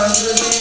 [0.00, 0.57] 老师的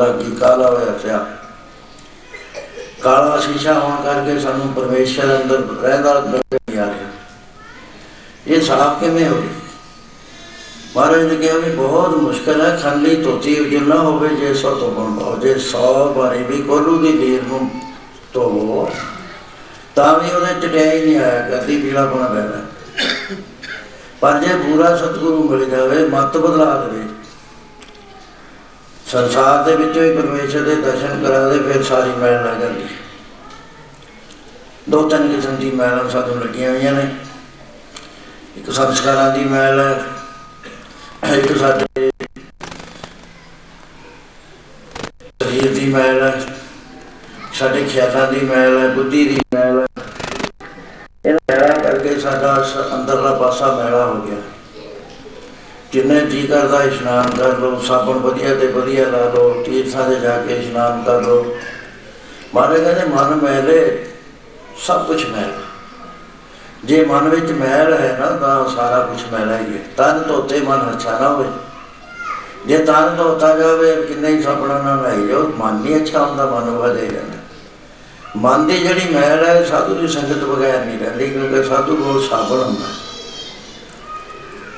[0.00, 1.18] ਕਾਲਾ ਕੀ ਕਾਲਾ ਹੋਇਆ ਪਿਆ।
[3.02, 7.08] ਕਾਲਾ ਸ਼ੀਸ਼ਾ ਹੋਣ ਕਰਕੇ ਸਾਨੂੰ ਪਰਮੇਸ਼ਰ ਅੰਦਰ ਰਹਿਦਾ ਨਹੀਂ ਆ ਰਿਹਾ।
[8.46, 9.58] ਇਹ ਸਾਫ਼ ਕਿਵੇਂ ਹੋ ਗਿਆ?
[10.96, 15.18] ਮਹਾਰਾਜ ਨੇ ਕਿਹਾ ਵੀ ਬਹੁਤ ਮੁਸ਼ਕਲ ਹੈ, ਖਾਲੀ ਧੋਤੀ ਉਜਲਾ ਹੋਵੇ ਜੇ ਸੌ ਤੋਂ ਬਣ
[15.18, 17.70] ਪਾਓ ਜੇ 100 ਵਾਰੀ ਵੀ ਕੋਲੂ ਦੀ ਦੇਰ ਨੂੰ
[18.32, 18.90] ਧੋਵੋ
[19.94, 23.36] ਤਾਂ ਵੀ ਉਹਨੇ ਚੜਾਈ ਨਹੀਂ ਆਇਆ ਕਦੀ ਪੀਲਾ ਬਣਾ ਬੈਠਾ
[24.20, 27.04] ਪਰ ਜੇ ਪੂਰਾ ਸਤਿਗੁਰੂ ਮਿਲ ਜਾਵੇ, ਮਤ ਬਦਲਾ ਦੇਵੇ।
[29.10, 32.86] ਸੰਸਾਰ ਦੇ ਵਿੱਚੋਂ ਹੀ ਪਰਮੇਸ਼ਰ ਦੇ ਦਰਸ਼ਨ ਕਰਾ ਦੇ ਫਿਰ ਸਾਰੀ ਮੈਲ ਲੱਗ ਜਾਂਦੀ।
[34.90, 37.08] ਦੋ ਤਿੰਨ ਕਿਸਮ ਦੀ ਮੈਲ ਸਾਨੂੰ ਲੱਗੀਆਂ ਹੋਈਆਂ ਨੇ।
[38.56, 42.10] ਇੱਕ ਸੰਸਕਾਰਾਂ ਦੀ ਮੈਲ ਹੈ ਇੱਕ ਸਾਡੇ
[45.42, 46.32] ਸਰੀਰ ਦੀ ਮੈਲ ਹੈ
[47.54, 49.86] ਸਾਡੇ ਖਿਆਲਾਂ ਦੀ ਮੈਲ ਹੈ ਬੁੱਧੀ ਦੀ ਮੈਲ। ਹੈ
[51.26, 52.54] ਇਹਨਾਂ ਕਰਕੇ ਸਾਡਾ
[52.94, 54.36] ਅੰਦਰਲਾ ਪਾਸਾ ਮੈਲਾ ਹੋ ਗਿਆ।
[55.92, 60.38] ਜਿੰਨੇ ਜੀ ਕਰਦਾ ਇਸ਼ਨਾਨ ਕਰ ਲਓ, ਸਾਬਣ ਵਧੀਆ ਤੇ ਵਧੀਆ ਲਾ ਲਓ ਤੀਰਥਾਂ ਦੇ ਜਾ
[60.38, 61.56] ਕੇ ਇਸ਼ਨਾਨ ਕਰ ਲਓ।
[62.54, 64.06] ਮਾਰੇ ਕਹਿੰਦੇ, ਮਨ ਮੈਲੇ,
[64.86, 65.52] ਸਭ ਕੁਝ ਮੈਲ।
[66.84, 70.90] ਜੇ ਮਨ ਵਿੱਚ ਮੈਲ ਹੈ ਨਾ, ਤਾਂ ਸਾਰਾ ਕੁਝ ਮੈਲਾ ਹੀ ਹੈ। ਤਨ ਧੋਤੇ ਮਨ
[70.90, 71.48] ਅੱਛਾ ਨਾ ਹੋਵੇ।
[72.66, 76.70] ਜੇ ਤਨ ਧੋਤਾ ਜਾਵੇ, ਕਿੰਨੇ ਹੀ ਸਾਬਣਾ ਨਾਲ ਲਾਈ ਜਾਓ, ਮਨ ਨਹੀਂ ਅੱਛਾ ਹੁੰਦਾ, ਮਨ
[76.70, 77.38] ਵਧੇ ਜਾਂਦਾ।
[78.36, 82.56] ਮਨ ਦੀ ਜਿਹੜੀ ਮੈਲ ਹੈ, ਸਾਧੂ ਦੀ ਸੰਗਤ ਬਗੈਰ ਨਹੀਂ ਰਹਿੰਦੀ, ਕਿਉਂਕਿ ਸਾਧੂ ਕੋਲ ਸਾਬਣ
[82.56, 82.86] ਹੁੰਦਾ।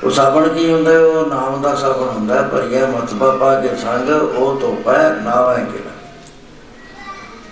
[0.03, 0.99] ਉਹ ਸਾਬਣ ਕੀ ਹੁੰਦਾ ਹੈ?
[0.99, 5.91] ਉਹ ਨਾਮ ਦਾ ਸਾਬਣ ਹੁੰਦਾ ਹੈ, ਭਰੀਆ ਮਤਬਾ ਪਾ ਕੇ ਸੰਗ ਉਹ ਧੋਪਾ ਨਾਵਾਂ ਕਿਹੜਾ?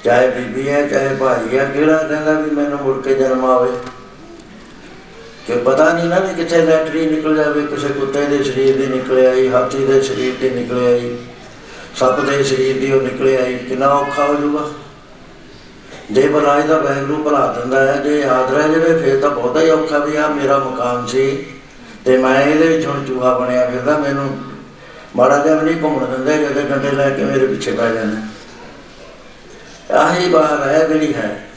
[0.04, 3.72] ਚਾਹੇ ਬੀਬੀ ਹੈ ਚਾਹੇ ਭਾਈ ਹੈ ਕਿਹੜਾ ਕਹਿੰਦਾ ਵੀ ਮੈਨੂੰ ਮੁੜ ਕੇ ਜਨਮ ਆਵੇ?
[5.48, 9.26] ਕਿ ਪਤਾ ਨਹੀਂ ਨਾ ਵੀ ਕਿੱਥੇ ਲੈਟਰੀ ਨਿਕਲ ਜਾਵੇ। ਕਿਸੇ ਕੁੱਤੇ ਦੇ ਸਰੀਰ ਦੀ ਨਿਕਲ
[9.26, 11.18] ਆਈ ਹਾਥੀ ਦੇ ਸਰੀਰ ਦੀ ਨਿਕਲ ਆਈ
[11.96, 14.70] ਸੱਪ ਦੇ ਸਰੀਰ ਦੀ ਉਹ ਨਿਕਲ ਆਈ। ਕਿੰਨਾ ਔਖਾ ਹੋ ਜਾਊਗਾ।
[16.12, 19.70] ਜੇ ਬਲਾਈ ਦਾ ਵੈਗਰੂ ਭਲਾ ਦਿੰਦਾ ਹੈ ਜੇ ਯਾਦ ਰਹਿ ਜਾਵੇ ਫਿਰ ਤਾਂ ਬਹੁਤਾ ਹੀ
[19.70, 21.46] ਔਖਾ ਵੀ ਆ ਮੇਰਾ ਮੁਕਾਮ ਸੀ।
[22.06, 24.38] ਤੇ ਮੈਂ ਇਹਦੇ ਵਿੱਚ ਹੁਣ ਚੂਹਾ ਬਣਿਆ ਫਿਰਦਾ, ਮੈਨੂੰ
[25.16, 28.22] ਮਾੜਾ ਜਿਹਾ ਵੀ ਨਹੀਂ ਘੁੰਮਣ ਦਿੰਦੇ ਜਦੋਂ ਡੰਡੇ ਲੈ ਕੇ ਮੇਰੇ ਪਿੱਛੇ ਪੈ ਜਾਂਦੇ।
[29.94, 31.48] ਆਹੀ ਬਾਤ ਹੈ ਜਿਹੜੀ ਹੈ।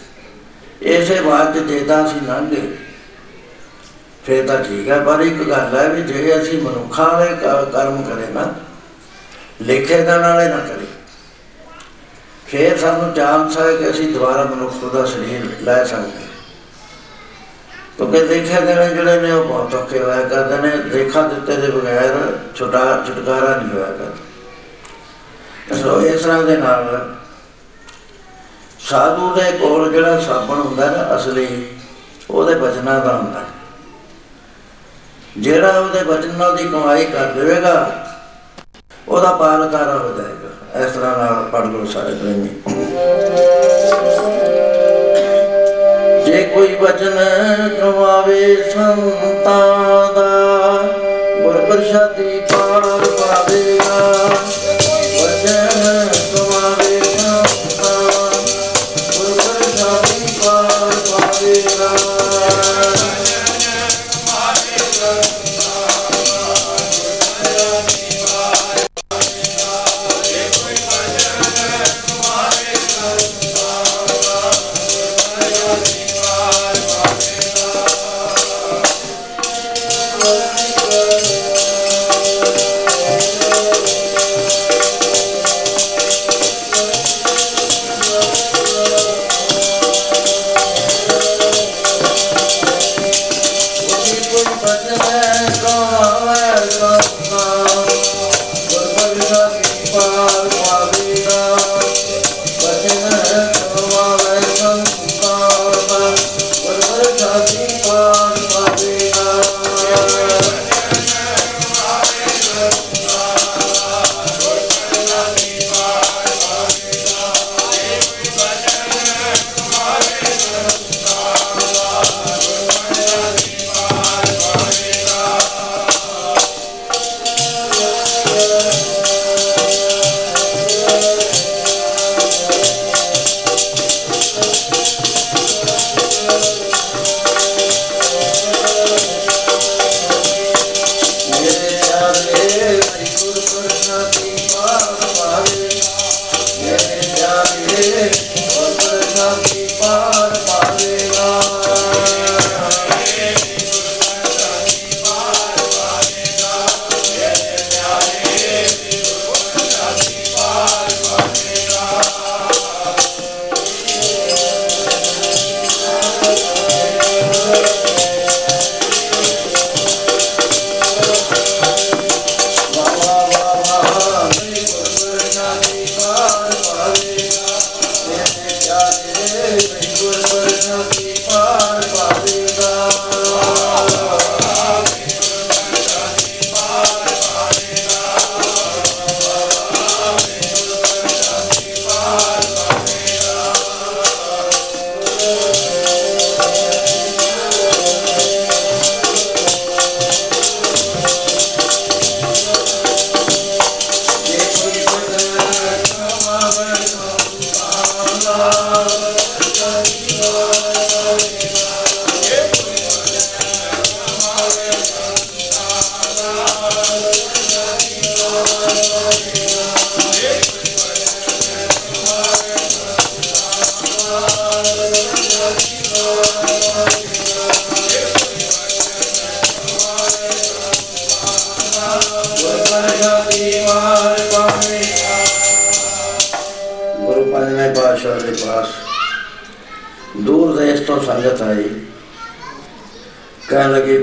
[0.82, 2.79] ਇਸੇ ਬਾਤ ਤੇ ਤਾਂ ਅਸੀਂ ਲੰਘੇ
[4.26, 8.02] ਫਿਰ ਤਾਂ ਠੀਕ ਹੈ। ਪਰ ਇੱਕ ਗੱਲ ਹੈ ਵੀ ਜੇ ਅਸੀਂ ਮਨੁੱਖਾਂ ਵਾਲੇ ਕ- ਕਰਮ
[8.02, 8.55] ਕਰੇ ਨਾ,
[9.62, 10.87] ਲਿਖੇ ਦਾ ਨਾਲੇ ਨਾ ਕਰੇ,
[12.46, 16.33] ਫਿਰ ਸਾਨੂੰ ਚਾਂਸ ਹੈ ਕਿ ਅਸੀਂ ਦੁਬਾਰਾ ਮਨੁੱਖ ਦਾ ਸਰੀਰ ਲੈ ਸਕਦੇ। ਹਾਂ।
[17.96, 21.69] ਕਿਉਂਕਿ ਦੇਖਿਆ ਦੇ ਨੇ ਜਿਹੜੇ ਨੇ ਉਹ ਬਹੁਤ ਔਖੇ ਹੋਇਆ ਕਰਦੇ ਨੇ ਦੇਖਾ ਦਿੱਤੇ ਦੇ
[21.69, 22.17] ਬਗੈਰ
[22.55, 27.14] ਛੁਟਾ, ਛੁਟਕਾਰਾ ਨਹੀਂ ਹੋਇਆ ਕਰਦਾ। ਸੋ ਇਸ ਤਰ੍ਹਾਂ ਦੇ ਨਾਲ
[28.81, 31.67] ਸਾਧੂ ਦੇ ਕੋਲ ਜਿਹੜਾ ਸਾਬਣ ਹੁੰਦਾ ਨਾ ਅਸਲੀ,
[32.31, 33.44] ਉਹਦੇ ਬਚਨਾਂ ਦਾ ਹੁੰਦਾ।
[35.38, 37.91] ਜਿਹੜਾ ਉਹਦੇ ਬਚਨਾਂ ਦੀ ਕਮਾਈ ਕਰ ਲਵੇਗਾ
[39.08, 42.49] ਉਹਦਾ ਪਾਰ ਤਾਰਾ ਹੋ ਜਾਏਗਾ। ਇਸ ਤਰ੍ਹਾਂ ਨਾਲ ਪੜ ਲਓ ਸਾਰੇ ਪ੍ਰੇਮੀ।
[46.34, 47.19] ਜੇ ਕੋਈ ਬਚਨ
[47.81, 50.31] ਕਮਾਵੇ ਸੰਤਾਂ ਦਾ
[51.36, 52.82] ਗੁਰ ਪ੍ਰਸਾਦੀ ਪਾਰ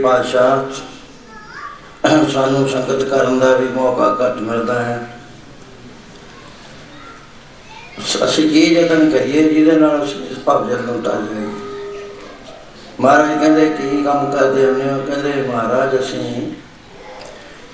[0.01, 0.81] ਪਾਤਸ਼ਾਹ,
[2.33, 4.99] ਸਾਨੂੰ ਸੰਗਤ ਕਰਨ ਦਾ ਵੀ ਮੌਕਾ ਘੱਟ ਮਿਲਦਾ ਹੈ।
[8.25, 11.49] ਅਸੀਂ ਕੀ ਯਤਨ ਕਰੀਏ, ਜਿਹਦੇ ਨਾਲ ਅਸੀਂ ਇਸ ਭਵਜਨ ਨੂੰ ਟਾਲ ਜਾਈਏ।
[12.99, 14.97] ਮਹਾਰਾਜ ਕਹਿੰਦੇ, ਕੀ ਕੰਮ ਕਰਦੇ ਹੁੰਦੇ ਹੋ?
[15.07, 16.51] ਕਹਿੰਦੇ, ਮਹਾਰਾਜ, ਅਸੀਂ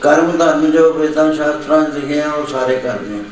[0.02, 3.24] ਕਰਮ ਧਰਮ ਜੋ ਵੇਦਾਂ ਸ਼ਾਸਤਰਾਂ 'ਚ ਲਿਖੇ ਆ ਉਹ ਸਾਰੇ ਕਰਦੇ ਆ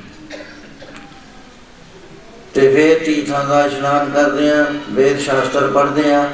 [2.53, 6.29] ਤੇ ਵੇਦ ਤੀਰਥਾਂ ਦਾ ਇਸ਼ਨਾਨ ਕਰਦੇ ਆ ਵੇਦ ਸ਼ਾਸਤਰ ਪੜ੍ਹਦੇ ਆ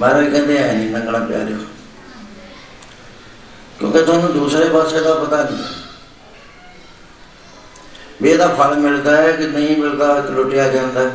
[0.00, 1.56] ਮਹਾਰਾਜ ਕਹਿੰਦੇ ਐ ਨਹੀਂ ਲੰਗਣਾ ਪਿਆਰਿਓ
[3.78, 5.64] ਕਿਉਂਕਿ ਤੁਹਾਨੂੰ ਦੂਸਰੇ ਪਾਸੇ ਦਾ ਪਤਾ ਨਹੀਂ।
[8.22, 11.10] ਵੀ ਇਹਦਾ ਫਲ ਮਿਲਦਾ ਹੈ ਕਿ ਨਹੀਂ ਮਿਲਦਾ ਕਿ ਲੁੱਟਿਆ ਜਾਂਦਾ ਹੈ।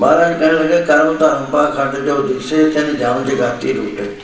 [0.00, 4.16] ਮਹਾਰਾਜ ਕਹਿਣ ਲੱਗੇ, ਕਰਮ ਧਰਮ ਪਾ ਖੰਡ ਜੋ ਦਿਸੇ, ਤੈਨ ਜਾਮ ਜਗਾਤੀ ਲੁੱਟੇ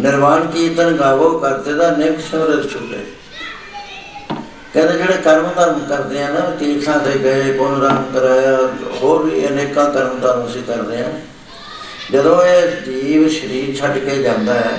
[0.00, 3.04] ਨਿਰਵਾਣ ਕੀਰਤਨ ਗਾਵੋ ਕਰਤੇ ਦਾ ਨਿਕ ਸਿਮਰਤ ਛੁਟੇ
[4.74, 8.56] ਕਹਿੰਦੇ ਜਿਹੜੇ ਕਰਮ ਧਰਮ ਕਰਦੇ ਆ ਨਾ, ਤੀਰਥਾਂ ਤੇ ਗਏ, ਪੁੰਨ ਰਾਮ ਕਰਾਇਆ,
[9.02, 11.10] ਹੋਰ ਵੀ ਅਨੇਕਾਂ ਕਰਮ ਧਰਮ ਅਸੀਂ ਕਰਦੇ ਆ।
[12.12, 14.78] ਜਦੋਂ ਇਹ ਜੀਵ ਸਰੀਰ ਛੱਡ ਕੇ ਜਾਂਦਾ ਹੈ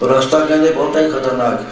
[0.00, 1.70] ਤਾਂ ਰਸਤਾ ਕਹਿੰਦੇ ਬਹੁਤਾ ਹੀ ਖਤਰਨਾਕ ਹੈ।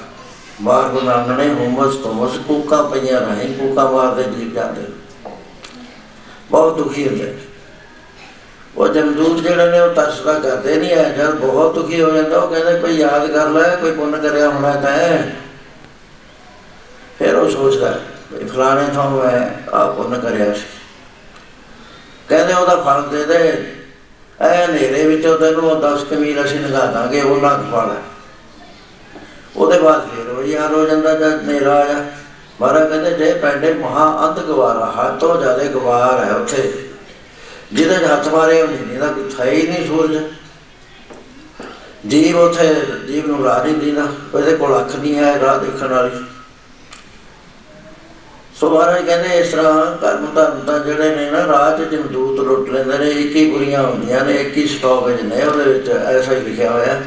[0.62, 4.82] ਬਾਹਰ ਗੁਨਾਹਣੇ ਹੁਮਸ ਤੋਮਸ ਕੂਕਾ ਪਈਆਂ ਰਹੇ ਕੂਕਾ ਮਾਰਦੇ ਜੀਵ ਜਾਂਦੇ
[6.50, 7.34] ਬਹੁਤ ਦੁਖੀ ਹੁੰਦੇ
[8.76, 12.48] ਉਹ ਜਮਦੂਤ ਜਿਹੜੇ ਨੇ ਉਹ ਤਰਸਦਾ ਕਰਦੇ ਨਹੀਂ ਹੈ ਜਦ ਬਹੁਤ ਦੁਖੀ ਹੋ ਜਾਂਦਾ, ਉਹ
[12.48, 14.92] ਕਹਿੰਦੇ ਕੋਈ ਯਾਦ ਕਰ ਲੈ, ਕੋਈ ਪੁੰਨ ਕਰਿਆ ਹੋਣਾ ਤਾਂ
[17.18, 17.98] ਫਿਰ ਉਹ ਸੋਚਦਾ,
[18.32, 20.64] ਵੀ ਫਲਾਣੇ ਥਾਂ ਮੈਂ ਆ ਪੁੰਨ ਕਰਿਆ ਸੀ।
[22.28, 23.64] ਕਹਿੰਦੇ ਉਹਦਾ ਫਲ ਦੇ ਦੇ।
[24.40, 27.94] ਐ ਹਨੇਰੇ ਵਿੱਚੋਂ ਤੈਨੂੰ ਉਹ 10 ਕਮੀਲ ਅਸੀਂ ਲਗਾ ਦਾਂਗੇ, ਉਹ ਨਾ ਫਲ
[29.56, 32.04] ਉਹਦੇ ਬਾਅਦ ਫਿਰ ਉਹ ਯਾਰ ਹੋ ਜਾਂਦਾ ਜਦ ਹਨੇਰਾ ਆਇਆ
[32.60, 36.72] ਮਹਾਰਾਜ ਕਹਿੰਦੇ, ਜੇ ਪੈਂਡੇ ਮਹਾ ਅੰਧ ਗਵਾਰਾ ਹੱਥ ਤੋਂ ਜ਼ਿਆਦਾ ਗਵਾਰ ਹੈ ਉੱਥੇ।
[37.72, 40.18] ਜਿਹਦੇ 'ਚ ਹੱਥ ਮਾਰੇ ਉਹ ਨਹੀਂ ਦਾ ਕੁਛ ਹੈ ਹੀ ਨਹੀਂ ਸੂਰਜ।
[42.06, 42.74] ਜੀਵ ਉੱਥੇ,
[43.08, 46.24] ਜੀਵ ਨੂੰ ਰਾਹ ਨਹੀਂ ਦਿੰਦਾ, ਉਹਦੇ ਕੋਲ ਅੱਖ ਨਹੀਂ ਹੈ, ਰਾਹ ਦੇਖਣ ਵਾਲੀ।
[48.60, 52.68] ਸੋ ਮਹਾਰਾਜ ਕਹਿੰਦੇ ਇਸ ਤਰ੍ਹਾਂ ਕਰਮ ਧਰਮ ਤਾਂ ਜਿਹੜੇ ਨੇ ਨਾ ਰਾਹ 'ਚ ਜਮਦੂਤ ਲੁੱਟ
[52.70, 56.40] ਲੈਂਦੇ ਨੇ, ਇੱਕ ਹੀ ਬੁਰੀਆਂ ਹੁੰਦੀਆਂ ਨੇ, ਇੱਕ ਹੀ ਸਟਾਪੇਜ ਨੇ ਉਹਦੇ ਵਿੱਚ ਐਸਾ ਹੀ
[56.40, 57.00] ਲਿਖਿਆ ਹੋਇਆ।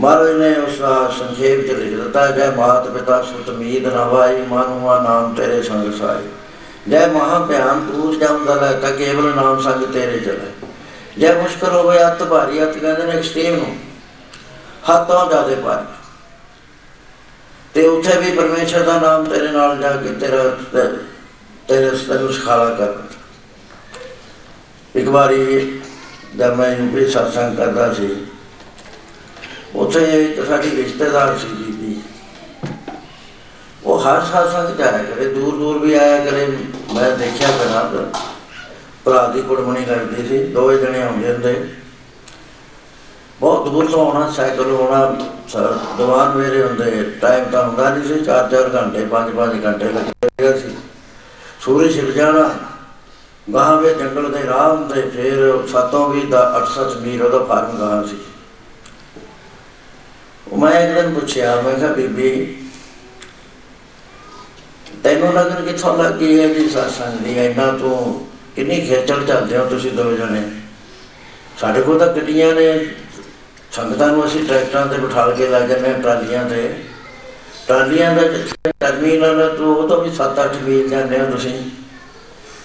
[0.00, 4.98] ਮਹਾਰਾਜ ਨੇ ਉਸ ਦਾ ਸੰਖੇਪ ਚ ਲਿਖ ਦਿੱਤਾ, ਜੈ ਮਾਤ ਪਿਤਾ ਸੁਤ ਮੀਤ ਨਵਾਈ ਮਨੁਆ
[5.02, 6.28] ਨਾਮ ਤੇਰੇ ਸੰਗ ਸਾਈ
[6.88, 10.50] ਜੈ ਮਹਾ ਭਿਆਨ ਪੂਜ ਜਮ ਦਲ, ਤਾ ਕੇਵਲ ਨਾਮ ਸੰਗ ਤੇਰੇ ਚਲੇ।
[11.18, 13.76] ਜੈ ਮੁਸ਼ਕਲ ਹੋਵੇ, ਅਤ ਭਾਰੀ, ਅਤ ਕਹਿੰਦੇ ਨੇ ਐਕਸਟ੍ਰੀਮ ਨੂੰ
[14.90, 15.95] ਹੱਥੋਂ ਜਾਦੇ ਭਾਰੀ।
[17.76, 20.44] ਤੇ ਉੱਥੇ ਵੀ ਪਰਮੇਸ਼ਰ ਦਾ ਨਾਮ ਤੇਰੇ ਨਾਲ ਜਾ ਕੇ ਤੇਰਾ,
[21.68, 22.92] ਤੇਰੇ ਤੈਨੂੰ ਸਿਖਾਲਾ ਕਰ।
[24.94, 25.80] ਇੱਕ ਵਾਰੀ
[26.36, 28.08] ਜਦ ਮੈਂ ਯੂਪੀ satsang ਕਰਦਾ ਸੀ,
[29.74, 32.00] ਉੱਥੇ ਇੱਕ ਸਾਡੀ ਰਿਸ਼ਤੇਦਾਰ ਸੀ ਬੀਬੀ।
[33.84, 36.46] ਉਹ ਹਰ satsang ਜਾਇਆ ਕਰੇ ਦੂਰ ਦੂਰ ਵੀ ਆਇਆ ਕਰੇ।
[36.94, 37.82] ਮੈਂ ਦੇਖਿਆ ਬਣਾ
[39.04, 41.52] ਭਰਾ ਦੀ ਕੁੜਮਣੀ ਲੱਗਦੀ ਸੀ, ਦੋਵੇਂ ਜਣੇ ਆਉਂਦੇ ਹੁੰਦੇ।
[43.40, 45.04] ਬਹੁਤ ਦੂਰ ਤੋਂ ਆਉਣਾ ਸਾਈਕਲ ਹੋਣਾ
[45.98, 50.74] ਦੀਵਾਨ ਮੇਰੇ ਹੁੰਦੇ ਟਾਈਮ ਤਾਂ ਹੁੰਦਾ ਨਹੀਂ ਸੀ 4-4 ਘੰਟੇ 5-5 ਘੰਟੇ ਲੱਗਦੇ ਸੀ।
[51.60, 52.48] ਸੂਰਜ ਛਿਪ ਜਾਣਾ,
[53.46, 58.02] ਗਾਹਾਂ ਵੇ ਜੰਗਲ ਦੇ ਰਾਹ ਹੁੰਦੇ, ਫਿਰ ਸਤੋਂ ਵੀ ਦਾ 8-7 ਮੀਲ ਉਹਦਾ ਫਾਰਮ ਗਾਹਾਂ
[58.06, 58.16] ਸੀ।
[60.46, 62.56] ਉਹ ਮੈਂ ਇੱਕ ਦਿਨ ਪੁੱਛਿਆ, ਮੈਂ ਕਿਹਾ, ਬੀਬੀ,
[65.04, 68.26] ਤੈਨੂੰ ਲੱਗਣ ਕਿੱਥੋਂ ਲੱਗੀ ਹੈ ਵੀ ਸਾਸੰਗ ਦੀ, ਇੰਨਾ ਤੂੰ
[68.56, 70.42] ਕਿੰਨੀ ਖੇਚਲ ਚੱਲਦੇ ਹੋ ਤੁਸੀਂ ਦੋ ਜਣੇ?
[71.60, 72.68] ਸਾਡੇ ਕੋਲ ਤਾਂ ਗੱਡੀਆਂ ਨੇ
[73.76, 76.84] ਸੰਗਤਾਂ ਨੂੰ ਅਸੀਂ ਟਰੈਕਟਰਾਂ ਤੇ ਬਿਠਾ ਕੇ ਲੈ ਜਾਂਦੇ ਹਾਂ ਟਰਾਲੀਆਂ ਤੇ।
[77.68, 81.70] ਟਰਾਲੀਆਂ ਦਾ ਜਿੱਥੇ ਟਰਮੀਨਲ ਹੈ ਤੋਂ ਉਹ ਤੋਂ ਵੀ 7-8 ਮੀਲ ਜਾਂਦੇ ਹੋ ਤੁਸੀਂ।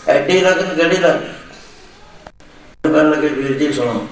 [0.08, 1.20] ਐਡੀ ਲਗਨ ਗੜੀ ਲੱਗ
[2.84, 4.08] ਕਹਿਣ ਲੱਗੇ ਵੀਰ ਜੀ ਸੁਣੋ।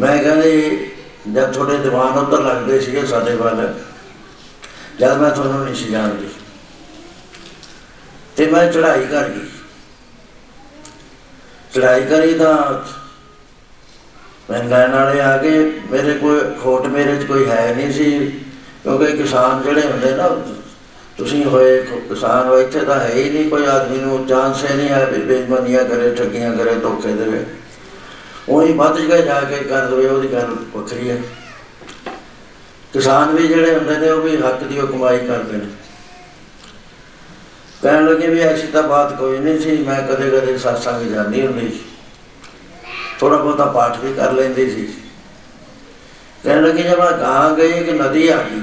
[0.00, 0.90] ਮੈਂ ਕਹਿੰਦੀ
[1.32, 3.74] ਜਦ ਤੁਹਾਡੇ ਦੀਵਾਨ ਉੱਧਰ ਲੱਗਦੇ ਸੀਗੇ ਸਾਡੇ ਵੱਲ,
[5.00, 6.28] ਜਦ ਮੈਂ ਤੁਹਾਨੂੰ ਨਹੀਂ ਸੀ ਜਾਣਦੀ।
[8.36, 9.48] ਤੇ ਮੈਂ ਚੜ੍ਹਾਈ ਕਰ ਗਈ।
[11.74, 12.54] ਚੜ੍ਹਾਈ ਕਰੀ ਤਾਂ
[14.50, 18.20] ਮੈਂ ਲੈਣ ਵਾਲੇ ਆ ਗਏ ਮੇਰੇ ਕੋਈ ਖੋਟ ਮੇਰੇ 'ਚ ਕੋਈ ਹੈ ਨਹੀਂ ਸੀ,
[18.82, 20.28] ਕਿਉਂਕਿ ਕਿਸਾਨ ਜਿਹੜੇ ਹੁੰਦੇ ਨਾ,
[21.18, 24.88] ਤੁਸੀਂ ਹੋਏ ਕਿਸਾਨ ਹੋ ਇੱਥੇ ਤਾਂ ਹੈ ਹੀ ਨਹੀਂ ਕੋਈ ਆਦਮੀ ਨੂੰ, ਚਾਂਸ ਹੀ ਨਹੀਂ
[24.88, 27.44] ਹੈ ਵੀ ਬੇਈਮਾਨੀਆਂ ਕਰੇ, ਠੱਗੀਆਂ ਕਰੇ, ਧੋਖੇ ਦੇਵੇ।
[28.48, 31.22] ਉਹੀ ਵੱਧ ਕੇ ਜਾ ਕੇ ਕਰ ਦਵੇ, ਉਹਦੀ ਗੱਲ ਵੱਖਰੀ ਹੈ।
[32.92, 35.66] ਕਿਸਾਨ ਵੀ ਜਿਹੜੇ ਹੁੰਦੇ ਨੇ, ਉਹ ਵੀ ਹੱਕ ਦੀ ਉਹ ਕਮਾਈ ਕਰਦੇ ਨੇ।
[37.82, 41.68] ਕਹਿਣ ਲੱਗੇ ਵੀ ਐਸੀ ਤਾਂ ਬਾਤ ਕੋਈ ਨਹੀਂ ਸੀ, ਮੈਂ ਕਦੇ ਕਦੇ satsang ਜਾਂਦੀ ਹੁੰਦੀ
[41.68, 41.80] ਸੀ।
[43.18, 44.86] ਥੋੜਾ ਬਹੁਤਾ ਪਾਠ ਵੀ ਕਰ ਲੈਂਦੀ ਸੀ।
[46.44, 48.60] ਕਹਿਣ ਲੱਗੇ ਜਦ ਮੈਂ ਗਾਂ ਗਈ ਇੱਕ ਨਦੀ ਆ ਗਈ।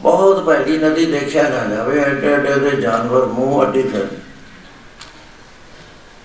[0.00, 4.06] ਬਹੁਤ ਭੈੜੀ ਨਦੀ ਦੇਖਿਆ ਨਾ ਜਾਵੇ, ਐਡੇ ਐਡੇ ਦੇ ਜਾਨਵਰ ਮੂੰਹ ਅੱਡੀ ਫਿਰ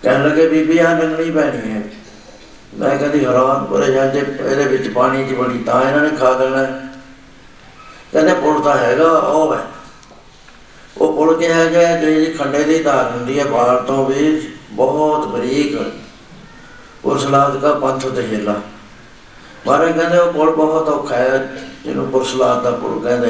[0.03, 1.81] ਕਹਿਣ ਲੱਗੇ, ਬੀਬੀ ਆ ਲੰਗਣੀ ਪੈਣੀ ਹੈ।
[2.75, 6.63] ਮੈਂ ਕਦੀ ਹੈਰਾਨ ਪਰੇ ਜਾਂਦੇ, ਇਹਦੇ ਵਿੱਚ ਪਾਣੀ ਦੀ ਬੜੀ ਤਾਂ ਇਹਨਾਂ ਨੇ ਖਾ ਦੇਣਾ
[8.13, 9.61] ਕਹਿੰਦੇ, ਪੁੱਲ ਤਾਂ ਹੈਗਾ, ਉਹ ਹੈ।
[10.97, 15.77] ਉਹ ਪੁੱਲ ਕਿਹਾ ਗਿਆ, ਜਿਹੜੀ ਖੰਡੇ ਦੀ ਧਾਰ ਹੁੰਦੀ ਹੈ ਬਾਹਰ ਤੋਂ ਵੀ ਬਹੁਤ ਬਰੀਕ।
[17.07, 18.61] ਉਸ ਲਾਦ ਦਾ ਪੰਥ ਦਹਿਲਾ।
[19.67, 21.37] ਮਾਰੇ ਕਹਿੰਦੇ, ਉਹ ਪੁੱਲ ਬਹੁਤ ਔਖਾ ਹੈ,
[21.83, 23.29] ਜਿਹਨੂੰ ਪੁਰਸਲਾਦ ਦਾ ਪੁੱਲ ਕਹਿੰਦੇ।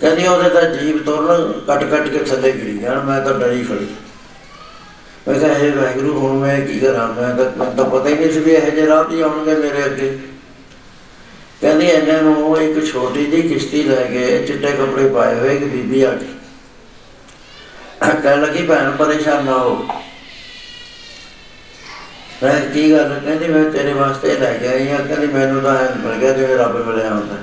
[0.00, 3.86] ਕਹਿੰਦੀ, ਉਹਦੇ ਤਾਂ ਜੀਵ ਤੁਰਨ ਕੱਟ ਕੱਟ ਕੇ ਥੱਲੇ ਗਿਰੀ ਜਾਣ ਮੈਂ ਤਾਂ ਡਰੀ ਖੜੀ।
[5.28, 7.06] ਮੈਂ ਕਿਹਾ ਇਹ ਵਾਹਿਗੁਰੂ, ਹੁਣ ਮੈਂ ਕੀ ਕਰਾਂ?
[7.08, 9.84] ਮੈਂ ਤਾਂ ਮੈਨੂੰ ਤਾਂ ਪਤਾ ਹੀ ਨਹੀਂ ਸੀ ਵੀ ਇਹ ਜਿਹੇ ਰਾਹ ਵੀ ਆਉਣਗੇ ਮੇਰੇ
[9.84, 10.18] ਅੱਗੇ।
[11.60, 16.02] ਕਹਿੰਦੀ ਇਹਨਾਂ ਨੂੰ ਇੱਕ ਛੋਟੀ ਜਿਹੀ ਕਿਸ਼ਤੀ ਲੈ ਕੇ ਚਿੱਟੇ ਕੱਪੜੇ ਪਾਏ ਹੋਏ ਇੱਕ ਬੀਬੀ
[16.02, 16.34] ਆ ਗਈ
[18.22, 19.86] ਕਹਿਣ ਲੱਗੀ, ਭੈਣ, ਪਰੇਸ਼ਾਨ ਨਾ ਹੋ।
[22.42, 23.18] ਮੈਂ ਕੀ ਗੱਲ?
[23.24, 26.56] ਕਹਿੰਦੀ ਮੈਂ ਤੇਰੇ ਵਾਸਤੇ ਲੈ ਕੇ ਆਈ ਹਾਂ ਕਹਿੰਦੀ ਮੈਨੂੰ ਤਾਂ ਐਂ ਮਿਲ ਗਿਆ ਜਿਵੇਂ
[26.58, 27.36] ਰੱਬ ਮਿਲਿਆ ਹੁੰਦਾ।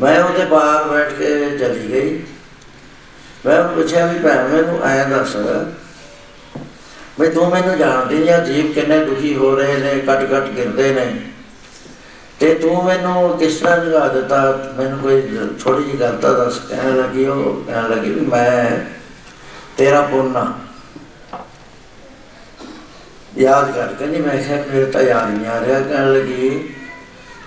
[0.00, 2.22] ਮੈਂ ਉਹਦੇ ਬਾਹਰ ਬੈਠ ਕੇ ਚਲੀ ਗਈ।
[3.46, 5.36] ਮੈਂ ਉਹਨੂੰ ਪੁੱਛਿਆ ਵੀ ਭੈਣ, ਮੈਨੂੰ ਐਂ ਦੱਸ
[7.20, 11.06] ਵੀ ਤੂੰ ਮੈਨੂੰ ਜਾਣਦੀ ਜਾਂ ਜੀਵ ਕਿੰਨੇ ਦੁਖੀ ਹੋ ਰਹੇ ਨੇ ਕੱਟ ਕੱਟ ਗਿਰਦੇ ਨੇ।
[12.40, 14.40] ਤੇ ਤੂੰ ਮੈਨੂੰ ਕਿਸ ਤਰ੍ਹਾਂ ਜਗਾ ਦਿੱਤਾ?
[14.76, 15.20] ਮੈਨੂੰ ਕੋਈ
[15.64, 18.78] ਥੋੜੀ ਜਿਹੀ ਗੱਲ ਤਾਂ ਦੱਸ, ਕਹਿਣ ਲੱਗੀ, ਉਹ ਕਹਿਣ ਲੱਗੀ ਵੀ ਮੈਂ
[19.76, 20.52] ਤੇਰਾ ਪੁੰਨਾ
[23.38, 26.74] ਯਾਦ ਕਰ, ਕਹਿੰਦੀ ਮੈਂ ਕਿਹਾ ਮੇਰੇ ਤਾਂ ਯਾਦ ਨਹੀਂ ਆ ਰਿਹਾ, ਕਹਿਣ ਲੱਗੀ,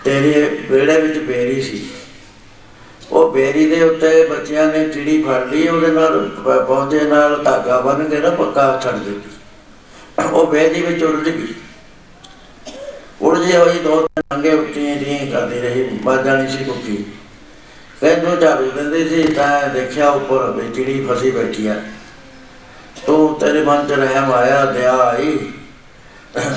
[0.03, 1.87] ਤੇਰੇ ਵਿਹੜੇ ਵਿੱਚ ਬੇਰੀ ਸੀ।
[3.11, 7.79] ਉਹ ਬੇਰੀ ਦੇ ਉੱਤੇ ਬੱਚਿਆਂ ਨੇ ਚਿੜੀ ਫੜ ਲਈ, ਉਹਦੇ ਨਾਲ ਪ- ਪੌਂਦੇ ਨਾਲ ਧਾਗਾ
[7.79, 9.29] ਬੰਨ ਕੇ ਨਾ ਪੱਕਾ ਛੱਡ ਦਿੱਤੀ।
[10.33, 11.53] ਉਹ ਬੇਰੀ ਵਿੱਚ ਉਲਝ ਗਈ।
[13.21, 17.05] ਉਲਝੀ ਹੋਈ ਦੋ ਤਿੰਨ ਅੰਗੇ ਉੱਚੀਆਂ ਦੀਆਂ ਕਰਦੀ ਰਹੀ ਬਾਜਾ ਨਹੀਂ ਸੀ ਕੁੱਕੀ
[18.01, 21.81] ਕਹਿੰਦੋ ਝਾੜੂ ਦਿੰਦੇ ਸੀ, ਤਾਂ ਦੇਖਿਆ ਉੱਪਰ ਵੀ ਚਿੜੀ ਫਸੀ ਬੈਠੀ ਆ।
[23.05, 25.39] ਤੂੰ ਤੇਰੇ ਮਨ ਚ ਰਹਿਮ ਆਇਆ, ਦਇਆ ਆਈ।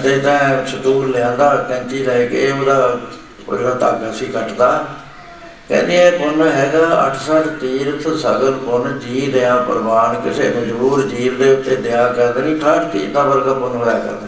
[0.03, 3.01] ਤੇ ਤਾਂ ਸਟੂਲ ਲਿਆਂਦਾ ਕੈਂਚੀ ਲੈ ਕੇ ਉਹਦਾ
[3.49, 4.87] ਉਹਦਾ ਧਾਗਾ ਸੀ ਕੱਟਦਾ।
[5.69, 11.53] ਕਹਿੰਦੇ ਇਹ ਪੁੰਨ ਹੈਗਾ 68 ਤੀਰਥ ਸਗਲ ਪੁੰਨ ਜੀ ਦਇਆ ਪ੍ਰਵਾਨ ਕਿਸੇ ਮਜਬੂਰ ਜੀਵ ਦੇ
[11.53, 14.27] ਉੱਤੇ ਦਇਆ ਕਰਦੇ ਨਹੀਂ 68 ਤੀਰਥ ਦਾ ਵਰਗਾ ਪੁੰਨ ਹੋਇਆ ਕਰਦਾ।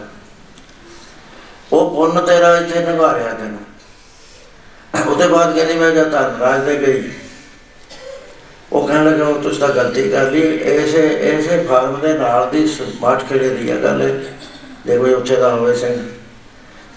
[1.73, 3.59] ਉਹ ਪੁੰਨ ਤੇਰਾ ਇੱਥੇ ਨਿਭਾਰਿਆ ਤੈਨੂੰ।
[5.07, 7.11] ਉਹਦੇ ਬਾਅਦ ਕਹਿੰਦੀ ਮੈਂ ਜਦ ਧਰਮਰਾਜ ਦੇ ਗਈ
[8.71, 12.67] ਉਹ ਕਹਿਣ ਲੱਗਾ ਉਹ ਤੁਸੀਂ ਤਾਂ ਗਲਤੀ ਕਰ ਲਈ ਐਸੇ ਐਸੇ ਫਾਰਮ ਦੇ ਨਾਲ ਦੀ
[12.67, 14.32] ਸਮਾਟ ਖੇੜੇ ਦੀ ਆ ਗੱਲ। ਇਹ,
[14.85, 15.97] ਜੇ ਕੋਈ ਉੱਥੇ ਦਾ ਹੋਵੇ ਸਿੰਘ।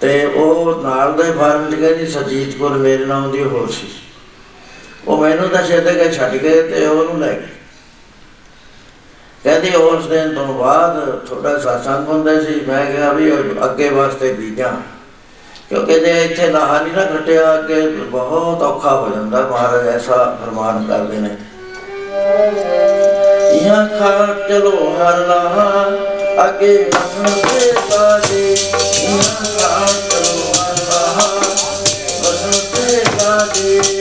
[0.00, 3.88] ਤੇ ਉਹ ਨਾਲ ਦੇ ਫਾਰਮ 'ਚ ਕਹਿੰਦੀ ਸਰਜੀਤ ਕੌਰ ਮੇਰੇ ਨਾਮ ਦੀ ਹੋਰ ਸੀ।
[5.06, 7.54] ਉਹ ਮੈਨੂੰ ਤਾਂ ਛੇਦੇ ਕੇ ਛੱਡ ਕੇ ਤੇ ਉਹਨੂੰ ਲੈ ਗਈ
[9.44, 14.32] ਕਹਿੰਦੀ ਉਸ ਦਿਨ ਤੋਂ ਬਾਅਦ ਥੋੜਾ ਸਾਸੰਗ ਹੁੰਦਾ ਸੀ। ਮੈਂ ਕਿਹਾ ਵੀ ਉਹ ਅੱਗੇ ਵਾਸਤੇ
[14.32, 14.72] ਬੀਜਾਂ,
[15.68, 20.84] ਕਿਉਂਕਿ ਜੇ ਇੱਥੇ ਲਾਹਾ ਨਹੀਂ ਨਾ ਘਟਿਆ ਅੱਗੇ ਬਹੁਤ ਔਖਾ ਹੋ ਜਾਂਦਾ ਮਹਾਰਾਜ ਐਸਾ ਫਰਮਾਨ
[20.86, 21.30] ਕਰਦੇ ਨੇ।
[23.62, 25.84] ਯਾ ਖਾ ਚਲੋ ਹਰ ਲਾਹਾ
[26.38, 29.22] ਅੱਗੇ ਮਨ ਤੇ ਬਾਦੇ ਯਾ
[29.58, 31.28] ਖਾ ਚਲੋ ਹਰ ਲਾਹਾ
[32.18, 33.95] ਮਨ ਤੇ ਬਾਦੇ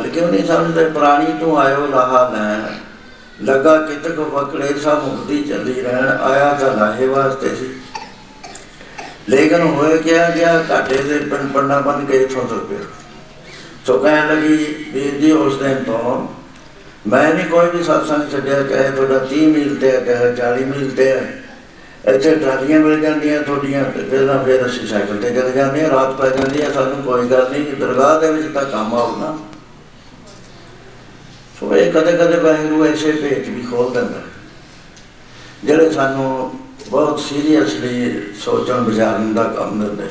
[0.00, 0.44] ਗੱਲ ਕਿਉਂ ਨਹੀਂ?
[0.44, 2.74] ਸਮਝਦੇ ਪ੍ਰਾਣੀ ਤੋਂ ਆਇਓ ਲਾਹਾ ਲੈਣ।
[3.46, 7.80] ਲੱਗਾ ਕਿਤਕ ਵਕੜੇ ਸਾ ਮੁਕਤੀ ਚੱਲੀ ਰਹਿਣ। ਆਇਆ ਤਾਂ ਲਾਹੇ ਵਾਸਤੇ ਸੀ।
[9.28, 12.78] ਲੇਕਿਨ ਹੋਏ ਕਿਆ ਗਿਆ, ਘਾਟੇ ਦੇ ਪੰ ਪੰਡਾ ਬਣ ਕੇ ਇਥੋਂ ਤੁਰ ਪਿਆ।
[13.86, 16.28] ਸੋ ਕਹਿਣ ਲੱਗੀ, ਵੀਰ ਜੀ, ਉਸ ਦਿਨ ਤੋਂ
[17.08, 20.90] ਮੈਂ ਨਹੀਂ ਕੋਈ ਵੀ ਸਤਸੰਗ ਛੱਡਿਆ ਚਾਹੇ ਤੁਹਾਡਾ 30 ਮੀਲ ਤੇ ਹੈ ਚਾਹੇ 40 ਮੀਲ
[20.90, 21.42] ਤੇ ਹੈ
[22.04, 26.12] ਇੱਥੇ ਟਰਾਲੀਆਂ ਮਿਲ ਜਾਂਦੀਆਂ ਤੁਹਾਡੀਆਂ, ਤੇ ਪਹਿਲਾਂ ਫਿਰ ਅਸੀਂ ਸਾਈਕਲ ਤੇ ਚਲੇ ਜਾਂਦੇ ਹਾਂ, ਰਾਤ
[26.12, 29.49] ਪੈ ਜਾਂਦੀ ਹੈ, ਸਾਨੂੰ ਕੋਈ ਗੱਲ ਨਹੀਂ ਦਰਗਾਹ ਦੇ ਵਿੱਚ ਤਾਂ ਕੰਮ ਆਉਣਾ ਸੋ
[31.76, 34.20] ਇਹ ਕਦੇ ਕਦੇ ਵਾਹਿਗੁਰੂ ਐਸੇ ਭੇਤ ਵੀ ਖੋਲ ਦਿੰਦਾ।
[35.64, 36.52] ਜਿਹੜੇ ਸਾਨੂੰ
[36.88, 40.08] ਬਹੁਤ ਸੀਰੀਅਸਲੀ ਸੋਚਣ ਵਿਚਾਰਨ ਦਾ ਕੰਮ ਦਿੰਦੇ।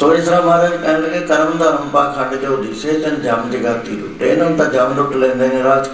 [0.00, 3.90] ਸੋ ਇਸ ਤਰ੍ਹਾਂ ਮਹਾਰਾਜ ਕਹਿਣ ਲੱਗੇ ਕਰਮ ਧਰਮ ਪਾ ਖੰਡ ਜੋ ਦਿਸੇ ਤਨ ਜਮ ਜਗਾਤੀ
[3.90, 5.88] ਲੁੱਟੇ। ਇਹਨਾਂ ਨੂੰ ਤਾਂ ਜਮ ਲੁੱਟ ਲੈਂਦੇ ਨੇ ਰਾਜ।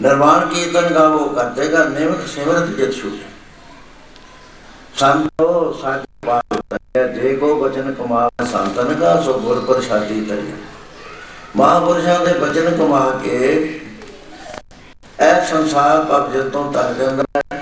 [0.00, 3.30] ਨਿਰਵਾਣ ਕੀਰਤਨ ਗਾਵੋ ਕਰਦੇ ਗਾ ਨਿਮਕ ਸਿਮਰਤ ਜਿਤ ਛੂਟੇ।
[4.96, 6.78] ਸੰਤੋ ਸੱਚ ਬਾਤ
[7.14, 10.52] ਜੇ ਕੋ ਬਚਨ ਕਮਾ ਸੰਤਨ ਕਾ ਸੋ ਗੁਰ ਪ੍ਰਸਾਦੀ ਤਰੀ
[11.54, 13.38] ਮਹਾਪੁਰਸ਼ਾਂ ਦੇ ਬਚਨ ਕਮਾ ਕੇ
[15.20, 17.58] ਇਹ ਸੰਸਾਰ ਭਗਤ ਤੋਂ ਤਰ ਜਾਂਦਾ ਹੈ।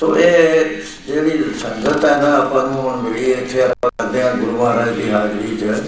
[0.00, 0.64] ਸੋ ਇਹ
[1.06, 4.88] ਜਿਹੜੀ ਸੰਗਤ ਹੈ ਨਾ ਆਪਾਂ ਨੂੰ ਹੁਣ ਮਿਲੀ ਹੈ, ਇੱਥੇ ਆਪਾਂ ਕਰਦੇ ਹਾਂ ਗੁਰੂ ਮਹਾਰਾਜ
[4.90, 5.80] ਦੀ ਹਾਜ਼ਰੀ 'ਚ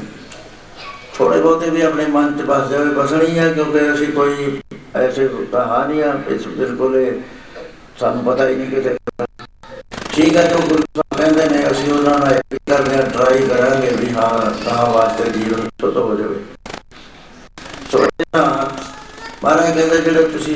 [1.16, 4.60] ਥੋੜੇ ਬਹੁਤੇ ਵੀ ਆਪਣੇ ਮਨ 'ਚ ਬਸ ਜਾਵੇ ਬਸਣੀ ਹੈ ਕਿਉਂਕਿ ਅਸੀਂ ਕੋਈ
[4.96, 7.12] ਐਸੇ ਕਹਾਣੀ ਆ ਇਸ ਬਿਲਕੁਲ ਇਹ
[8.00, 8.96] ਸਾਨੂੰ ਪਤਾ ਹੀ ਨਹੀਂ ਕਿਤੇ
[10.14, 13.90] ਠੀਕ ਹੈ ਜੋ ਗੁਰੂ ਸਾਹਿਬ ਕਹਿੰਦੇ ਨੇ ਅਸੀਂ ਉਹਨਾਂ ਨਾਲ ਇੱਕ ਕਰਦੇ ਹਾਂ ਟਰਾਈ ਕਰਾਂਗੇ
[13.96, 14.28] ਵੀ ਹਾਂ
[14.64, 16.36] ਕਹਾ ਵਾਸਤੇ ਜੀਵਨ ਸੁਧ ਹੋ ਜਾਵੇ
[17.92, 18.44] ਸੋ ਇਹ ਤਾਂ
[19.78, 20.54] ਮਹਾਰਾਜ ਕਹਿੰਦੇ ਜਿਹੜੇ ਤੁਸੀਂ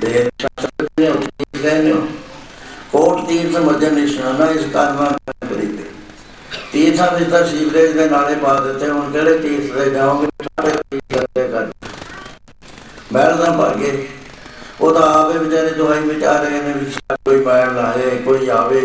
[0.00, 2.06] ਦੇ ਸ਼ਾਸਤਰ ਨੇ ਉਹ ਠੀਕ ਕਹਿੰਦੇ ਹੋ।
[2.92, 5.10] ਕੋਟ ਤੀਰਥ ਮੱਜਨ ਨਿਸ਼ਾਨਾ ਇਸ ਕਾਰਨਾ
[5.48, 5.84] ਕਰੀਤੇ
[6.72, 10.28] ਤੀਰਥਾਂ ਵਿੱਚ ਤਾਂ ਸੀਵਰੇਜ ਦੇ ਨਾਲੇ ਪਾ ਦਿੱਤੇ, ਹੁਣ ਕਿਹੜੇ ਤੀਰਥ ਦੇ ਜਾਓਗੇ?
[10.42, 11.66] ਸਾਰੇ ਤੀਰਥ ਦੇ ਕਰ
[13.12, 14.06] ਮੈਲ ਦਾ ਭਰ ਗਏ।
[14.80, 18.80] ਉਹ ਤਾਂ ਆਵੇ ਵਿਚਾਰੇ ਦੁਹਾਈ ਵਿਚਾਰ ਰਹੇ ਨੇ, ਵੀ ਸ਼ਾਇਦ ਕੋਈ ਮੈਲ ਲਾਏ, ਕੋਈ ਆਵੇ।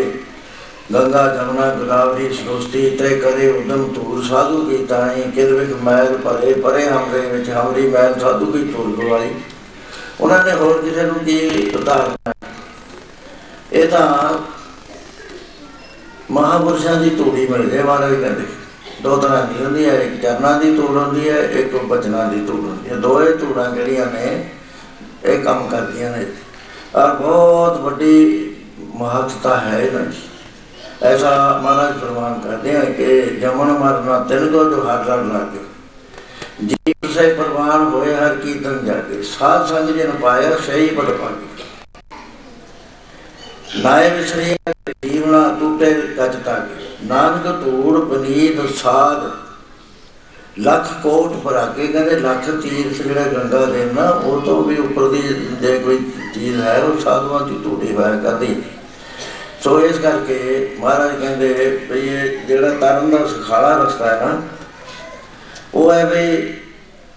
[0.94, 6.52] ਗੰਗਾ ਜਮਨਾ ਗੋਦਾਵਰੀ ਸਰੋਸਤੀ ਤੇ ਕਰੇ ਉਦਮ ਧੂਰ ਸਾਧੂ ਕੀ ਤਾਈ ਕਿਲ ਵਿਖ ਮੈਲ ਭਰੇ
[6.54, 9.30] ਪਰੇ ਹਮਰੇ ਵਿੱਚ ਹਮਰੀ ਮੈਲ ਸਾਧੂ ਕੀ ਧੂਰ ਗਵਾਈ।
[10.20, 12.32] ਉਹਨਾਂ ਨੇ ਹੋਰ ਕਿਸੇ ਨੂੰ ਕੀ ਉਦਾਹਰਨ
[13.72, 14.38] ਇਹ ਤਾਂ
[16.30, 18.46] ਮਹਾਪੁਰਸ਼ਾਂ ਦੀ ਤੂੜੀ ਮਿਲ ਜੇ ਮਹਾਰਾਜ ਕਹਿੰਦੇ।
[19.02, 22.60] ਦੋ ਤਰ੍ਹਾਂ ਦੀ ਹੁੰਦੀ ਹੈ, ਇੱਕ ਚਰਨਾਂ ਦੀ ਤੂੜ ਹੁੰਦੀ ਹੈ, ਇੱਕ ਬਚਨਾਂ ਦੀ ਤੂੜ
[22.60, 24.50] ਹੁੰਦੀ ਹੈ। ਦੋਏ ਤੂੜਾਂ ਜਿਹੜੀਆਂ ਨੇ,
[25.24, 26.26] ਇਹ ਕੰਮ ਕਰਦੀਆਂ ਨੇ।
[26.94, 28.54] ਔਰ ਬਹੁਤ ਵੱਡੀ
[28.94, 30.31] ਮਹੱਤਤਾ ਹੈ ਇਹਨਾਂ ਦੀ।
[31.02, 35.64] ਐਸਾ ਮਹਾਰਾਜ ਫਰਮਾਨ ਕਰਦੇ ਹਨ ਕਿ ਜਮਨ ਮਰਨਾ ਤਿਲ ਕੋ ਜੋ ਹਰ ਰਣ ਲਾਗੇ
[36.66, 41.46] ਜੀਵ ਸੇ ਪ੍ਰਵਾਨ ਹੋਏ ਹਰ ਕੀਰਤਨ ਜਾਗੇ। ਸਾਧ ਸੰਗ ਜਨ ਪਾਇਆ, ਸਹੀ ਬੜ ਪਾਗੇ।
[43.82, 44.56] ਨਾਏ ਵਿਸਰੀ
[45.02, 49.30] ਜੀਵਨਾ ਟੂਟੇ ਕੱਚ ਤਾਗੇ ਨਾਨਕ ਧੂੜ ਬਨੀਤ ਸਾਧ।
[50.58, 55.22] ਲੱਖ ਕੋਟ ਭਰਾਗੇ, ਕਹਿੰਦੇ ਲੱਖ ਤੀਰਥ ਜਿਹੜਾ ਗੰਗਾ ਦੇ ਨਾ, ਉਹ ਤੋਂ ਵੀ ਉੱਪਰ ਦੀ
[55.60, 55.98] ਜੇ ਕੋਈ
[56.34, 58.62] ਚੀਜ਼ ਹੈ, ਉਹ ਸਾਧੂਆਂ ਦੀ ਟੂਟੀ ਹੋਇਆ ਕਰਦੀ।
[59.64, 61.48] ਸੋ ਇਸ ਕਰਕੇ ਮਹਾਰਾਜ ਕਹਿੰਦੇ
[61.90, 64.40] ਵੀ ਇਹ ਜਿਹੜਾ ਤਰਨ ਦਾ ਸੁਖਾਲਾ ਰਸਤਾ ਹੈ ਨਾ,
[65.74, 66.54] ਉਹ ਹੈ ਵੀ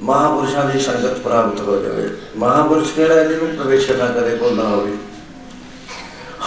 [0.01, 3.23] ਮਹਾਪੁਰਸ਼ਾਂ ਦੀ ਸੰਗਤ ਪ੍ਰਾਪਤ ਹੋ ਜਾਵੇ। ਮਹਾਪੁਰਸ਼ ਕਿਹੜਾ ਹੈ?
[3.23, 4.91] ਜਿਹਨੂੰ ਪ੍ਰਵੇਸ਼ ਨਾ ਕਰੇ ਕੋਈ ਨਾ ਹੋਵੇ।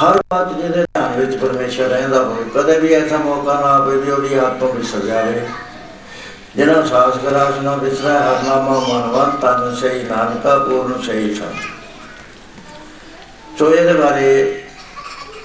[0.01, 4.11] ਹਰ ਬਾਤ ਜਿਹਦੇ ਧਿਆਨ ਵਿੱਚ ਪਰਮੇਸ਼ਰ ਰਹਿੰਦਾ ਹੋਵੇ, ਕਦੇ ਵੀ ਐਸਾ ਮੌਕਾ ਨਾ ਆਵੇ ਵੀ
[4.11, 5.41] ਉਹਦੀ ਆਤਮਾ ਵਿਸਰ ਜਾਵੇ।
[6.57, 11.59] ਜਿਹਨਾਂ ਸਾਸ ਕਰਾਸ ਨਾ ਵਿਸਰੈ ਹਰ ਨਾਮਾ ਮਨਵੰਤ ਤਨ ਸਹੀ ਨਾਨਕਾ, ਪੂਰਨ ਸਹੀ ਸੰਤ।
[13.59, 14.65] ਸੋ ਇਹਦੇ ਬਾਰੇ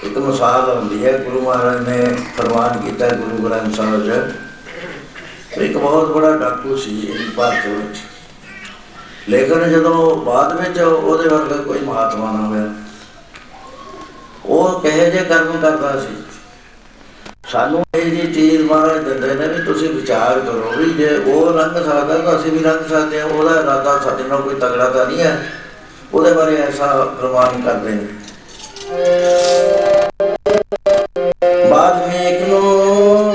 [0.04, 6.10] ਇੱਕ ਮਿਸਾਲ ਹੁੰਦੀ ਹੈ, ਗੁਰੂ ਮਹਾਰਾਜ ਨੇ ਫਰਮਾਨ ਕੀਤਾ ਗੁਰੂ ਗ੍ਰੰਥ ਸਾਹਿਬ 'ਚ। ਇੱਕ ਬਹੁਤ
[6.10, 7.98] ਬੜਾ ਡਾਕੂ ਸੀ ਇਹ ਭਾਰਤ ਵਿੱਚ।
[9.28, 12.68] ਲੇਕਿਨ ਜਦੋਂ ਬਾਅਦ ਵਿੱਚ ਉਹਦੇ ਵਰਗਾ ਕੋਈ ਮਹਾਤਮਾ ਨਾ ਹੋਇਆ,
[14.44, 16.16] ਉਹ ਕਹੇ ਜੇ ਕਰਮ ਕਰਦਾ ਸੀ।
[17.50, 21.76] ਸਾਨੂੰ ਇਹ ਜੀ ਚੀਜ਼ ਮਹਾਰਾਜ ਦਿੰਦੇ ਨੇ ਵੀ ਤੁਸੀਂ ਵਿਚਾਰ ਕਰੋ ਵੀ ਜੇ ਉਹ ਰੰਗ
[21.76, 25.20] ਸਕਦਾ ਤਾਂ ਅਸੀਂ ਵੀ ਰੰਗ ਸਕਦੇ ਹਾਂ, ਉਹਦਾ ਇਰਾਦਾ ਸਾਡੇ ਨਾਲ ਕੋਈ ਤਗੜਾ ਤਾਂ ਨਹੀਂ
[25.20, 25.38] ਹੈ।
[26.14, 28.06] ਉਹਦੇ ਬਾਰੇ ਐਸਾ ਪ੍ਰਮਾਣ ਕਰਦੇ ਨੇ।
[31.70, 33.33] ਬਾਦ ਮੇਕ ਨੂੰ ਹੋਇਆ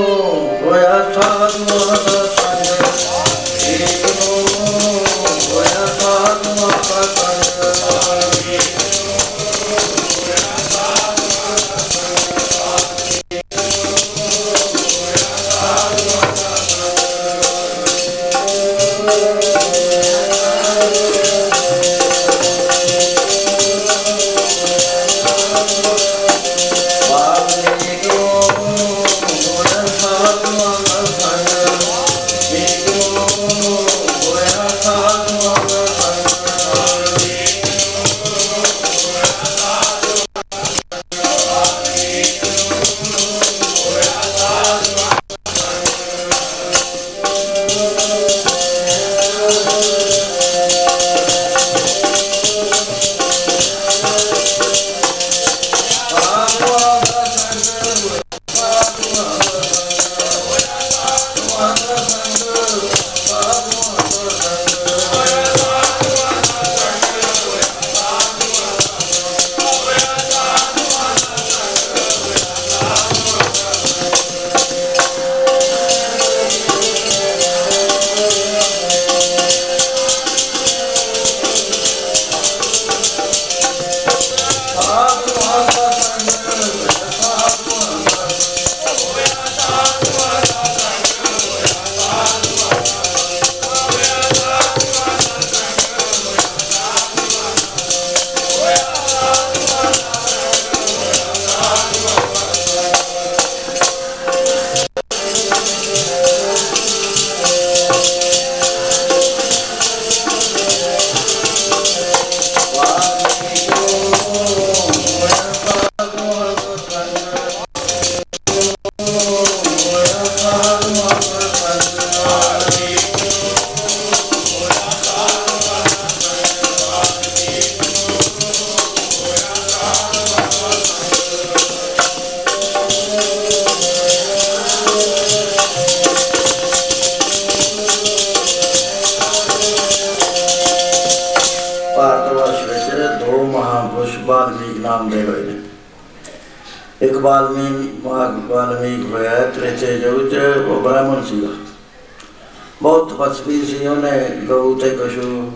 [152.82, 155.52] ਬਹੁਤ ਤਪਸਵੀ ਸੀ, ਉਹਨੇ ਗਊ ਤੇ ਕਸ਼ੂ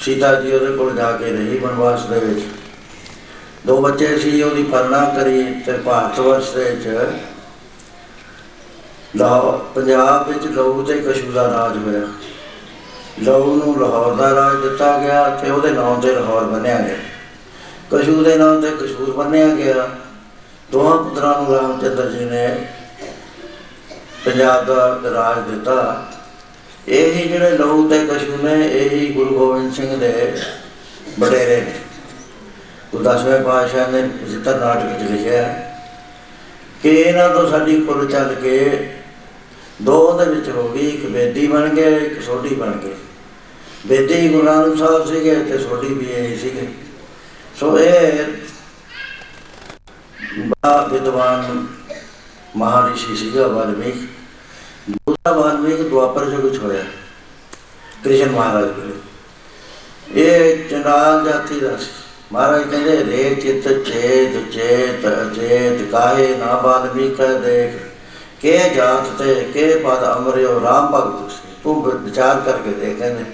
[0.00, 2.40] ਸੀਤਾ ਜੀ ਉਹਦੇ ਕੋਲ ਜਾ ਕੇ ਰਹੀ ਬਨਵਾਸ ਦੇ ਵਿੱਚ।
[3.66, 7.10] ਦੋ ਬੱਚੇ ਸੀ, ਉਹਦੀ ਪਰਣਾ ਕਰੀ ਤੇ ਭਾਰਤ ਵਰਸ਼ ਦੇ ਵਿੱਚ
[9.16, 12.06] ਲਾਹੌਰ ਪੰਜਾਬ ਵਿੱਚ ਗਊ ਤੇ ਕਸ਼ੂ ਦਾ ਰਾਜ ਹੋਇਆ।
[13.22, 16.96] ਲਹੂ ਨੂੰ ਲਾਹੌਰ ਦਾ ਰਾਜ ਦਿੱਤਾ ਗਿਆ ਤੇ ਉਹਦੇ ਨਾਮ ਤੇ ਲਾਹੌਰ ਬੰਨਿਆ ਗਿਆ।
[17.92, 19.88] ਕਸ਼ੂ ਦੇ ਨਾਮ ਤੇ ਕਸ਼ੂਰ ਬੰਨਿਆ ਗਿਆ।
[20.72, 22.66] ਦੋਹਾਂ ਪੁੱਤਰਾਂ ਨੂੰ ਰਾਮਚੰਦਰ ਜੀ ਨੇ
[24.24, 26.06] ਪੰਜਾਬ ਦਾ ਰਾਜ ਦਿੱਤਾ।
[26.88, 30.32] ਇਹ ਹੀ ਜਿਹੜੇ ਲਹੂ ਤੇ ਕਸ਼ੂ ਨੇ, ਇਹ ਹੀ ਗੁਰੂ ਗੋਬਿੰਦ ਸਿੰਘ ਦੇ
[31.20, 31.72] ਵਡੇਰੇ ਨੇ।
[32.92, 35.42] ਗੁਰੂ ਦਸਵੇਂ ਪਾਤਸ਼ਾਹ ਨੇ ਜਿੱਤਰ ਨਾਟਕ ਚ ਲਿਖਿਆ
[36.82, 38.58] ਕਿ ਇਹਨਾਂ ਤੋਂ ਸਾਡੀ ਕੁਲ ਚੱਲ ਕੇ
[39.82, 42.94] ਦੋ ਦੇ ਵਿੱਚ ਹੋ ਗਈ, ਇੱਕ ਬੇਦੀ ਬਣ ਗਏ ਇੱਕ ਸੋਢੀ ਬਣ ਗਏ
[43.86, 46.68] ਬੇਦੀ ਗੁਰੂ ਨਾਨਕ ਸਾਹਿਬ ਸੀਗੇ ਤੇ ਸੋਢੀ ਵੀ ਇਹ ਸੀਗੇ।
[47.60, 48.24] ਸੋ ਇਹ
[50.38, 51.66] ਬੜਾ ਵਿਦਵਾਨ
[52.56, 54.08] ਮਹਾਰਿਸ਼ੀ ਸੀਗਾ, ਵਾਲਮੀਕ।
[54.90, 56.84] ਦੂਸਰਾ ਵਾਲਮੀਕ ਦੁਆਪਰ ਜੋ ਕੁਝ ਹੋਇਆ
[58.04, 58.92] ਕ੍ਰਿਸ਼ਨ ਮਹਾਰਾਜ ਕੋਲੇ।
[60.14, 61.86] ਇਹ ਚੰਡਾਲ ਜਾਤੀ ਦਾ ਸੀ।
[62.32, 67.90] ਮਹਾਰਾਜ ਕਹਿੰਦੇ ਰੇ ਚਿਤ ਚੇਤ ਚੇਤ ਅਚੇਤ ਕਾਹੇ ਨਾ ਵਾਲਮੀਕ ਦੇਖ।
[68.40, 73.24] ਕੇ ਜਾਤ ਤੇ ਕੇ ਪਦ ਅਮਰਿਓ ਰਾਮ ਭਗਤ ਸੀ ਤੂੰ ਵਿ- ਵਿਚਾਰ ਕਰਕੇ ਦੇਖ ਕਹਿੰਦੇ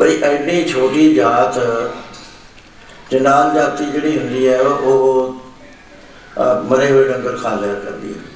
[0.00, 1.58] ਬਈ ਐਡੀ ਛੋਟੀ ਜਾਤ
[3.10, 5.32] ਜਨਾਲ ਜਾਤੀ ਜਿਹੜੀ ਹੁੰਦੀ ਹੈ ਉਹ ਉਹ,
[6.38, 8.33] ਅਹ, ਮਰੇ ਹੋਏ ਡੰਗਰ ਖਾ ਲਿਆ ਕਰਦੀ ਹੈ।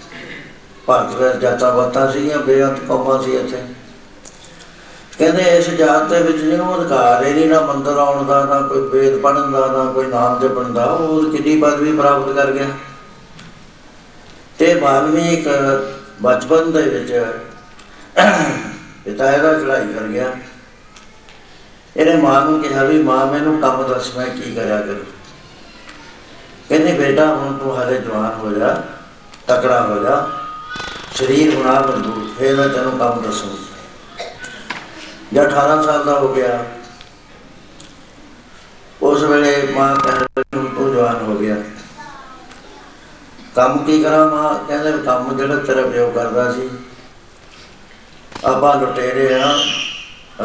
[0.89, 3.63] ਭਾਰਤ ਵਿੱਚ ਜਾਤਾਂ ਬਾਤਾਂ ਸੀਗੀਆਂ, ਬੇਅੰਤ ਕੌਮਾਂ ਸੀ ਇੱਥੇ।
[5.19, 8.81] ਕਹਿੰਦੇ ਇਸ ਜਾਤ ਦੇ ਵਿੱਚ ਜਿਹਨੂੰ ਅਧਿਕਾਰ ਹੀ ਨਹੀਂ, ਨਾ ਮੰਦਰ ਆਉਣ ਦਾ, ਨਾ ਕੋਈ
[8.81, 12.67] ਵੇਦ ਪੜਨ ਦਾ, ਨਾ ਕੋਈ ਨਾਮ ਜਪਣ ਦਾ, ਉਹ ਕਿੰਨੀ ਪਦਵੀ ਪ੍ਰਾਪਤ ਕਰ ਗਿਆ।
[14.59, 15.49] ਤੇ ਵਾਲਮੀਕ
[16.23, 17.13] ਬਚਪਨ ਦੇ ਵਿੱਚ
[19.05, 20.33] ਪਿਤਾ ਇਹਦਾ ਚੜਾਈ ਕਰ ਗਿਆ।
[21.97, 25.05] ਇਹਨੇ ਮਾਂ ਨੂੰ ਕਿਹਾ ਵੀ, ਮਾਂ, ਮੈਨੂੰ ਕੰਮ ਦੱਸ, ਮੈਂ ਕੀ ਕਰਿਆ ਕਰਾਂ?
[26.69, 28.83] ਕਹਿੰਦੀ, ਬੇਟਾ, ਹੁਣ ਤੂੰ ਹਾਲੇ ਜਵਾਨ ਹੋ ਜਾ,
[29.47, 30.29] ਤਕੜਾ ਹੋ ਜਾ।
[31.15, 33.49] ਸਰੀਰ ਬਣਾ ਮਜ਼ਬੂਤ ਫੇਰ ਮੈਂ ਤੈਨੂੰ ਕੰਮ ਦੱਸੂ।
[35.33, 36.65] ਜਦ 18 ਸਾਲ ਦਾ ਹੋ ਗਿਆ,
[39.03, 41.57] ਉਸ ਵੇਲੇ ਮਾਂ ਕਹਿੰਦੀ, ਤੂੰ ਤੂੰ ਜਵਾਨ ਹੋ ਗਿਆ।
[43.57, 44.55] ਕੰਮ ਕੀ ਕਰਾਂ ਮਾਂ?
[44.69, 46.69] ਕਹਿੰਦੇ ਵੀ ਕੰਮ ਜਿਹੜਾ ਤੇਰਾ ਪਿਓ ਕਰਦਾ ਸੀ।
[48.45, 49.53] ਆਪਾਂ ਲੁਟੇਰੇ ਆ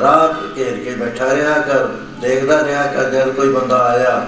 [0.01, 1.87] ਰਾਤ ਘੇਰ ਕੇ ਬੈਠਾ ਰਿਹਾ ਕਰ
[2.21, 4.27] ਦੇਖਦਾ ਰਿਹਾ ਕਰ ਜਦ ਕੋਈ ਬੰਦਾ ਆਇਆ,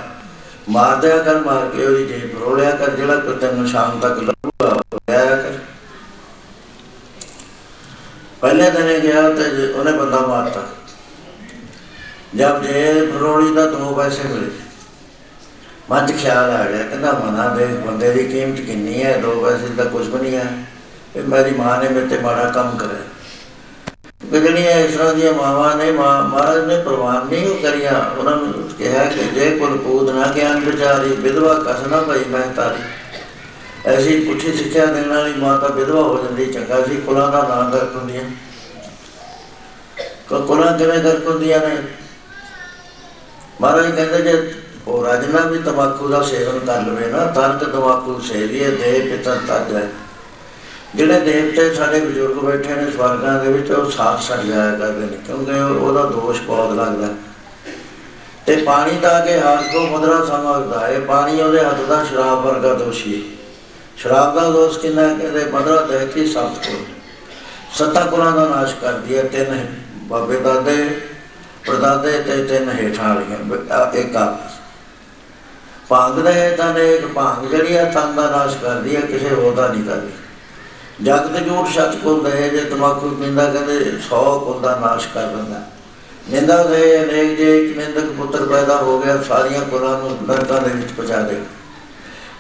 [0.69, 4.69] ਮਾਰ ਦਿਆ ਕਰ, ਮਾਰ ਕੇ ਉਹਦੀ ਜੇਬ ਰੋਲਿਆ ਕਰ, ਜਿਹੜਾ ਕੋਈ ਤੈਨੂੰ ਸ਼ਾਮ ਤੱਕ ਲੱਭੂਗਾ
[4.69, 5.58] ਉਹ ਲਿਆਇਆ ਕਰ
[8.41, 10.63] ਪਹਿਲੇ ਦਿਨ ਇਹ ਗਿਆ ਤੇ ਜ- ਉਹਨੇ ਬੰਦਾ ਮਾਰਤਾ।
[12.36, 14.52] ਜਦ ਜੇਬ ਰੋਲੀ ਦਾ ਦੋ ਪੈਸੇ ਮਿਲੇ।
[15.89, 19.17] ਮਨ 'ਚ ਖਿਆਲ ਆ ਗਿਆ, ਕਹਿੰਦਾ ਮਨਾ ਦੇ, ਬੰਦੇ ਦੀ ਕੀਮਤ ਕਿੰਨੀ ਹੈ?
[19.17, 20.65] ਦੋ ਪੈਸੇ ਦਾ ਕੁਝ ਵੀ ਨਹੀਂ ਹੈ।
[21.15, 23.00] ਇਹ ਮੇਰੀ ਮਾਂ ਨੇ ਮੇਰੇ ਤੇ ਮਾੜਾ ਕੰਮ ਕਰਿਆ।
[24.32, 28.36] ਕਿ ਜਿਹੜੀਆਂ ਇਸ ਤਰ੍ਹਾਂ ਦੀਆਂ ਮਾਵਾਂ ਨੇ, ਮਾਂ, ਮਹਾਰਾਜ ਨੇ ਪ੍ਰਵਾਨ ਨਹੀਂ ਉਹ ਕਰੀਆਂ। ਉਹਨਾਂ
[28.36, 32.84] ਨੂੰ ਕਿਹਾ ਕਿ ਜੇ ਕੁਲ ਪੂਤ ਨਾ ਗਿਆਨ ਵਿਚਾਰੀ ਵਿਧਵਾ ਕਸ ਨਾ ਭਈ ਮੈਂ ਤਾਰੀ।
[33.86, 37.71] ਐਸੀ ਪੁੱਠੀ ਸਿੱਖਿਆ ਦੇਣ ਵਾਲੀ ਮਾਂ ਤਾਂ ਵਿਧਵਾ ਹੋ ਜਾਂਦੀ, ਚੰਗਾ ਸੀ ਕੁਲਾਂ ਦਾ ਨਾਂ
[37.71, 38.24] ਕਰ ਹੁੰਦੀਆਂ।
[40.30, 41.78] ਕੋ, ਕੁਲਾਂ ਕਿਵੇਂ ਕਰ ਹੁੰਦੀਆਂ ਨੇ?
[43.62, 44.56] ਮਹਾਰਾਜ ਕਹਿੰਦੇ ਜੇ
[44.88, 49.36] ਉਹ ਰਾਜਨਾ ਵੀ ਤਮਾਕੂ ਦਾ ਸੇਵਨ ਕਰ ਲਵੇ ਨਾ, ਤਾਂ ਤੇ ਤਮਾਕੂ ਸੇਵੀਏ ਦੇ ਪਿਤਾ
[49.36, 49.91] ਤੱਜ ਹੈ।
[50.95, 55.17] ਜਿਹੜੇ ਦੇਵਤੇ ਸਾਡੇ ਬਜ਼ੁਰਗ ਬੈਠੇ ਨੇ ਸਵਰਗਾਂ ਦੇ ਵਿੱਚ, ਉਹ ਸਾਥ ਛੱਡ ਜਾਇਆ ਕਰਦੇ ਨੇ,
[55.26, 57.08] ਕਿਉਂਕਿ ਉਹ- ਉਹਦਾ ਦੋਸ਼ ਬਹੁਤ ਲੱਗਦਾ।
[58.45, 62.74] ਤੇ ਪਾਣੀ ਦਾ ਕੇ ਹੱਥ ਕੋ ਮੁਦਰਾ ਸਮਝਦਾ ਹੈ, ਪਾਣੀ ਉਹਦੇ ਹੱਥ ਦਾ ਸ਼ਰਾਬ ਵਰਗਾ
[62.74, 63.35] ਦੋਸ਼ੀ ਹੈ।
[63.98, 65.14] ਸ਼ਰਾਬ ਦਾ ਦੋਸ਼ ਕਿੰਨਾ ਹੈ?
[65.14, 66.86] ਕਹਿੰਦੇ ਮਦਰਾ ਦਹਿਤੀ ਸਖਤ ਕੋ
[67.74, 71.02] ਸੱਤਾ ਕੁਲਾਂ ਦਾ ਨਾਸ਼ ਕਰਦੀ ਹੈ, ਤਿੰਨ ਬਾਬੇ ਦਾਦੇ
[71.68, 74.38] ਪਰਦਾਦੇ ਤੇ ਤਿੰਨ ਹੇਠਾਂ ਵਾਲੀਆਂ, ਬ- ਆ- ਇੱਕ ਆ
[75.90, 79.68] ਭੰਗ ਦੇ ਤਾਂ ਇੱਕ ਭੰਗ ਜਿਹੜੀ ਹੈ ਤਨ ਦਾ ਨਾਸ਼ ਕਰਦੀ ਹੈ, ਕਿਸੇ ਹੋਰ ਦਾ
[79.68, 80.12] ਨਹੀਂ ਕਰਦੀ।
[81.04, 85.62] ਜਗਤ ਜੋੜ ਸੱਚ ਕੋਲ ਦੇ ਜੇ ਤਮਾਕੂ ਪਿੰਦਾ ਕਹਿੰਦੇ 100 ਕੁਲ ਦਾ ਨਾਸ਼ ਕਰ ਦਿੰਦਾ।
[86.30, 90.70] ਨਿੰਦਾ ਦੇ ਅਨੇਕ ਜੇ ਇੱਕ ਨਿੰਦਕ ਪੁੱਤਰ ਪੈਦਾ ਹੋ ਗਿਆ, ਸਾਰੀਆਂ ਕੁਲਾਂ ਨੂੰ ਨਰਕਾਂ ਦੇ
[90.70, 91.42] ਵਿੱਚ ਪਹੁੰਚਾ ਦੇ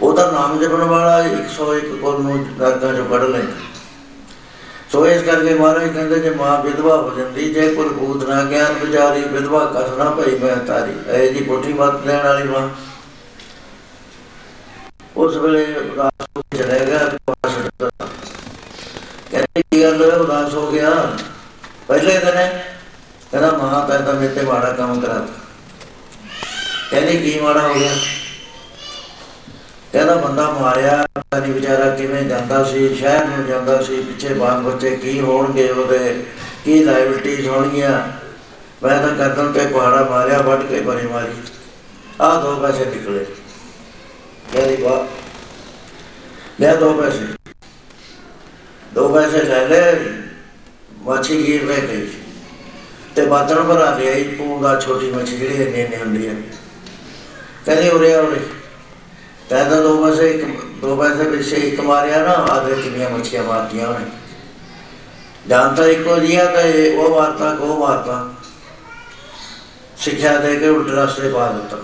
[0.01, 3.53] ਉਹਦਾ ਨਾਮ ਜਪਣ ਵਾਲਾ 101 ਕੁਲ ਨੂੰ ਨਰਕਾਂ ਚੋਂ ਕੱਢ ਲੈਂਦਾ।
[4.91, 8.73] ਸੋ ਇਸ ਕਰਕੇ ਮਹਾਰਾਜ ਕਹਿੰਦੇ, ਜੇ ਮਾਂ ਵਿਧਵਾ ਹੋ ਜਾਂਦੀ, ਜੇ ਕੁਲ ਬੂਤ ਨਾ ਗਿਆਨ
[8.73, 12.69] ਵਿਚਾਰੀ, ਵਿਧਵਾ ਕਸ ਨਾ ਭਈ, ਮੈਂ ਤਾਰੀ। ਇਹ ਜੀ ਪੁੱਠੀ ਮੱਤ ਦੇਣ ਵਾਲੀ ਮਾਂ।
[15.17, 18.07] ਉਸ ਵੇਲੇ ਉਦਾਸ ਹੋ ਕੇ ਚਲੇ ਗਿਆ ਪਾਸ ਛੱਡਤਾ
[19.31, 20.15] ਕਹਿੰਦੇ, ਕੀ ਗੱਲ ਹੋਇਆ?
[20.15, 20.91] ਉਦਾਸ ਹੋ ਗਿਆ।
[21.87, 22.31] ਪਹਿਲੇ ਦਿਨ
[23.31, 25.25] ਕਹਿੰਦਾ, ਮਾਂ, ਤਾਂ ਤਾਂ ਮੇਰੇ ਤੇ ਮਾੜਾ ਕੰਮ ਕਰਾ
[26.91, 27.91] ਕਹਿੰਦੀ, ਕੀ ਮਾੜਾ ਹੋ ਗਿਆ?
[29.95, 34.59] ਕਹਿੰਦਾ ਬੰਦਾ ਮਾਰਿਆ, ਪਤਾ ਨਹੀਂ ਵਿਚਾਰਾ ਕਿਵੇਂ ਜਾਂਦਾ ਸੀ, ਸ਼ਹਿਰ ਨੂੰ ਜਾਂਦਾ ਸੀ, ਪਿੱਛੇ ਬਾਲ
[34.61, 36.25] ਬੱਚੇ ਕੀ ਹੋਣਗੇ ਉਹਦੇ,
[36.65, 37.91] ਕੀ ਲਾਇਬਿਲਟੀਜ਼ ਹੋਣਗੀਆਂ।
[38.83, 41.31] ਮੈਂ ਤਾਂ ਕਰਦਨ ਤੇ ਕੁਹਾੜਾ ਮਾਰਿਆ, ਵੱਢ ਕੇ ਬਰੀ ਮਾਰੀ।
[42.21, 43.25] ਆਹ ਦੋ ਪੈਸੇ ਨਿਕਲੇ।
[44.53, 45.07] ਕਹਿੰਦੀ ਬਾ
[46.61, 47.53] ਲੈ ਦੋ ਪੈਸੇ।
[48.93, 49.95] ਦੋ ਪੈਸੇ ਲੈ ਲੈ
[51.01, 52.07] ਮੱਛੀ ਗੀਰ ਰਹਿ ਗਈ
[53.15, 56.35] ਤੇ ਬਾਤਣ ਭਰਾ ਲਿਆ ਇਹ ਪੂੰਗਾ ਛੋਟੀ ਮੱਛੀ ਜਿਹੜੀ ਇੰਨੀ ਇੰਨੀ ਹੁੰਦੀ ਹੈ
[57.65, 58.39] ਕਹਿੰਦੀ, ਉਰੇ ਆ ਉਰੇ
[59.49, 64.05] ਕਹਿੰਦਾ ਦੋ ਪੈਸੇ ਇੱਕ, ਦੋ ਪੈਸੇ ਵਿੱਚ ਇੱਕ ਮਾਰਿਆ ਨਾ ਆਦੇ ਕਿੰਨੀਆਂ ਮੱਛੀਆਂ ਮਾਰਤੀਆਂ ਉਹਨੇ।
[65.47, 68.33] ਜਾਣਤਾ ਇੱਕੋ ਜਿਹਾ ਤੇ ਉਹ ਮਾਰਤਾ ਕੋ ਮਾਰਤਾ।
[69.97, 71.77] ਸਿੱਖਿਆ ਦੇ ਕੇ ਉਲਟ ਰਸਤੇ ਪਾ ਦਿੱਤਾ।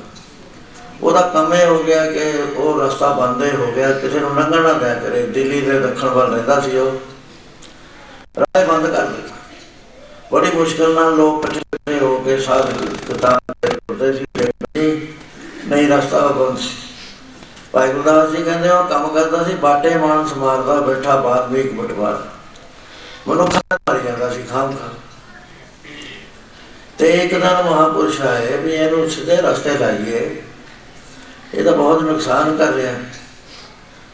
[1.04, 4.62] ਉਹਦਾ ਕੰਮ ਇਹ ਹੋ ਗਿਆ ਕਿ ਉਹ ਰਸਤਾ ਬੰਦ ਹੀ ਹੋ ਗਿਆ ਕਿਸੇ ਨੂੰ ਲੰਘਣ
[4.62, 6.92] ਨਾ ਦਿਆ ਕਰੇ। ਦਿੱਲੀ ਦੇ ਦੱਖਣ ਵੱਲ ਰਹਿੰਦਾ ਸੀ ਉਹ।
[8.40, 9.36] ਰਾਹ ਬੰਦ ਕਰ ਦਿੱਤਾ।
[10.32, 12.72] ਬੜੀ ਮੁਸ਼ਕਲ ਨਾਲ ਲੋਕ ਇਕੱਠੇ ਹੋ ਕੇ ਸਾਧ
[13.08, 13.54] ਕਿਤਾਬ
[13.88, 15.08] ਪੜ੍ਹਦੇ ਸੀ।
[15.66, 16.70] ਨਹੀਂ ਰਸਤਾ ਬੰਦ ਸੀ।
[17.72, 22.28] ਭਾਈ ਗੁਰਦਾਸ ਜੀ ਕਹਿੰਦੇ ਉਹ ਕੰਮ ਕਰਦਾ ਸੀ, ਬਾਟੇ ਮਾਨਸ ਮਾਰਦਾ ਬੈਠਾ ਬਾਦ ਵਿੱਚ ਬਟਵਾਰ।
[23.28, 24.90] ਮਨੁੱਖ ਮਰ ਜਾਂਦਾ ਸੀ, ਖਾਮ ਖਾ
[26.98, 30.44] ਤੇ ਇੱਕ ਦਿਨ ਮਹਾਪੁਰਸ਼ ਆਏ ਵੀ ਇਹਨੂੰ ਸਿੱਧੇ ਰਸਤੇ ਲਾਈਏ।
[31.54, 32.94] ਇਹ ਤਾਂ ਬਹੁਤ ਨੁਕਸਾਨ ਕਰ ਰਿਹਾ।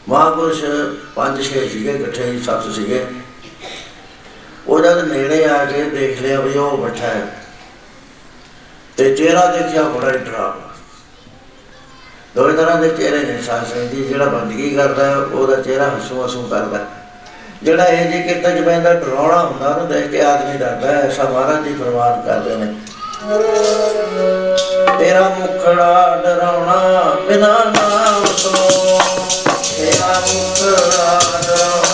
[0.08, 0.64] ਮਹਾਪੁਰਸ਼
[1.14, 3.06] ਪੰਜ ਛੇ ਸੀਗੇ, ਇਕੱਠੇ ਹੀ ਸੱਤ ਸੀਗੇ।
[4.66, 7.46] ਉਹ ਜਦ ਨੇੜੇ ਆ ਕੇ ਦੇਖ ਲਿਆ ਵੀ ਉਹ ਬੈਠਾ ਹੈ।
[8.96, 10.18] ਤੇ ਚਿਹਰਾ ਦੇਖਿਆ, ਬੜਾ ਹੀ
[12.38, 16.24] ਡਰਾਵਨਾ ਦੋ ਤਰ੍ਹਾਂ ਦੇ ਚਿਹਰੇ ਨੇ ਸਾਸਨ ਦੀ ਜਿਹੜਾ ਬੰਦਗੀ ਕਰਦਾ ਹੈ, ਉਹਦਾ ਚਿਹਰਾ ਹਸੂ
[16.26, 16.84] ਹਸੂ ਕਰਦਾ ਹੈ।
[17.62, 21.24] ਜਿਹੜਾ ਇਹ ਜੇ ਕਿਤੇ ਚ ਪੈਂਦਾ ਡਰਾਉਣਾ ਹੁੰਦਾ ਉਹਨੂੰ ਦੇਖ ਕੇ ਆਦਮੀ ਡਰਦਾ ਹੈ ਐਸਾ
[21.24, 22.74] ਮਹਾਰਾਜ ਜੀ ਫਰਮਾਨ ਕਰਦੇ ਨੇ
[24.98, 29.00] ਤੇਰਾ ਮੁਖੜਾ ਡਰਾਉਣਾ ਬਿਨਾ ਨਾਮ ਤੋਂ
[29.76, 31.87] ਤੇਰਾ ਮੁਖੜਾ ਡਰਾਉਣਾ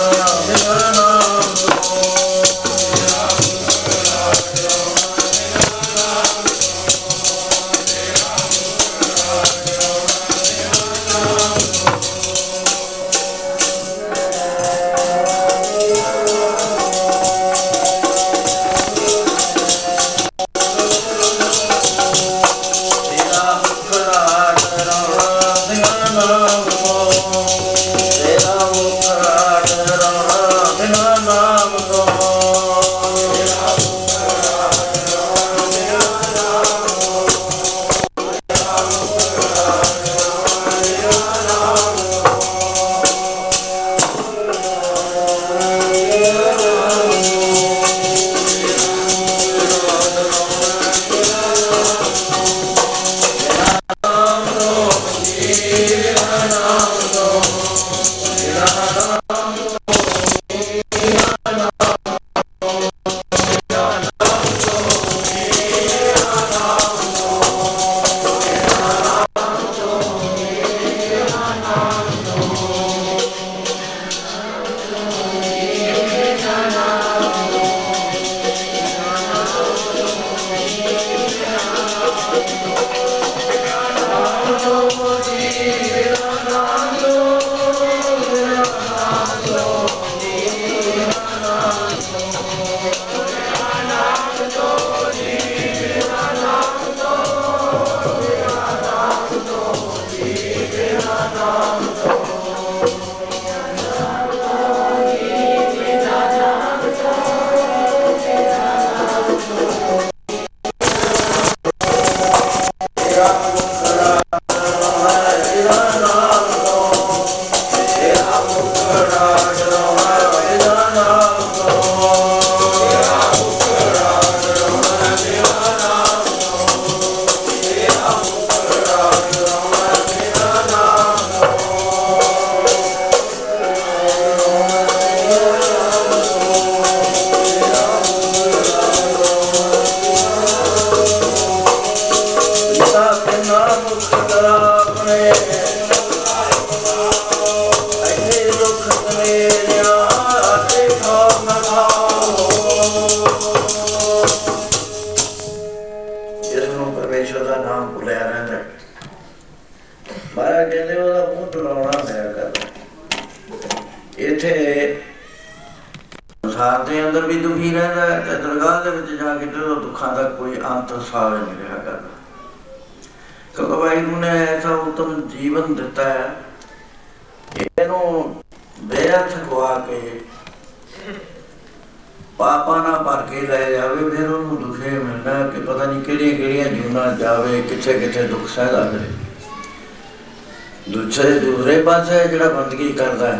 [192.64, 193.38] ਬੰਦਗੀ ਕਰਦਾ ਹੈ।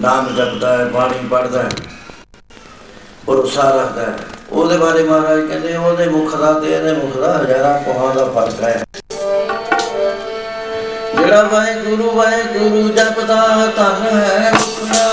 [0.00, 1.68] ਨਾਮ ਜਪਦਾ ਹੈ, ਬਾਣੀ ਪੜਦਾ ਹੈ,
[3.26, 4.14] ਭਰੋਸਾ ਰੱਖਦਾ ਹੈ।
[4.50, 8.62] ਉਹਦੇ ਬਾਰੇ ਮਹਾਰਾਜ ਕਹਿੰਦੇ, ਉਹਦੇ ਮੁਖ ਦਾ ਤੇ ਇਹਦੇ ਮੁਖ ਦਾ ਹਜ਼ਾਰਾਂ ਕੋਹਾਂ ਦਾ ਫ਼ਰਕ
[8.62, 8.84] ਹੈ।
[11.18, 15.12] ਜਿਹੜਾ ਵਾਹਿਗੁਰੂ ਵਾਹਿਗੁਰੂ ਜਪਦਾ, ਧਨ ਹੈ ਮੁਖੜਾ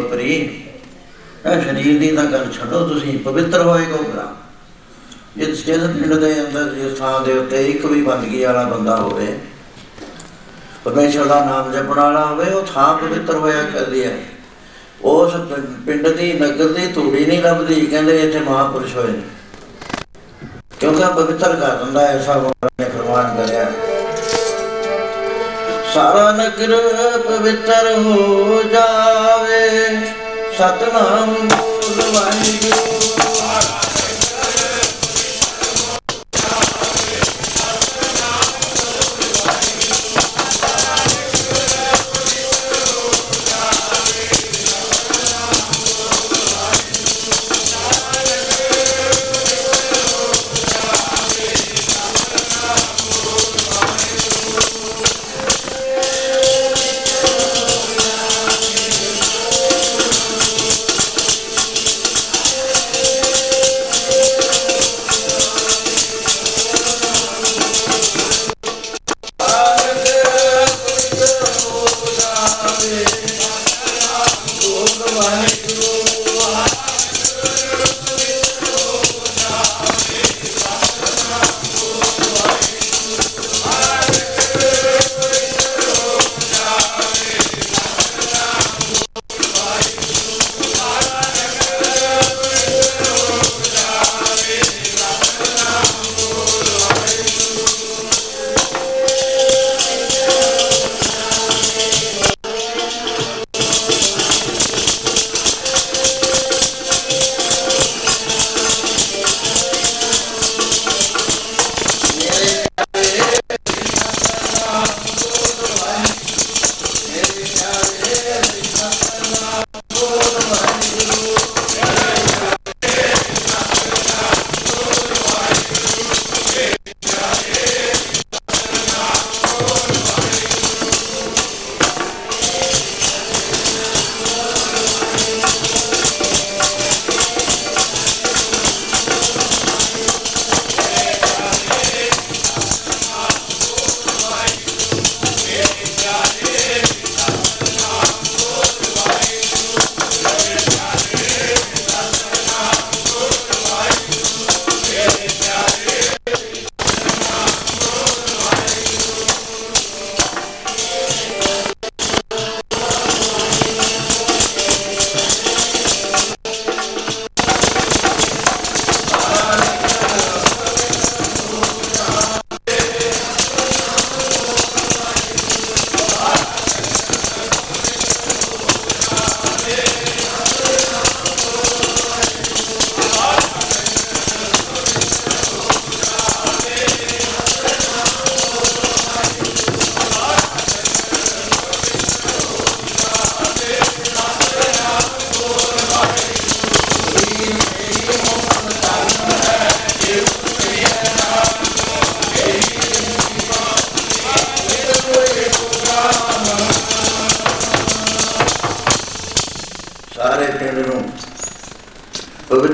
[0.00, 0.64] ਕਿਸ ਕੀ ਬਪਰੀ
[1.52, 4.36] ਇਹ ਸਰੀਰ ਦੀ ਤਾਂ ਗੱਲ ਛੱਡੋ ਤੁਸੀਂ ਪਵਿੱਤਰ ਹੋਏਗਾ ਉਹ ਗ੍ਰਾਮ
[5.36, 9.38] ਜਿਸ ਜਿਸ ਪਿੰਡ ਦੇ ਅੰਦਰ ਜਿਸ ਥਾਂ ਦੇ ਉੱਤੇ ਇੱਕ ਵੀ ਬੰਦਗੀ ਵਾਲਾ ਬੰਦਾ ਹੋਵੇ
[10.84, 14.18] ਪਰਮੇਸ਼ਰ ਦਾ ਨਾਮ ਜਪਣ ਵਾਲਾ ਹੋਵੇ ਉਹ ਥਾਂ ਪਵਿੱਤਰ ਹੋਇਆ ਕਰਦੀ ਹੈ।
[15.02, 19.22] ਉਸ ਪਿੰ- ਪਿੰਡ ਦੀ ਨਗਰ ਦੀ ਧੂੜੀ ਨਹੀਂ ਲੱਭਦੀ ਕਹਿੰਦੇ ਇੱਥੇ ਮਹਾਪੁਰਸ਼ ਹੋਏ ਨੇ।
[20.80, 23.59] ਕਿਉਂਕਿ ਉਹ ਪਵਿੱਤਰ ਕਰ ਦਿੰਦਾ ਹੈ, ਐਸਾ ਮਹਾਰਾਜ ਨੇ ਫਰਮਾਨ ਕਰਿਆ।
[26.00, 26.70] ਸਾਰਾ ਨਗਰ
[27.26, 29.66] ਪਵਿੱਤਰ ਹੋ ਜਾਵੇ।
[30.58, 31.34] ਸਤਨਾਮ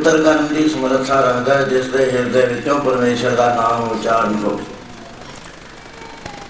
[0.07, 4.65] ਬੋਲ ਵਾਹਿਗੁਰੂ ਸਮਰੱਥਾ ਰੱਖਦਾ ਹੈ, ਜਿਸ ਦੇ ਹਿਰਦੇ ਵਿੱਚੋਂ ਪਰਮੇਸ਼ਰ ਦਾ ਨਾਮ ਉਚਾਰਨ ਹੋਵੇ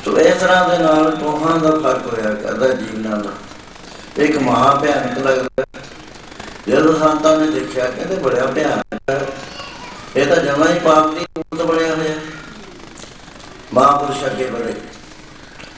[0.05, 3.31] ਸੋ ਇਸ ਤਰ੍ਹਾਂ ਦੇ ਨਾਲ ਦੋਹਾਂ ਦਾ ਫ਼ਰਕ ਹੋਇਆ ਕਰਦਾ ਜੀਵਨਾਂ ਦਾ।
[4.17, 5.83] ਇੱਕ ਮਹਾ ਭਿਆਨਕ ਲੱਗਦਾ ਹੈ।
[6.69, 9.27] ਜਦੋਂ ਸੰਤਾਂ ਨੇ ਦੇਖਿਆ ਕਹਿੰਦੇ ਬੜਾ ਭਿਆਨਕ ਹੈ,
[10.17, 12.15] ਇਹ ਤਾਂ ਜਮਾਂ ਹੀ ਪਾਪ ਦੀ ਮੂਰਤ ਬਣਿਆ ਹੋਇਆ
[13.75, 14.75] ਮਹਾਂਪੁਰਸ਼ ਅੱਗੇ ਬੜੇ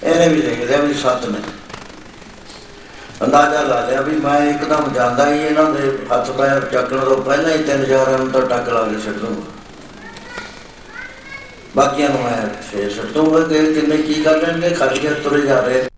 [0.03, 1.41] ਇਹਨੇ ਵੀ ਦੇਖ ਲਿਆ ਵੀ ਸੱਤ ਨੇ।
[3.23, 7.51] ਅੰਦਾਜ਼ਾ ਲਾ ਲਿਆ ਵੀ ਮੈਂ ਇੱਕਦਮ ਜਾਂਦਾ ਹੀ ਇਹਨਾਂ ਦੇ ਹੱਥ ਪੈਰ ਚੱਕਣ ਤੋਂ ਪਹਿਲਾਂ
[7.51, 9.43] ਹੀ ਤਿੰਨ ਚਾਰਾਂ ਨੂੰ ਤਾਂ ਟੱਕ ਲਾ ਕੇ ਛੱਡ ਦੂੰਗਾ
[11.77, 15.61] ਬਾਕੀਆਂ ਨੂੰ ਮੈਂ ਫੇਰ ਛੱਡ ਦੂੰਗਾ ਕਿ ਕਿੰਨੇ ਕੀ ਕਰ ਲੈਣਗੇ ਖਾਲੀ ਹੱਥ ਤੁਰੇ ਜਾ
[15.61, 15.89] ਰਹੇ ਨੇ।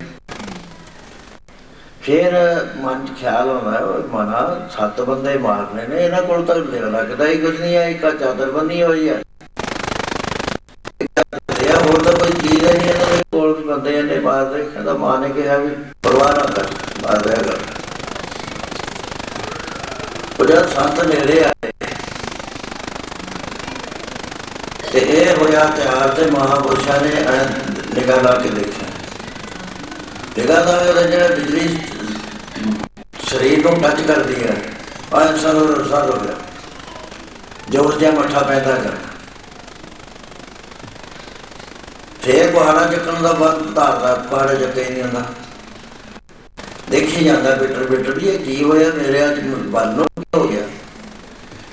[2.02, 2.32] ਫਿਰ
[2.76, 7.36] ਮਨ ਚ ਖਿਆਲ ਆਉਂਦਾ ਉਹ ਮਨਾ, ਸੱਤ ਬੰਦੇ ਮਾਰਨੇ ਨੇ, ਇਹਨਾਂ ਕੋਲ ਤਾਂ ਲੱਗਦਾ ਹੀ
[7.36, 9.20] ਕੁਝ ਨਹੀਂ ਹੈ, ਇੱਕ ਆਹ ਚਾਦਰ ਬੰਨੀ ਹੋਈ ਹੈ।
[11.60, 12.89] ਇਹ ਹੋਰ ਤਾਂ ਕੋਈ ਚੀਜ਼ ਹੀ ਨਹੀਂ।
[13.70, 15.70] ਇਹਨਾਂ ਦੇ ਕੋਲ ਵੀ ਬੰਦੇ ਨੇ ਮਾਰਦੇ ਕਹਿੰਦਾ ਮਾਂ ਨੇ ਕਿਹਾ ਵੀ
[16.02, 16.66] ਪਰਵਾਹ ਨਾ ਕਰ
[17.02, 17.58] ਮਾਰ ਦਿਆ ਕਰ
[20.40, 21.70] ਉਹ ਜਦ ਸੰਤ ਨੇੜੇ ਆਏ
[24.92, 27.44] ਤੇ ਇਹ ਹੋਇਆ ਤਿਆਰ ਤੇ ਮਹਾਪੁਰਸ਼ਾਂ ਨੇ ਐਂ
[27.94, 28.86] ਨਿਗਾਹ ਲਾ ਕੇ ਦੇਖਿਆ।
[30.38, 31.78] ਨਿਗਾਹ ਦਾ ਉਹਦਾ ਜਿਹੜਾ ਬਿਜਲੀ
[33.28, 34.56] ਸਰੀਰ ਨੂੰ ਟੱਚ ਕਰਦੀ ਹੈ
[35.14, 36.34] ਆ ਇਨਸਾਨ ਉਹ ਰਸਾਲ ਹੋ ਗਿਆ।
[37.70, 39.09] ਜੋਰ ਜਿਹਾ ਮੱਠਾ ਪੈਦਾ ਕਰ
[42.22, 45.24] ਫੇਰ ਪਹਾੜਾ ਚੱਕਣ ਦਾ ਬਾਅਦ ਧਾਰਦਾ ਪਹਾੜਾ ਚੱਕੇ ਨਹੀਂ ਹੁੰਦਾ
[46.90, 48.90] ਦੇਖੀ ਜਾਂਦਾ ਬਿਟਰ ਬਿਟਰ ਵੀ ਇਹ ਕੀ ਹੋਇਆ?
[48.90, 50.62] ਮੇਰੇ ਅੱਜ ਬੰਨ ਨੂੰ ਕੀ ਹੋ ਗਿਆ?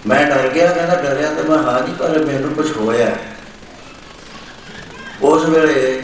[0.08, 3.16] ਮੈਂ ਡਰ ਗਿਆ, ਕਹਿੰਦਾ ਡਰਿਆ ਤੇ ਮੈਂ ਹਾਂ ਨਹੀਂ ਪਰ ਮੈਨੂੰ ਕੁਝ ਹੋਇਆ।
[5.22, 6.04] ਉਸ ਵੇਲੇ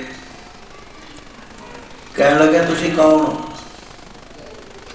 [2.15, 3.49] ਕਹਿਣ ਲੱਗਾ ਤੁਸੀਂ ਕੌਣ ਹੋ?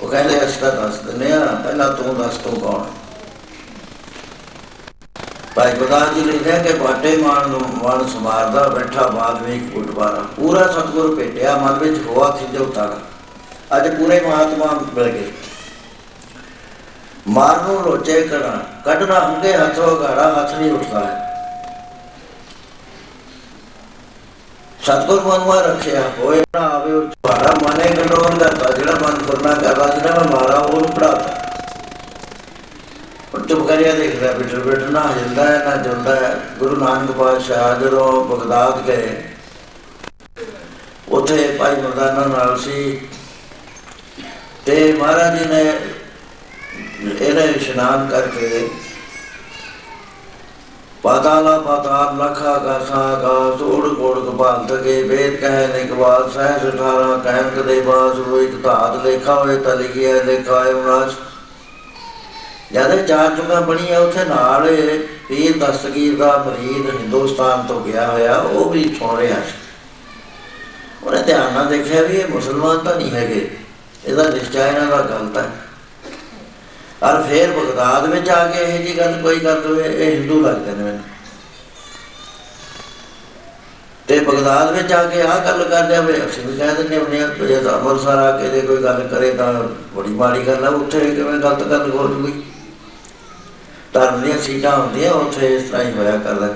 [0.01, 2.98] ਉਹ ਕਹਿੰਦੇ, ਅਸੀਂ ਤਾਂ ਦੱਸ ਦਿੰਦੇ ਆ ਪਹਿਲਾਂ ਤੂੰ ਦੱਸ ਤੂੰ ਕੌਣ ਹੈ?
[5.59, 11.15] ਭਾਈ ਗੁਰਦਾਸ ਜੀ ਲਿਖਿਆ ਕਿ ਬਾਟੇ ਮਾਨ ਨੂੰ ਮਨ ਸਮਾਰਦਾ ਬੈਠਾ ਬਾਲਮੀਕ ਉਟਵਾਰਾ ਪੂਰਾ ਸਤਗੁਰ
[11.17, 12.99] ਭੇਟਿਆ, ਮਨ ਵਿੱਚ ਹੋਆ ਖਿਜੋ ਤਾਰਾ
[13.77, 15.33] ਅੱਜ ਪੂਰੇ ਮਹਾਤਮਾ ਮਿਲ ਗਏ।
[17.29, 18.53] ਮਾਰ ਨੂੰ ਲੋਚੇ ਕਰਾਂ
[18.85, 21.17] ਕੱਢਣਾ ਹੁੰਦੇ ਹੱਥੋਂ ਘਾੜਾ ਹੱਥ ਨਹੀਂ ਉੱਠਦਾ ਹੈ।
[24.85, 29.55] ਸਤਗੁਰ ਮਨ ਮਾ ਰੱਖਿਆ, ਹੋਏ ਨਾ ਆਵੇ ਉਹ ਤੁਹਾਡਾ ਮਨੇ ਕੰਟਰੋਲ ਕਰਦਾ, ਜਿਹੜਾ ਮਨ ਕਰਨਾ
[29.55, 31.48] ਕਰਦਾ ਸੀ ਨਾ, ਮੈਂ ਮਾਰਾ, ਉਹਨੂੰ ਪੜਾਤਾ ਉਹ
[33.39, 38.25] ਚੁੱਪ ਕਰਿਆ ਦੇਖਦਾ ਬਿਟਰ ਬਿਟਰ ਨਾ ਹਿਲਦਾ ਹੈ, ਨਾ ਜੁਲਦਾ ਹੈ। ਗੁਰੂ ਨਾਨਕ ਪਾਤਸ਼ਾਹ ਜਦੋਂ
[38.27, 39.09] ਬਗਦਾਦ ਗਏ,
[41.09, 43.01] ਉੱਥੇ ਭਾਈ ਮਰਦਾਨਾ ਨਾਲ ਸੀ।
[44.67, 45.63] ਤੇ ਮਹਾਰਾਜ ਜੀ ਨੇ
[47.21, 48.69] ਇਹਨੇ ਇਸ਼ਨਾਨ ਕਰਕੇ
[51.03, 57.51] ਪਾਤਾਲਾ ਪਾਤਾਲ, ਲਖਾ ਗਾਸਾ ਗਾ ਸੋੜ ਕੋੜ ਕਪਾਲ ਤਕੇ ਵੇਦ ਕਹਿ ਨਿਕਵਾਲ ਸਹਿ ਸਠਾਰਾ ਕਹਿਨ
[57.51, 61.15] ਕਦੇ ਬਾਸ ਹੋਇ ਇੱਕ ਧਾਤ, ਲੇਖਾ ਹੋਏ ਤਾਂ ਲਿਖਿਆ ਲੇਖਾ ਹੈ ਉਨਾਸ
[62.73, 64.99] ਜਦ ਚਾਰ ਚੁਗਾ ਬਣੀ ਆ ਉੱਥੇ ਨਾਲ ਇਹ
[65.29, 69.53] ਪੀਰ ਦਸਤਗੀਰ ਦਾ ਮਰੀਦ ਹਿੰਦੁਸਤਾਨ ਤੋਂ ਗਿਆ ਹੋਇਆ, ਉਹ ਵੀ ਸੁਣ ਰਿਹਾ ਸੀ।
[71.03, 73.51] ਉਹਨੇ ਧਿਆਨ ਨਾਲ ਦੇਖਿਆ ਵੀ ਇਹ ਮੁਸਲਮਾਨ ਤਾਂ ਨਹੀਂ ਹੈਗੇ।
[74.05, 75.51] ਇਹਦਾ ਨਿਸ਼ਚਾ ਇਹਨਾਂ ਦਾ ਗਲਤ ਹੈ।
[77.03, 80.73] ਔਰ ਫੇਰ ਬਗਦਾਦ ਵਿੱਚ ਆ ਕੇ ਇਹ ਜੀ ਗੱਲ ਕੋਈ ਕਰ ਦਵੇ ਇਹ ਹਿੰਦੂ ਲੱਗਦੇ
[80.73, 81.03] ਨੇ ਮੈਨੂੰ।
[84.09, 87.27] ਤੇ ਬਗਦਾਦ ਵਿੱਚ ਆ ਕੇ ਆਹ ਗੱਲ ਕਰ ਜਾਵੇ ਅਸੀਂ ਵੀ ਕਹਿ ਦਿੰਦੇ ਹੁੰਦੇ ਆ
[87.47, 89.53] ਜੇ ਤਾਂ ਅੰਮ੍ਰਿਤਸਰ ਆ ਕੇ ਜੇ ਕੋਈ ਗੱਲ ਕਰੇ ਤਾਂ
[89.95, 92.43] ਬੜੀ ਮਾੜੀ ਗੱਲ ਆ, ਉੱਥੇ ਕਿਵੇਂ ਗਲਤ ਗੱਲ ਹੋ ਜੂਗੀ।
[93.93, 96.55] ਧਰਮ ਦੀਆਂ ਸੀਟਾਂ ਹੁੰਦੀਆਂ, ਉੱਥੇ ਇਸ ਤਰ੍ਹਾਂ ਹੀ ਹੋਇਆ ਕਰਦਾ।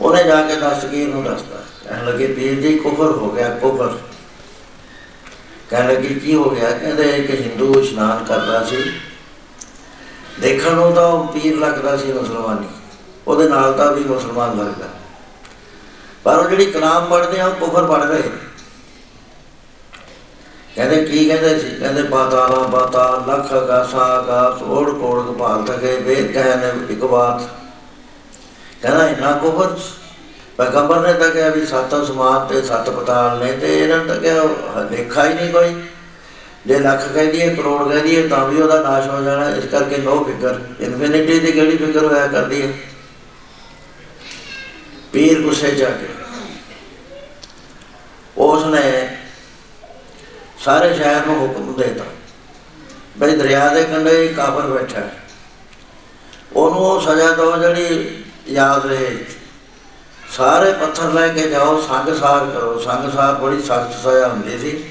[0.00, 1.56] ਉਹਨੇ ਜਾ ਕੇ ਦਸਤਗੀਰ ਨੂੰ ਦੱਸਦਾ
[1.88, 3.98] ਕਹਿਣ ਲੱਗੇ ਪੀਰ ਜੀ, ਕੁਫਰ ਹੋ ਗਿਆ, ਕੁਫਰ।
[5.70, 6.70] ਕਹਿਣ ਲੱਗੀ, ਕੀ ਹੋ ਗਿਆ?
[6.70, 9.00] ਕਹਿੰਦੇ, ਇੱਕ ਹਿੰਦੂ ਇਸ਼ਨਾਨ ਕਰਦਾ ਸੀ।
[10.40, 12.68] ਦੇਖਣ ਨੂੰ ਤਾਂ ਉਹ ਪੀਰ ਲੱਗਦਾ ਸੀ ਮੁਸਲਮਾਨੀ।
[13.26, 14.88] ਉਹਦੇ ਨਾਲ ਤਾਂ ਵੀ ਮੁਸਲਮਾਨ ਲੱਗਦਾ।
[16.24, 18.22] ਪਰ ਉਹ ਜਿਹੜੀ ਕਲਾਮ ਪੜ੍ਹਦੇ ਆ, ਉਹ ਕੁਫਰ ਪੜ੍ਹ ਰਹੇ
[20.76, 21.70] ਕਹਿੰਦੇ ਕੀ ਕਹਿੰਦੇ ਸੀ?
[21.76, 27.42] ਕਹਿੰਦੇ ਪਾਤਾਲਾ ਪਾਤਾ ਲੱਖ ਗਾਸਾ ਗਾਸ ਓੜ ਕੋੜ ਕਪਾਲ ਤਕੇ ਵੇਦ ਕਹਿ ਨੇ ਇੱਕ ਬਾਤ।
[28.82, 29.78] ਕਹਿੰਦਾ ਇੰਨਾ ਕੁਫਰ
[30.56, 34.16] ਪੈਗੰਬਰ ਨੇ ਤਾਂ ਕਿਹਾ ਵੀ ਸੱਤ ਅਸਮਾਨ ਤੇ ਸੱਤ ਪਤਾਲ ਨੇ ਤੇ ਇਹਨਾਂ ਨੇ ਤਾਂ
[34.16, 34.42] ਕਿਹਾ
[34.90, 35.74] ਲੇਖਾ ਹੀ ਨਹੀਂ ਕੋਈ।
[36.66, 39.96] ਜੇ ਲੱਖ ਕਹਿ ਦਈਏ, ਕਰੋੜ ਕਹਿ ਦਈਏ, ਤਾਂ ਵੀ ਉਹਦਾ ਨਾਸ਼ ਹੋ ਜਾਣਾ। ਇਸ ਕਰਕੇ
[39.96, 42.72] ਨੋ ਫਿਕਰ। ਇਨਫਿਨਿਟੀ ਦੀ ਕਿਹੜੀ ਫਿਕਰ ਹੋਇਆ ਕਰਦੀ ਹੈ?
[45.12, 46.06] ਪੀਰ ਗੁੱਸੇ ਜਾ ਕੇ
[48.38, 49.16] ਉਸ ਨੇ
[50.64, 52.04] ਸਾਰੇ ਸ਼ਹਿਰ ਨੂੰ ਹੁਕਮ ਦੇ ਦਿੱਤਾ।
[53.18, 55.22] ਬਈ ਦਰਿਆ ਦੇ ਕੰਢੇ ਇੱਕ ਕਾਫਰ ਬੈਠਾ ਹੈ।
[56.52, 59.24] ਉਹਨੂੰ ਉਹ ਸਜ਼ਾ ਦਿਓ ਜਿਹੜੀ ਯਾਦ ਰਹੇ।
[60.30, 64.90] ਸਾਰੇ ਪੱਥਰ ਲੈ ਕੇ ਜਾਓ ਸੰਗਸਾਰ ਕਰੋ। ਸੰਗਸਾਰ ਬੜੀ ਸਖਤ ਸਜ਼ਾ ਹੁੰਦੀ ਸੀ।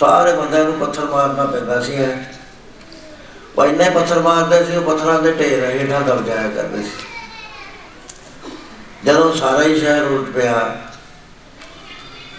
[0.00, 2.16] ਸਾਰੇ ਬੰਦਿਆਂ ਨੂੰ ਪੱਥਰ ਮਾਰਨਾ ਪੈਂਦਾ ਸੀ ਐ।
[3.58, 6.90] ਉਹ ਇੰਨੇ ਪੱਥਰ ਮਾਰਦੇ ਸੀ, ਉਹ ਪੱਥਰਾਂ ਦੇ ਢੇਰ ਹੇਠਾਂ ਦਬ ਜਾਇਆ ਕਰਦੇ ਸੀ।
[9.04, 10.78] ਜਦੋਂ ਸਾਰਾ ਹੀ ਸ਼ਹਿਰ ਉਲਟ ਪਿਆ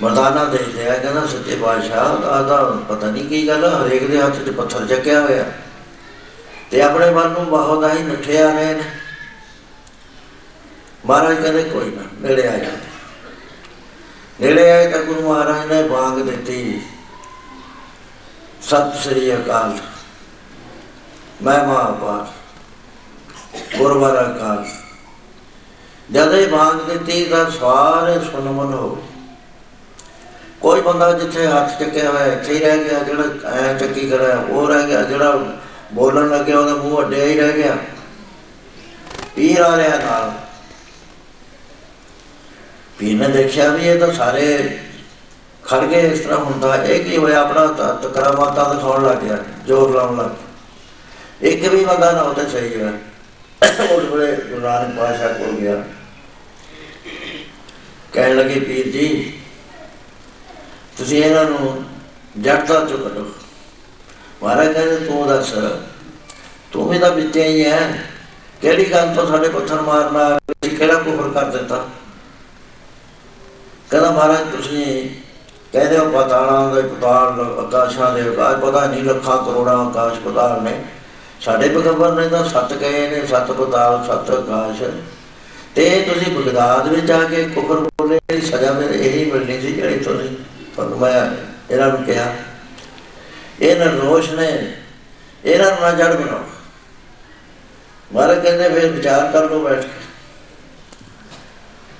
[0.01, 4.35] ਮਰਦਾਨਾ ਦੇਖ ਲਿਆ ਕਹਿੰਦਾ ਸੱਚੇ ਬਾਦਸ਼ਾਹ ਆਦਾ ਪਤਾ ਨਹੀਂ ਕੀ ਗੱਲ ਆ, ਹਰੇਕ ਦੇ ਹੱਥ
[4.35, 5.51] 'ਚ ਪੱਥਰ ਚੱਕਿਆ ਹੋਇਆ।
[6.71, 8.83] ਤੇ ਆਪਣੇ ਮਨ ਨੂੰ ਬਹੁਤ ਹੀ ਨੱਠੇ ਆ ਰਹੇ ਨੇ।
[11.05, 12.91] ਮਹਾਰਾਜ ਕਹਿੰਦੇ ਕੋਈ ਨਾ ਨੇੜੇ ਆ ਜਾਂਦੇ।
[14.41, 16.81] ਨੇੜੇ ਆਏ ਤਾਂ ਗੁਰੂ ਮਹਾਰਾਜ ਨੇ ਬਾਗ ਦਿੱਤੀ
[18.61, 19.77] ਸਤਿ ਸ੍ਰੀ ਅਕਾਲ।
[21.41, 22.27] ਮੈਂ ਮਹਾਪਾਰ
[23.77, 24.65] ਗੁਰਵਾਰਾ ਕਾਲ
[26.11, 29.12] ਜਦੇ ਬਾਗ ਦਿੱਤੀ ਤਾਂ ਸਾਰੇ ਸੁਨਮਨ ਹੋ ਗਏ।
[30.63, 34.67] ਕੋਈ ਬੰਦਾ ਜਿੱਥੇ ਹੱਥ ਚੱਕਿਆ ਹੋਇਆ, ਇੱਥੇ ਹੀ ਰਹਿ ਗਿਆ, ਜਿਹੜਾ ਐ ਚੱਕੀ ਕਰਿਆ ਉਹ
[34.67, 35.59] ਰਹਿ ਗਿਆ, ਜਿਹੜਾ
[35.93, 37.77] ਬੋਲਣ ਲੱਗਿਆ, ਉਹਦਾ ਮੂੰਹ ਅੱਡਿਆ ਹੀ ਰਹਿ ਗਿਆ।
[39.35, 40.31] ਪੀਰ ਆ ਰਿਹਾ ਨਾਲ।
[42.99, 44.77] ਪੀਰ ਨੇ ਦੇਖਿਆ ਵੀ ਇਹ ਤਾਂ ਸਾਰੇ
[45.63, 47.41] ਖੜ ਗਏ, ਇਸ ਤਰ੍ਹਾਂ ਹੁੰਦਾ। ਇਹ ਕੀ ਹੋਇਆ?
[47.41, 49.37] ਆਪਣਾ ਤ- ਕਰਾਮਾਤਾਂ ਦਿਖਾਉਣ ਲੱਗ ਗਿਆ,
[49.67, 52.91] ਜ਼ੋਰ ਲਾਉਣ ਲੱਗ ਗਿਆ। ਇੱਕ ਵੀ ਬੰਦਾ ਨਾ ਉਹਦੇ ਸਹੀ ਹੋਇਆ।
[53.93, 55.83] ਉਸ ਵੇਲੇ ਗੁਰੂ ਨਾਨਕ ਪਾਤਸ਼ਾਹ ਕੋਲ ਗਿਆ।
[58.13, 59.39] ਕਹਿਣ ਲੱਗੇ, ਪੀਰ ਜੀ
[60.97, 61.83] ਤੁਸੀਂ ਇਹਨਾਂ ਨੂੰ
[62.41, 63.25] ਜੜਤਾ ਚੋਂ ਕੱਢੋ।
[64.43, 65.53] ਮਹਾਰਾਜ ਕਹਿੰਦੇ, ਤੂੰ ਦੱਸ,
[66.71, 68.03] ਤੂੰ ਵੀ ਤਾਂ ਵਿੱਚੇ ਹੀ ਹੈ।
[68.61, 71.85] ਕਿਹੜੀ ਗੱਲ ਤੋਂ ਸਾਡੇ ਪੱਥਰ ਮਾਰਨਾ ਤੁਸੀਂ ਕਿਹੜਾ ਕੁਫਰ ਕਰ ਦਿੱਤਾ?
[73.89, 75.09] ਕਹਿੰਦਾ, ਮਹਾਰਾਜ, ਤੁਸੀਂ
[75.73, 80.85] ਕਹਿੰਦੇ ਹੋ ਪਤਾਲਾਂ ਦੇ ਪਤਾਲ, ਆਕਾਸ਼ਾਂ ਦੇ ਆਕਾਸ਼, ਪਤਾ ਨਹੀਂ ਲੱਖਾਂ ਕਰੋੜਾਂ ਆਕਾਸ਼ ਪਤਾਲ ਨੇ।
[81.41, 84.83] ਸਾਡੇ ਪੈਗੰਬਰ ਨੇ ਤਾਂ ਸੱਤ ਕਹੇ ਨੇ, ਸੱਤ ਪਤਾਲ, ਸੱਤ ਆਕਾਸ਼।
[85.75, 89.99] ਤੇ ਤੁਸੀਂ ਬਗਦਾਦ ਵਿੱਚ ਆ ਕੇ ਕੁਫਰ ਬੋਲੇ ਦੀ ਸਜ਼ਾ ਮੇਰੇ ਇਹੀ ਮਿਲਣੀ ਸੀ ਜਿਹੜੀ
[89.99, 90.35] ਤੁਸੀਂ
[90.75, 91.31] ਤੁਹਾਨੂੰ ਮੈਂ
[91.73, 92.35] ਇਹਨਾਂ ਨੂੰ ਕਿਹਾ,
[93.61, 94.75] ਇਹਨਾਂ ਰੋਸ਼ ਨੇ,
[95.45, 96.43] ਇਹਨਾਂ ਨੂੰ ਨਾ ਜੜ ਬਣਾਓ।
[98.13, 100.01] ਮਹਾਰਾਜ ਕਹਿੰਦੇ, ਫਿਰ ਵਿਚਾਰ ਕਰ ਲਓ ਬੈਠ ਕੇ।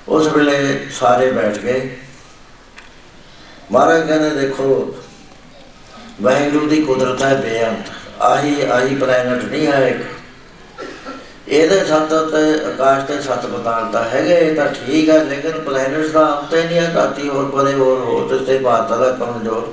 [0.08, 1.96] ਉਸ ਵੇਲੇ ਸਾਰੇ ਬੈਠ ਗਏ।
[3.72, 4.96] ਮਹਾਰਾਜ ਕਹਿੰਦੇ, ਦੇਖੋ,
[6.22, 7.86] ਵਾਹਿਗੁਰੂ ਦੀ ਕੁਦਰਤ ਹੈ ਬੇਅੰਤ।
[8.22, 10.13] ਆਹੀ ਆਹੀ ਪਲੈਨਟ ਨਹੀਂ ਹੈ ਇੱਕ।
[11.48, 16.10] ਇਹਦੇ ਸੱਤ ਤੇ ਆਕਾਸ਼ ਤੇ ਸੱਤ ਪਤਾਲ ਤਾਂ ਹੈਗੇ, ਇਹ ਤਾਂ ਠੀਕ ਹੈ ਲੇਕਿਨ ਪਲੈਨਟਸ
[16.10, 19.72] ਦਾ ਅੰਤ ਹੀ ਨਹੀਂ ਹੈ ਧਰਤੀ ਹੋਰ ਪਰੇ ਹੋਰ ਹੋਰ ਤੇ ਭਾਰਤ ਦਾ ਕਮਜ਼ੋਰ।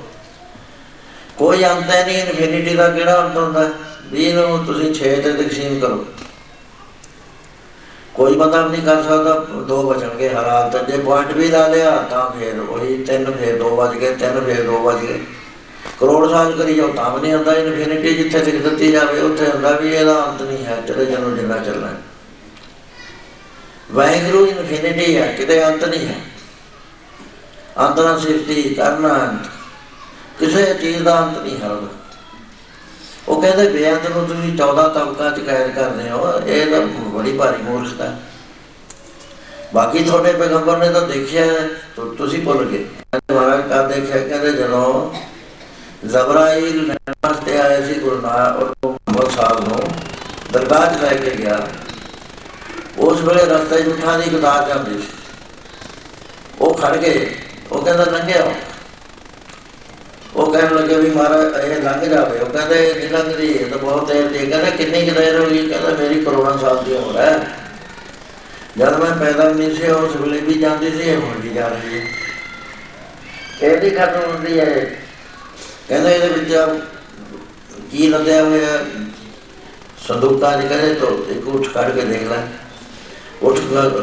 [1.38, 3.68] ਕੋਈ ਅੰਤ ਹੀ ਨਹੀਂ ਇਨਫਿਨਿਟੀ ਦਾ ਕਿਹੜਾ ਅੰਤ ਹੁੰਦਾ?
[4.10, 6.04] ਵੀ ਨੂੰ ਤੁਸੀਂ 6 ਤੇ ਤਕਸੀਮ ਕਰੋ।
[8.14, 9.34] ਕੋਈ ਬੰਦਾ ਵੀ ਨਹੀਂ ਕਰ ਸਕਦਾ,
[9.68, 13.76] ਦੋ ਬਚਣਗੇ, ਹਰ ਹਾਲਤ ਜੇ ਪੁਆਇੰਟ ਵੀ ਲਾ ਲਿਆ, ਤਾਂ ਫਿਰ ਉਹੀ ਤਿੰਨ, ਫਿਰ ਦੋ
[13.76, 15.20] ਵੱਜ ਗਏ, ਤਿੰਨ, ਫਿਰ ਦੋ ਵੱਜ ਗਏ।
[16.00, 19.70] ਕਰੋੜ ਸਾਲ ਕਰੀ ਜਾਓ ਤਾਂ ਵੀ ਨਹੀਂ ਆਉਂਦਾ ਇਨਫਿਨਿਟੀ ਜਿੱਥੇ ਲਿਖ ਦਿੱਤੀ ਜਾਵੇ ਉੱਥੇ ਹੁੰਦਾ
[19.70, 22.02] ਵੀ ਇਹਦਾ ਅੰਤ ਨਹੀਂ ਹੈ ਤੇਰੇ ਜਨਮ ਜਿੰਨਾ ਚੱਲਣਾ। ਹੈ।
[23.92, 26.20] ਵਾਹਿਗੁਰੂ ਇਨਫਿਨਿਟੀ ਹੈ ਕਿਤੇ ਅੰਤ ਨਹੀਂ ਹੈ।
[27.78, 29.46] ਅੰਤ ਨਾਲ ਸਿਰਤੀ ਕਰਨਾ ਅੰਤ।
[30.38, 31.88] ਕਿਸੇ ਚੀਜ਼ ਦਾ ਅੰਤ ਨਹੀਂ ਹੈ ਉਹਦਾ।
[33.28, 37.62] ਉਹ ਕਹਿੰਦੇ ਬੇਅੰਤ ਨੂੰ ਤੁਸੀਂ 14 ਤਬਕਾਂ ਚ ਕੈਦ ਕਰਦੇ ਹੋ ਇਹ ਤਾਂ ਬੜੀ ਭਾਰੀ
[37.62, 38.22] ਮੂਰਖਤਾ ਹੈ।
[39.74, 42.88] ਬਾਕੀ ਤੁਹਾਡੇ ਪੈਗੰਬਰ ਨੇ ਤਾਂ ਦੇਖਿਆ ਹੈ, ਤੁ- ਤੁਸੀਂ ਭੁੱਲ ਗਏ।
[43.32, 44.28] ਮਹਾਰਾਜ ਕਾ ਦੇਖਿਆ?
[44.28, 45.10] ਕਹਿੰਦੇ ਜਦੋਂ
[46.06, 49.80] ਜ਼ਬਰਾਈਲ ਲੈਣ ਵਾਸਤੇ ਆਏ ਸੀ ਗੁਰੂ ਨਾਨਕ ਮੁਹੰਮਦ ਸਾਹਿਬ ਨੂੰ
[50.52, 51.68] ਦਰਗਾਹ 'ਚ ਲੈ ਕੇ ਗਿਆ।
[52.98, 55.08] ਉਸ ਵੇਲੇ ਰਸਤੇ 'ਚ ਉਠਾਂ ਦੀ ਕਤਾਰ ਜਾਂਦੀ ਸੀ।
[56.60, 57.38] ਉਹ ਖੜ ਗਏ।
[57.72, 58.54] ਉਹ ਕਹਿੰਦਾ, ਲੰਘਿਆ
[60.34, 64.12] ਉਹ ਕਹਿਣ ਲੱਗੇ ਵੀ, ਮਹਾਰਾਜ, ਇਹ ਲੰਘ ਜਾਵੇ। ਉਹ ਕਹਿੰਦੇ, ਨਹੀਂ ਲੰਘਦੀ, ਇਹ ਤਾਂ ਬਹੁਤ
[64.12, 65.68] ਦੇਰ ਦੀ ਹੈ। ਕਹਿੰਦਾ, ਕਿੰਨੀ ਕੁ ਦੇਰ ਹੋ ਗਈ?
[65.68, 67.58] ਕਹਿੰਦਾ, ਮੇਰੀ ਕਰੋੜਾਂ ਸਾਲ ਦੀ ਉਮਰ ਹੈ।
[68.78, 72.00] ਜਦ ਮੈਂ ਪੈਦਾ ਨਹੀਂ ਸੀ, ਉਸ ਵੇਲੇ ਵੀ ਜਾਂਦੀ ਸੀ, ਇਹ ਹੁਣ ਵੀ ਜਾ ਰਹੀ
[72.00, 72.06] ਹੈ।
[73.62, 75.01] ਇਹ ਨਹੀਂ ਖਤਮ ਹੁੰਦੀ ਹੈ।
[75.88, 76.52] ਕਹਿੰਦਾ ਇਹਦੇ ਵਿੱਚ
[77.90, 78.78] ਕੀ ਲੱਦਿਆ ਹੋਇਆ
[80.06, 82.42] ਸੰਦੂਕਾਂ ਚ ਕਹਿੰਦੇ ਤੋ, ਇੱਕ ਉੱਠ ਕੱਢ ਕੇ ਦੇਖ ਲੈ।
[83.42, 83.58] ਉੱਠ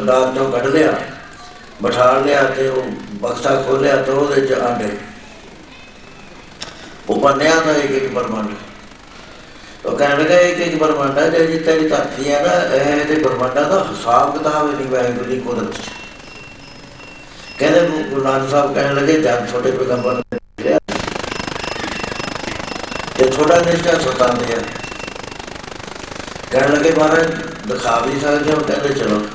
[0.06, 0.94] ਡਾਕ ਚੋਂ ਕੱਢ ਲਿਆ
[1.82, 4.90] ਬਿਠਾ ਲਿਆ ਤੇ ਉਹ ਬਕਸਾ ਖੋਲਿਆ ਤੇ ਉਹਦੇ ਚ ਆਂਡੇ।
[7.08, 8.54] ਉਹ ਬੰਨਿਆ ਤਾਂ ਇੱਕ ਇੱਕ ਬਰਮੰਡ
[9.84, 13.68] ਉਹ ਕਹਿਣ ਲੱਗਾ, ਇੱਕ ਇੱਕ ਬਰਮੰਡ ਹੈ ਜਿਹੜੀ ਤੇਰੀ ਧਰਤੀ ਹੈ ਨਾ, ਇਹ ਤੇ ਬਰਮੰਡਾਂ
[13.70, 15.88] ਦਾ ਹਿਸਾਬ ਕਿਤਾਬ ਹੀ ਨਹੀਂ, ਵਾਹਿਗੁਰੂ ਦੀ ਕੁਦਰਤ ਚ।
[17.58, 20.22] ਕਹਿੰਦੇ ਗੁਰੂ ਗੁਰੂ ਨਾਨਕ ਸਾਹਿਬ ਕਹਿਣ ਲੱਗੇ, ਜਦ ਛੋਟੇ ਪੈਗੰਬਰ
[23.48, 24.58] ਨੇ ਲਿਆ ਤੇ ਥੋੜਾ ਨਿਸ਼ਚਾ ਸਤਾਉਂਦੇ ਆ।
[26.50, 27.26] ਕਹਿਣ ਲੱਗੇ, ਮਹਾਰਾਜ,
[27.68, 29.26] ਦਿਖਾ ਵੀ ਸਕਦੇ ਹੋ ਕਹਿੰਦੇ ਚਲੋ।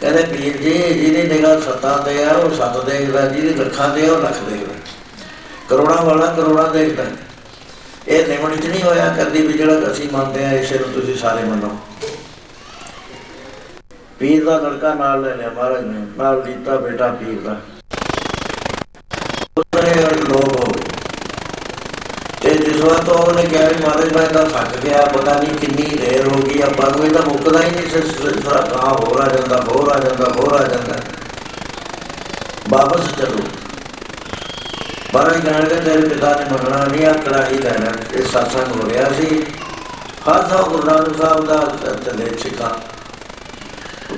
[0.00, 4.12] ਕਹਿੰਦੇ ਪੀਰ ਜੀ, ਜਿਹਦੀ ਨਿਗਾਹ ਸੱਤਾਂ ਤੇ ਆ, ਉਹ ਸੱਤ ਦੇਖਦਾ ਜਿਹਦੀ ਲੱਖਾਂ ਤੇ ਆ,
[4.12, 4.74] ਉਹ ਲੱਖ ਦੇਖਦਾ
[5.68, 7.04] ਕਰੋੜਾਂ ਵਾਲਾ ਕਰੋੜਾਂ ਦੇਖਦਾ
[8.08, 11.44] ਇਹ ਨਿਮਣ ਚ ਨਹੀਂ ਹੋਇਆ ਕਰਦੀ ਵੀ ਜਿਹੜਾ ਅਸੀਂ ਮੰਨਦੇ ਆ ਇਸੇ ਨੂੰ ਤੁਸੀਂ ਸਾਰੇ
[11.44, 11.78] ਮੰਨੋ।
[14.18, 17.60] ਪੀਰ ਦਾ ਲੜਕਾ ਨਾਲ ਲੈ ਲਿਆ ਮਹਾਰਾਜ ਨੇ, ਨਾਲ ਲੀਤਾ ਬੇਟਾ ਪੀਰ ਦਾ।
[19.58, 19.94] ਉਹਨੇ
[20.28, 20.99] ਲੋਕ ਹੋ ਗਏ
[22.80, 25.96] ਤੇ ਜਿਸ ਵਾਰ ਤੋਂ ਉਹਨੇ ਕਿਹਾ ਵੀ ਮਹਾਰਾਜ ਮੈਂ ਤਾਂ ਥੱਕ ਗਿਆ, ਪਤਾ ਨਹੀਂ ਕਿੰਨੀ
[25.96, 29.64] ਦੇਰ ਹੋ ਗਈ, ਆਪਾਂ ਨੂੰ ਇਹ ਤਾਂ ਮੁੱਕਦਾ ਹੀ ਨਹੀਂ ਸਿਲਸਿਲਾ ਕਹਾਂ ਹੋਰ ਆ ਜਾਂਦਾ,
[29.68, 30.94] ਹੋਰ ਆ ਜਾਂਦਾ, ਹੋਰ ਆ ਜਾਂਦਾ।
[32.68, 33.38] ਵਾਪਸ ਚਲੋ।
[35.14, 39.42] ਮਹਾਰਾਜ ਕਹਿਣਗੇ ਤੇਰੇ ਪਿਤਾ ਨੇ ਮੰਗਣਾ ਨਹੀਂ ਆ ਕੜਾਈ ਲੈਣਾ ਇਹ satsang ਹੋ ਰਿਹਾ ਸੀ।
[40.30, 42.76] ਹੱਥਾਂ ਗੁਰੂ ਨਾਨਕ ਸਾਹਿਬ ਦਾ ਚੱਲੇ ਛਿਕਾ।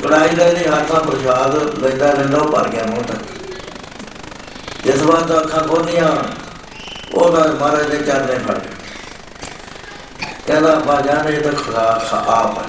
[0.03, 3.21] ਕੜਾਈ ਲੈ ਲਈ ਹੱਥਾਂ ਪ੍ਰਸ਼ਾਦ ਲੈਂਦਾ ਲੈਂਦਾ ਉਹ ਭਰ ਗਿਆ ਮੂੰਹ ਤੱਕ।
[4.85, 6.43] ਜਿਸ ਵਾਰ ਤਾਂ ਅੱਖਾਂ ਖੋਲੀਆਂ
[7.15, 8.69] ਉਹਦਾ ਮਹਾਰਾਜ ਦੇ ਚਰਨੇ ਫੜ ਗਏ।
[10.47, 12.65] ਕਹਿੰਦਾ ਬਾਜਾਨ ਇਹ ਤਾਂ ਖੁਦਾ ਖਾ- ਆਪ ਹੈ।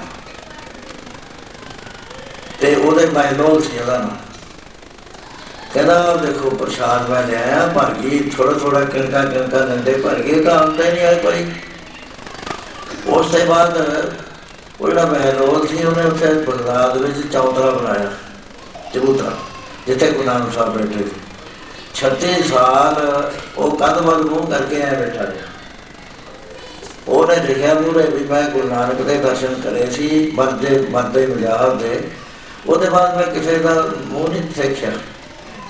[2.59, 4.17] ਤੇ ਉਹਦੇ ਮਹਿਲੋਲ ਸੀ ਉਹਦਾ ਨਾਮ।
[5.73, 10.43] ਕਹਿੰਦਾ ਆਹ ਦੇਖੋ, ਪ੍ਰਸ਼ਾਦ ਮੈਂ ਲਿਆਇਆ ਭਰ ਗਈ ਥੋੜਾ ਥੋੜਾ ਕਿਣਕਾ ਕਿਣਕਾ ਦਿੰਦੇ ਭਰ ਗਏ,
[10.43, 11.51] ਤਾਂ ਆਉਂਦਾ ਨਹੀਂ ਆ ਕੋਈ।
[13.07, 13.77] ਉਸ ਤੋਂ ਬਾਅਦ
[14.81, 18.11] ਉਹ ਜਿਹੜਾ ਮਹਿਲੋਲ ਸੀ, ਉਹਨੇ ਉੱਥੇ ਬਗਦਾਦ ਵਿੱਚ ਚੌਤਰਾ ਬਣਾਇਆ,
[18.93, 19.31] ਚਬੂਤਰਾ,
[19.87, 21.22] ਜਿੱਥੇ ਗੁਰੂ ਨਾਨਕ ਸਾਹਿਬ ਬੈਠੇ ਸੀ।
[21.95, 25.43] 36 ਸਾਲ ਉਹ ਕਦ ਵੱਲ ਮੂੰਹ ਕਰਕੇ ਐ ਬੈਠਾ ਰਿਹਾ।
[27.07, 32.07] ਉਹਨੇ ਲਿਖਿਆ ਮੂਰੇ ਵੀ ਮੈਂ ਗੁਰੂ ਨਾਨਕ ਦੇ ਦਰਸ਼ਨ ਕਰੇ ਸੀ ਮਰਦੇ ਮਰਦੇ ਮਜਾਬ ਦੇ।
[32.67, 34.91] ਉਹਦੇ ਬਾਅਦ ਮੈਂ ਕਿਸੇ ਦਾ ਮੂੰਹ ਨਹੀਂ ਦੇਖਿਆ।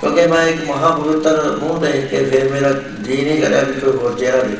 [0.01, 2.71] ਕਿਉਂਕਿ ਮੈਂ ਇੱਕ ਮਹਾਪਵਿੱਤਰ ਮੂੰਹ ਦੇਖ ਕੇ ਫਿਰ ਮੇਰਾ
[3.03, 4.59] ਜੀ ਨਹੀਂ ਕਰਿਆ ਵੀ ਕੋਈ ਹੋਰ ਚਿਹਰਾ ਦੇਖ।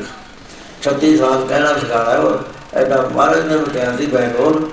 [0.82, 2.38] 36 ਸਾਲ ਕਹਿਣਾ ਸਿਖਾਣਾ ਉਹ।
[2.76, 4.72] ਐਡਾ ਮਹਾਰਾਜ ਨੇ ਬਤਾਇਆ ਸੀ ਬੈਂਗਲੋਰ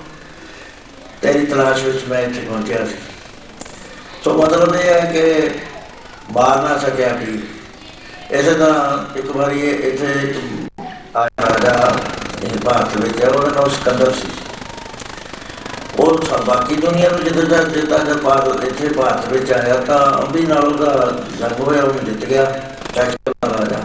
[1.22, 2.94] ਤੇਰੀ ਤਲਾਸ਼ ਵਿੱਚ ਮੈਂ ਇੱਥੇ ਪਹੁੰਚਿਆ ਸੀ।
[4.24, 5.50] ਸੋ ਮਤਲਬ ਇਹ ਹੈ ਕਿ
[6.32, 7.38] ਬਾਹਰ ਨਾ ਸਕਿਆ ਵੀ
[8.30, 10.36] ਇਸੇ ਤਰ੍ਹਾਂ ਇੱਕ ਵਾਰੀ ਇਹ ਇੱਥੇ ਇੱਕ
[11.16, 11.92] ਆਇਆ ਰਾਜਾ
[12.42, 14.28] ਇਹ ਭਾਰਤ ਵਿੱਚ, ਉਹਦਾ ਨਾਮ ਸਿਕੰਦਰ ਸੀ।
[15.98, 19.98] ਉਹ ਸਭ ਬਾਕੀ ਦੁਨੀਆ ਨੂੰ ਜਦੋਂ ਦਾ ਜਿੱਦਾਂ ਦਾ ਭਾਰਤ ਇੱਥੇ ਭਾਰਤ ਵਿੱਚ ਆਇਆ ਤਾਂ
[20.22, 22.44] ਅੰਬੀ ਨਾਲ ਉਹਦਾ ਜੰਗ ਹੋਇਆ ਉਹ ਜਿੱਤ ਗਿਆ
[22.94, 23.80] ਟੈਕਸਲ ਦਾ ਰਾਜਾ।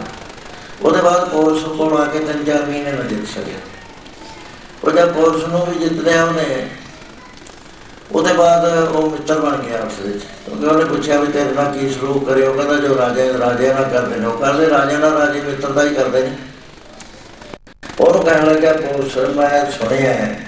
[0.82, 3.58] ਉਹਦੇ ਬਾਅਦ ਪੋਰਸ ਕੋਲ ਆ ਕੇ ਤਿੰਨ ਚਾਰ ਮਹੀਨੇ ਨਾ ਜਿੱਤ ਸਕਿਆ।
[4.84, 6.68] ਉਹ ਜਦ ਪੋਰਸ ਨੂੰ ਵੀ ਜਿੱਤ ਲਿਆ ਉਹਨੇ
[8.12, 11.90] ਉਹਦੇ ਬਾਅਦ ਉਹ ਮਿੱਤਰ ਬਣ ਗਿਆ ਉਸ ਵਿੱਚ। ਕਿਉਂਕਿ ਉਹਨੇ ਪੁੱਛਿਆ ਵੀ ਤੇਰੇ ਨਾਲ ਕੀ
[11.90, 15.40] ਸਲੂਕ ਕਰੇ, ਉਹ ਕਹਿੰਦਾ ਜੋ ਰਾਜੇ ਰਾਜੇ ਨਾਲ ਕਰਦੇ ਨੇ, ਉਹ ਕਰਦੇ ਰਾਜੇ ਨਾਲ ਰਾਜੇ
[15.40, 16.36] ਮਿੱਤਰ ਦਾ ਹੀ ਕਰਦੇ ਨੇ।
[18.00, 20.46] ਉਹਨੂੰ ਕਹਿਣ ਲੱਗਾ ਪੁਰਸ਼ ਮੈਂ ਸੁਣਿਆ ਹੈ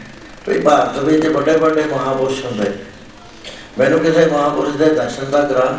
[0.48, 2.70] ਵੀ ਭਾਰਤ ਵਿੱਚ ਵੱਡੇ ਵੱਡੇ ਮਹਾਪੁਰਸ਼ ਹੁੰਦੇ।
[3.78, 5.78] ਮੈਨੂੰ ਕਿਸੇ ਮਹਾਪੁਰਸ਼ ਦੇ ਦਰਸ਼ਨ ਦਾ ਕਰਾ।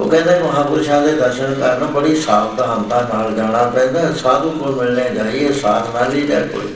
[0.00, 5.52] ਉਹ ਕਹਿੰਦਾ ਮਹਾਪੁਰਸ਼ਾਂ ਦੇ ਦਰਸ਼ਨ ਕਰਨ ਬੜੀ ਸਾਵਧਾਨਤਾ ਨਾਲ ਜਾਣਾ ਪੈਂਦਾ, ਸਾਧੂ ਕੋਲ ਮਿਲਣੇ ਜਾਈਏ,
[5.52, 6.74] ਸਾਥ ਨਾਲ ਹੀ ਜਾ ਕੋਈ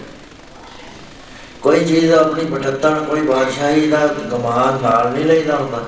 [1.62, 5.84] ਕੋਈ ਚੀਜ਼ ਆਪਣੀ ਬਟਤਣ ਕੋਈ ਬਾਦਸ਼ਾਹੀ ਦਾ ਗਮਾਨ ਨਾਲ ਨਹੀਂ ਲੈਦਾ ਹੁੰਦਾ।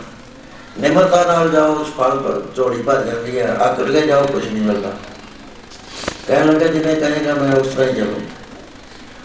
[0.80, 4.62] ਨਿਮਰਤਾ ਨਾਲ ਜਾਓ, ਉਸ ਫਲ ਪਰ ਝੋਲੀ ਭਰ ਜਾਂਦੀ ਹੈ ਆਕੜ ਕੇ ਜਾਓ ਕੁਝ ਨਹੀਂ
[4.62, 4.92] ਮਿਲਦਾ।
[6.28, 8.20] ਕਹਿਣ ਲੱਗਾ, ਜਿਵੇਂ ਕਹੇਗਾ, ਮੈਂ ਉਸ ਤਰ੍ਹਾਂ ਹੀ ਚੱਲੂ।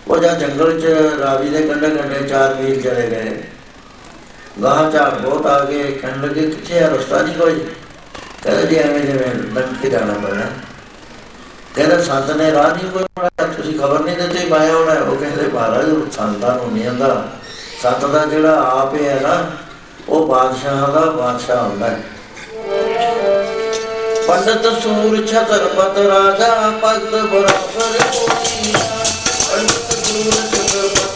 [0.08, 0.86] ਉਹ ਜਦ ਜੰਗਲ 'ਚ
[1.20, 3.44] ਰਾਵੀ ਦੇ ਕੰਢੇ ਕੰਢੇ ਚਾਰ ਮੀਲ ਚਲੇ ਗਏ।
[4.64, 7.66] ਗਾਹ ਝਾੜ ਬਹੁਤ ਆ ਗਏ। ਕਹਿਣ ਲੱਗੇ, ਕਿੱਥੇ ਆ, ਰਸਤਾ ਨਹੀਂ ਕੋਈ?
[8.44, 10.46] ਕਹਿੰਦਾ ਜੀ, ਐਵੇਂ ਜਿਵੇਂ ਲੰਘ ਕੇ ਜਾਣਾ ਪੈਣਾ।
[11.76, 15.48] ਕਹਿੰਦਾ, ਸੰਤ ਨੇ ਰਾਹ ਨਹੀਂ ਕੋਈ ਬਣਾਇਆ ਤੁਸੀਂ ਖਬਰ ਨਹੀਂ ਦਿੱਤੀ, ਮੈਂ ਆਉਣਾ ਉਹ ਕਹਿੰਦੇ,
[15.48, 17.24] ਮਹਾਰਾਜ ਸੰਤਾਂ ਨੂੰ ਨਹੀਂ ਆਂਦਾ
[17.84, 19.44] ਸੰਤ ਦਾ ਜਿਹੜਾ ਆਪ ਹੈ ਨਾ,
[20.10, 22.00] ਉਹ ਬਾਦਸ਼ਾਹ ਦਾ ਬਾਦਸ਼ਾਹ ਹੁੰਦਾ ਹੈ।
[24.28, 28.80] ਪੰਡਤ ਸੂਰ ਛਤਰਪਤ ਰਾਜਾ ਭਗਤ ਬਰਾਬਰ ਕੋਈ ਨਾ
[29.52, 31.09] ਪੰਡਤ ਸੂਰ ਛਤਰਪਤ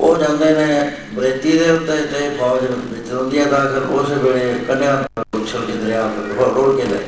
[0.00, 5.04] ਉਹ ਜਾਂਦੇ ਨੇ ਬਰੇਤੀ ਦੇ ਉੱਤੇ ਤੇ ਫੌਜ ਵਿੱਚ ਹੁੰਦੀ ਹੈ ਦਾਖਲ ਉਸ ਵੇਲੇ ਕੰਨਿਆ
[5.34, 6.98] ਉਛਲ ਕੇ ਦਰਿਆ ਵਿੱਚ ਰੋੜ ਕੇ ਲੈ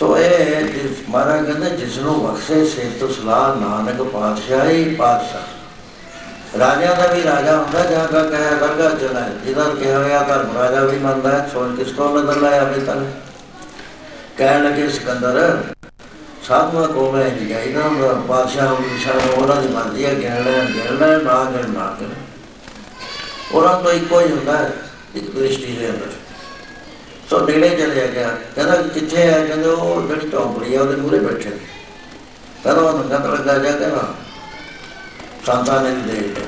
[0.00, 6.94] ਸੋ ਇਹ ਜਿਸ ਮਹਾਰਾਜ ਕਹਿੰਦੇ, ਜਿਸ ਨੂੰ ਬਖਸ਼ੇ ਸੇ ਤੋਂ ਸਲਾਹ, ਨਾਨਕ ਪਾਤਸ਼ਾਹੀ ਪਾਤਸ਼ਾਹ। ਰਾਜਾ
[6.94, 10.98] ਦਾ ਵੀ ਰਾਜਾ ਹੁੰਦਾ, ਜਾਂ ਕਾ ਕਹਿਆ ਦਰਗਾ ਚਲਾ ਜਿਹਦਾ ਕਿਹਾ ਹੋਇਆ ਧਰਮ ਰਾਜਾ ਵੀ
[10.98, 12.98] ਮੰਨਦਾ ਹੈ ਕਿਸ ਕੋ ਨਜ਼ਰ ਲਾਇਆ ਅਬੇ ਤੱਕ
[14.38, 15.62] ਕਹਿਣ ਲੱਗੇ ਸਿਕੰਦਰ
[16.48, 20.66] ਸਾਧੂਆਂ ਕੋਲ ਹੈ ਜੀ ਚਾਹੀਦਾ ਹੁੰਦਾ ਬਾਦਸ਼ਾਹ ਨੂੰ ਨਿਸ਼ਾਨ ਉਹਨਾਂ ਦੀ ਮਰਜ਼ੀ ਹੈ ਗਿਣਨਾ ਹੈ,
[20.74, 22.08] ਗਿਣਨਾ ਹੈ, ਨਾ ਗਿਣ ਨਾ ਗਿਣ
[23.52, 24.72] ਉਹਨਾਂ ਤੋਂ ਇੱਕੋ ਹੀ ਹੁੰਦਾ ਹੈ
[25.14, 26.06] ਇੱਕ ਦ੍ਰਿਸ਼ਟੀ ਦੇ ਅੰਦਰ।
[27.30, 29.46] ਸੋ ਨੇੜੇ ਚਲੇ ਗਿਆ ਕਹਿੰਦਾ ਕਿੱਥੇ ਹੈ?
[29.46, 31.58] ਕਹਿੰਦੇ ਉਹ ਜਿਹੜੀ ਝੌਂਪੜੀ ਆ ਉਹਦੇ ਮੂਹਰੇ ਬੈਠੇ ਨੇ।
[32.64, 34.14] ਕਹਿੰਦਾ ਉਹਨੂੰ ਕਹਿੰਦਾ ਲੱਗਾ ਜਾ ਕਹਿੰਦਾ
[35.46, 36.46] ਸੰਤਾਂ ਨੇ ਵੀ ਦੇਖ ਲਿਆ।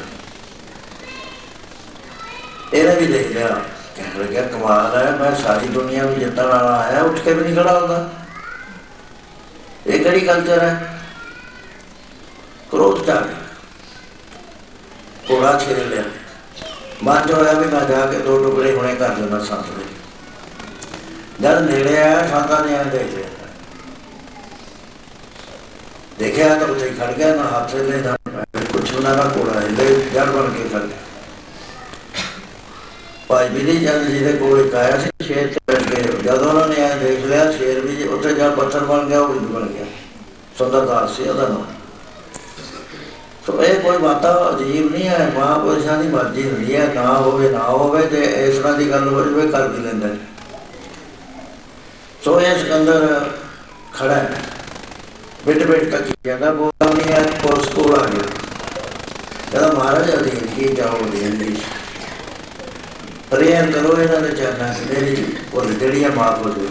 [2.74, 3.60] ਇਹਨੇ ਵੀ ਦੇਖ ਲਿਆ
[3.96, 7.56] ਕਹਿਣ ਲੱਗਿਆ ਕਮਾਲ ਹੈ ਮੈਂ ਸਾਰੀ ਦੁਨੀਆ ਨੂੰ ਜਿੱਤਣ ਵਾਲਾ ਆਇਆ ਉੱਠ ਕੇ ਵੀ ਨਹੀਂ
[7.56, 8.10] ਖੜਾ ਹੁੰਦਾ।
[9.86, 10.98] ਇਹ ਕਿਹੜੀ ਕਲਚਰ ਹੈ
[12.70, 13.36] ਕ੍ਰੋਧ ਚ ਆ ਗਿਆ
[15.28, 16.02] ਕੋੜਾ ਛੇੜ ਲਿਆ।
[17.02, 19.84] ਮਨ ਚ ਹੋਇਆ ਵੀ ਮੈਂ ਜਾ ਕੇ ਦੋ ਟੁਕੜੇ ਹੁਣੇ ਕਰ ਦੇਣਾ ਸੰਤ ਦੇ।
[21.40, 23.28] ਜਦ ਨੇੜੇ ਆਇਆ, ਸੰਤਾਂ ਨੇ ਆ ਦੇਖ ਲਿਆ।
[26.18, 28.16] ਦੇਖਿਆ ਤਾਂ ਉੱਥੇ ਹੀ ਖੜ ਗਿਆ ਨਾ ਹੱਥ ਲੈ ਨਾ
[28.72, 31.11] ਕੁਛ ਨਾ ਨਾ ਕੋੜਾ ਹਿੱਲੇ ਜੜ ਬਣ ਕੇ ਖੜ ਗਿਆ।
[33.32, 36.74] ਭਾਈ ਬਿਲੀ ਜਦ ਜਿਹਦੇ ਕੋਲ ਇੱਕ ਆਇਆ ਸੀ, ਸ਼ੇਰ ਤੇ ਬੈਠ ਕੇ। ਜਦੋਂ ਉਹਨਾਂ ਨੇ
[36.78, 39.84] ਇਹ ਦੇਖ ਲਿਆ, ਸ਼ੇਰ ਵੀ ਜੀ ਉੱਥੇ ਜਾ ਪੱਥਰ ਬਣ ਗਿਆ, ਉਹ ਵੀ ਬਣ ਗਿਆ।
[40.58, 41.64] ਸੁੰਦਰਦਾਸ ਸੀ ਉਹਦਾ ਨਾਮ।
[43.46, 47.58] ਸੋ ਇਹ ਕੋਈ ਬਾਤਾਂ ਅਜੀਬ ਨਹੀਂ ਹੈ, ਮਹਾਂਪੁਰਸ਼ਾਂ ਦੀ ਮਰਜ਼ੀ ਹੁੰਦੀ ਹੈ, ਨਾ ਹੋਵੇ ਨਾ
[47.58, 50.16] ਹੋਵੇ ਤੇ ਇਸ ਤਰ੍ਹਾਂ ਦੀ ਗੱਲ ਹੋ ਜਾਵੇ, ਕਰ ਵੀ ਲੈਂਦੇ ਨੇ।
[52.24, 53.30] ਸੋ ਇਹ ਸਿਕੰਦਰ
[53.94, 54.42] ਖੜਾ ਹੈ।
[55.46, 58.22] ਬਿਟ ਬਿਟ ਤੱਕ ਜਾਂਦਾ ਬੋਲਦਾ ਨਹੀਂ ਹੈ, ਪੁਲਿਸ ਕੋਲ ਆ ਗਿਆ
[59.52, 61.56] ਕਹਿੰਦਾ, ਮਹਾਰਾਜ ਅਧੀਨ ਕੀ ਜਾਓ ਅਧੀਨ ਦੀ?
[63.32, 66.68] ਪ੍ਰੇਮ ਕਰੋ ਇਹਨਾਂ ਦੇ ਚਰਨਾਂ 'ਚ ਮੇਰੀ ਉਹ ਜਿਹੜੀਆਂ ਮਾਫ ਹੋ ਜਾਵੇ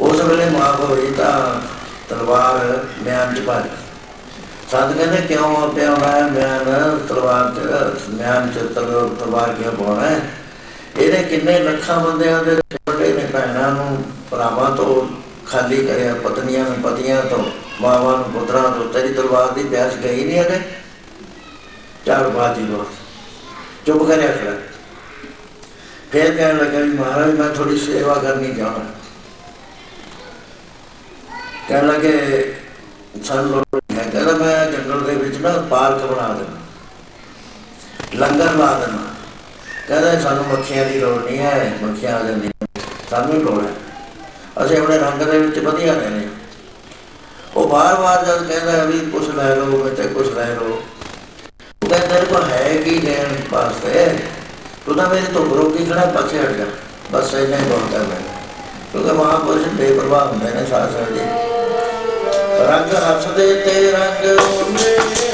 [0.00, 1.60] ਉਸ ਵੇਲੇ ਮਾਫ ਹੋਈ ਤਾਂ
[2.08, 3.76] ਤਲਵਾਰ ਮਿਆਨ 'ਚ ਪਾ ਦਿੱਤੀ
[4.70, 6.98] ਸੰਤ ਕਹਿੰਦੇ, ਕਿਉਂ ਆ ਪਿਆ ਹੋਣਾ ਹੈ ਮਿਆਨ?
[7.08, 10.20] ਤਲਵਾਰ 'ਚ, ਮਿਆਨ 'ਚ ਤਲਵਾਰ ਤਲਵਾਰ ਕਿਉਂ ਪਾਉਣਾ ਹੈ?
[10.96, 15.06] ਇਹਨੇ ਕਿੰਨੇ ਲੱਖਾਂ ਬੰਦਿਆਂ ਦੇ ਛੋਟੇ ਨੇ ਭੈਣਾਂ ਨੂੰ ਭਰਾਵਾਂ ਤੋਂ
[15.46, 17.44] ਖਾਲੀ ਕਰਿਆ, ਪਤਨੀਆਂ ਨੂੰ ਪਤੀਆਂ ਤੋਂ,
[17.80, 20.60] ਮਾਵਾਂ ਨੂੰ ਪੁੱਤਰਾਂ ਤੋਂ, ਤੇਰੀ ਤਲਵਾਰ ਦੀ ਪਿਆਸ ਗਈ ਨਹੀਂ ਅਜੇ?
[22.06, 22.86] ਚਾਰ ਬਾਜੀ ਲੋ
[23.86, 24.67] ਚੁੱਪ ਕਰਿਆ ਖੜਾ।
[26.12, 28.84] ਫਿਰ ਕਹਿਣ ਲੱਗਾ ਵੀ ਮਹਾਰਾਜ, ਮੈਂ ਥੋੜੀ ਸੇਵਾ ਕਰਨੀ ਚਾਹੁੰਦਾ।
[31.68, 32.56] ਕਹਿਣ ਲੱਗੇ,
[33.24, 36.56] ਸਾਨੂੰ ਲੋੜ ਹੈ। ਕਹਿੰਦਾ, ਮੈਂ ਜੰਗਲ ਦੇ ਵਿੱਚ ਨਾ ਪਾਰਕ ਬਣਾ ਦੇਣਾ।
[38.14, 39.14] ਲੰਗਰ ਲਾ ਦੇਣਾ।
[39.88, 42.66] ਕਹਿੰਦਾ, ਸਾਨੂੰ ਮੱਖੀਆਂ ਦੀ ਲੋੜ ਨਹੀਂ ਹੈ। ਮੱਖੀਆਂ ਆ ਜਾਂਦੀਆਂ
[43.10, 43.72] ਸਾਨੂੰ ਹੀ ਲੋੜ ਹੈ।
[44.64, 46.32] ਅਸੀਂ ਆਪਣੇ ਰੰਗ ਦੇ ਵਿੱਚ ਵਧੀਆ ਰਹਿੰਦੇ ਹਾਂ।
[47.56, 50.82] ਉਹ ਬਾਰ-ਬਾਰ ਜਦ ਕਹਿੰਦਾ, ਵੀ ਕੁਛ ਲੈ ਲਓ ਬੱਚੇ ਕੁਛ ਲੈ ਲਓ।
[51.82, 54.18] ਉਹ ਕਹਿੰਦਾ, ਤੇਰੇ ਕੋਲ ਹੈ ਕੀ ਲੈਣ ਵਾਸਤੇ?
[54.88, 56.64] ਤੂੰ ਤਾਂ ਮੇਰੇ ਤੋਂ ਬਰੋਕੀ ਖੜਾ ਪਾਸੇ ਹਟ ਜਾ
[57.12, 58.36] ਬਸ ਇੰਨਾ ਹੀ ਬਹੁਤ ਹੈ ਮੈਨੂੰ
[58.92, 61.20] ਕਿਉਂਕਿ ਮਹਾਂਪੁਰਸ਼ ਬੇਪਰਵਾਹ ਹੁੰਦੇ ਨੇ ਸਾਹ ਸਾਹ ਜੀ
[62.62, 65.27] ਰੰਗ ਹੱਸਦੇ ਤੇ ਰੰਗ ਉਹਨੇ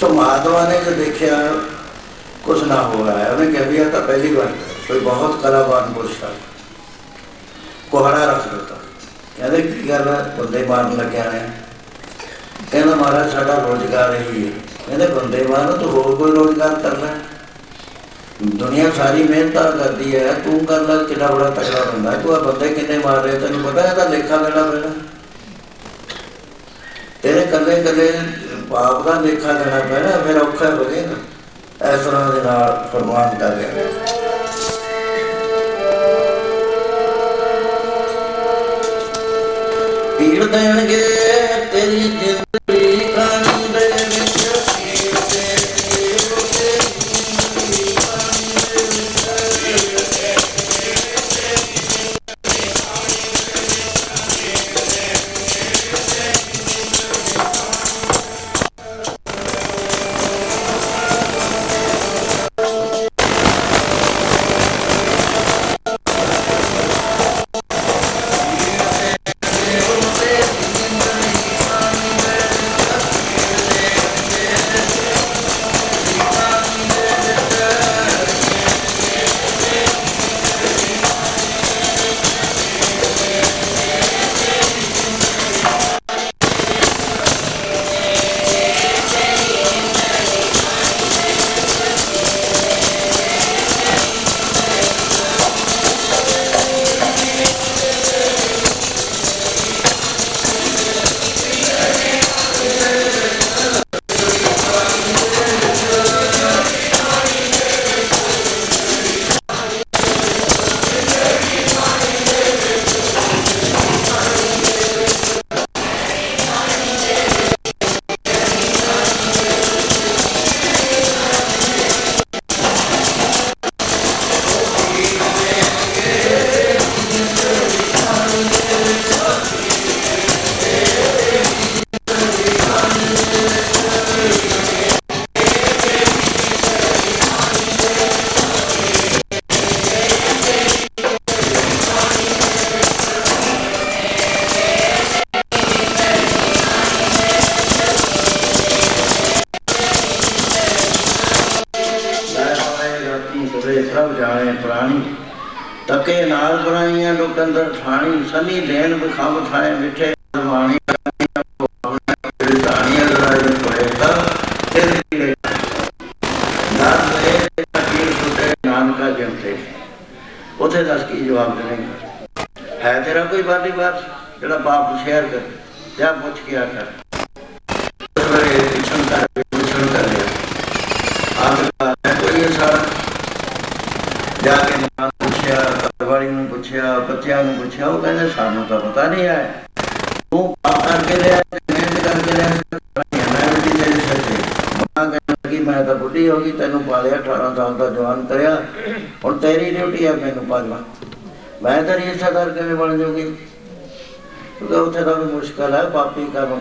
[0.00, 1.52] ਸੋ ਮਾਧਵਾ ਨੇ ਜੋ ਦੇਖਿਆ,
[2.44, 4.46] ਕੁਛ ਨਾ ਹੋਇਆ ਹੈ। ਉਹਨੇ ਕਿਹਾ ਵੀ ਇਹ ਤਾਂ ਪਹਿਲੀ ਵਾਰ
[4.88, 6.30] ਕੋਈ ਬਹੁਤ ਕਲਾਵਾਨ ਪੁਰਸ਼ ਹੈ।
[7.90, 8.74] ਕੋਹੜਾ ਰੱਖ ਦਿੱਤਾ।
[9.36, 10.34] ਕਹਿੰਦੇ ਕੀ ਗੱਲ ਹੈ?
[10.38, 11.50] ਬੰਦੇ ਮਾਰਨ ਲੱਗਿਆ ਨੇ।
[12.72, 14.52] ਕਹਿੰਦਾ ਮਹਾਰਾਜ, ਸਾਡਾ ਰੋਜ਼ਗਾਰ ਇਹੀ ਹੈ।
[14.86, 17.08] ਕਹਿੰਦੇ ਬੰਦੇ ਮਾਰਨ ਤੂੰ ਹੋਰ ਕੋਈ ਰੋਜ਼ਗਾਰ ਕਰ ਲੈ
[18.74, 22.38] ਦੁਨੀਆ ਸਾਰੀ ਮਿਹਨਤਾਂ ਕਰਦੀ ਹੈ, ਤੂੰ ਕਰ ਲੈ, ਕਿੰਨਾ ਬੜਾ ਤਕੜਾ ਬੰਦਾ ਹੈ। ਤੂੰ ਆ
[22.38, 24.90] ਬੰਦੇ ਕਿੰਨੇ ਮਾਰ ਰਹੇ, ਤੈਨੂੰ ਪਤਾ ਇਹਦਾ ਲੇਖਾ ਲੈਣਾ ਪੈਣਾ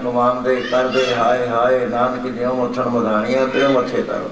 [0.04, 4.30] ਪਾਪੀ ਕਰਮ ਕਮਾਉਂਦੇ ਕਰਦੇ, ਹਾਏ ਹਾਏ, ਨਾਨਕ ਜਿਉ ਮੱਥਣ ਮਧਾਣੀਆਂ ਤੇ ਮੱਥੇ ਤਰੋ।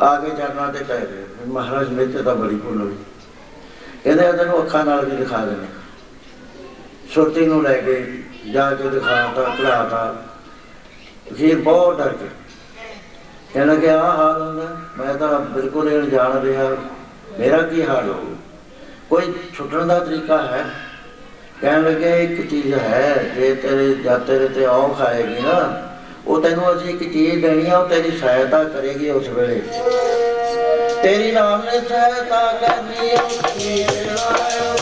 [0.00, 2.96] ਆਗੇ ਚਰਨਾਂ ਤੇ ਪੈ ਗਏ। ਵੀ ਮਹਾਰਾਜ ਮੇਤੇ ਤਾਂ ਬੜੀ ਭੁੱਲ ਹੋਈ।
[4.04, 5.66] ਕਹਿੰਦੇ ਆ, ਤੈਨੂੰ ਅੱਖਾਂ ਨਾਲ ਵੀ ਦਿਖਾ ਦੇਣੇ।
[7.10, 10.24] ਛੋਟੀ ਨੂੰ ਲੈ ਕੇ ਜਾ ਕੇ ਦਿਖਾਤਾ ਪੜਾਤਾ
[11.38, 12.28] ਫਿਰ ਬਹੁਤ ਡਰ ਗਏ।
[13.54, 16.76] ਕਹਿੰਦਾ ਕਿ ਆਹ ਹਾਲ ਹੁੰਦਾ। ਮੈਂ ਤਾਂ ਬਿਲਕੁਲ ਇਹ ਜਾਣ ਰਿਹਾ।
[17.38, 18.36] ਮੇਰਾ ਕੀ ਹਾਲ ਹੋਊ?
[19.10, 20.64] ਕੋਈ ਛੁੱਟਣ ਦਾ ਤਰੀਕਾ ਹੈ?
[21.62, 25.82] ਕਹਿਣ ਲੱਗੇ, ਇੱਕ ਚੀਜ਼ ਹੈ, ਜੇ ਤੇਰੇ ਜਾਂ ਤੇਰੇ ਤੇ ਔਖ ਆਏਗੀ ਨਾ,
[26.26, 29.60] ਉਹ ਤੈਨੂੰ ਅਸੀਂ ਇੱਕ ਚੀਜ਼ ਦੇਣੀ ਆ, ਉਹ ਤੇਰੀ ਸਹਾਇਤਾ ਕਰੇਗੀ ਉਸ ਵੇਲੇ।
[31.02, 34.76] ਤੇਰੀ ਨਾਮ ਨੇ ਸਹਾਇਤਾ ਕਰਨੀ ਉਸ ਕੀ ਲਾਇਓ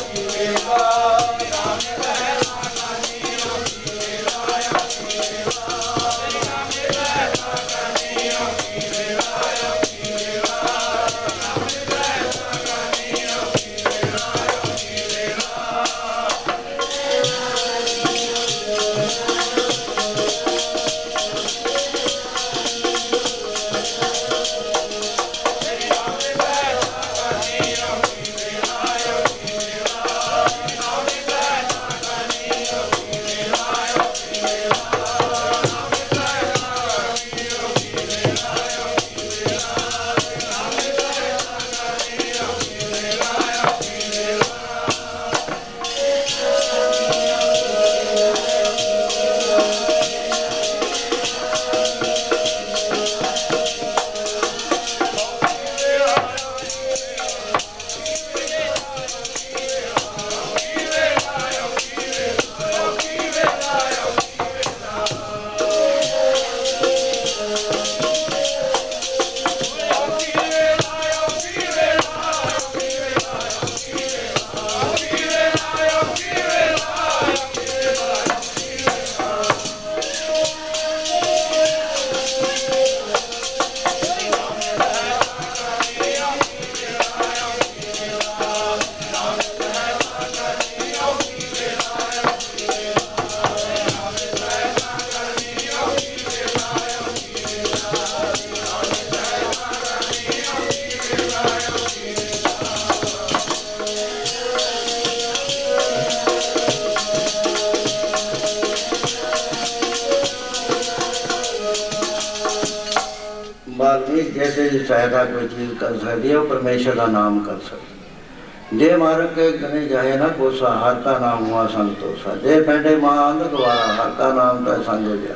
[120.60, 124.32] ਜਾਏ ਨਾ ਕੋਸਾ ਹਰ ਕਾ ਨਾਮ ਹੁਆ ਸੰਤੋષਾ ਜੇ ਪੈਂਡੇ ਮਾਂ ਅੰਧ ਗਵਾਰਾ ਹਰ ਕਾ
[124.32, 125.35] ਨਾਮ ਤਾਂ ਸੰਗ ਹੋ ਜਾ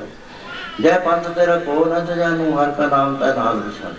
[0.81, 3.95] ਜੈ ਪੰਥ ਤੇਰਾ ਕੋ ਨ ਜਾਨੂ ਹਰ ਕਾ ਨਾਮ ਤਾਂ ਨਾਲ ਵਿਸ਼ਾਲ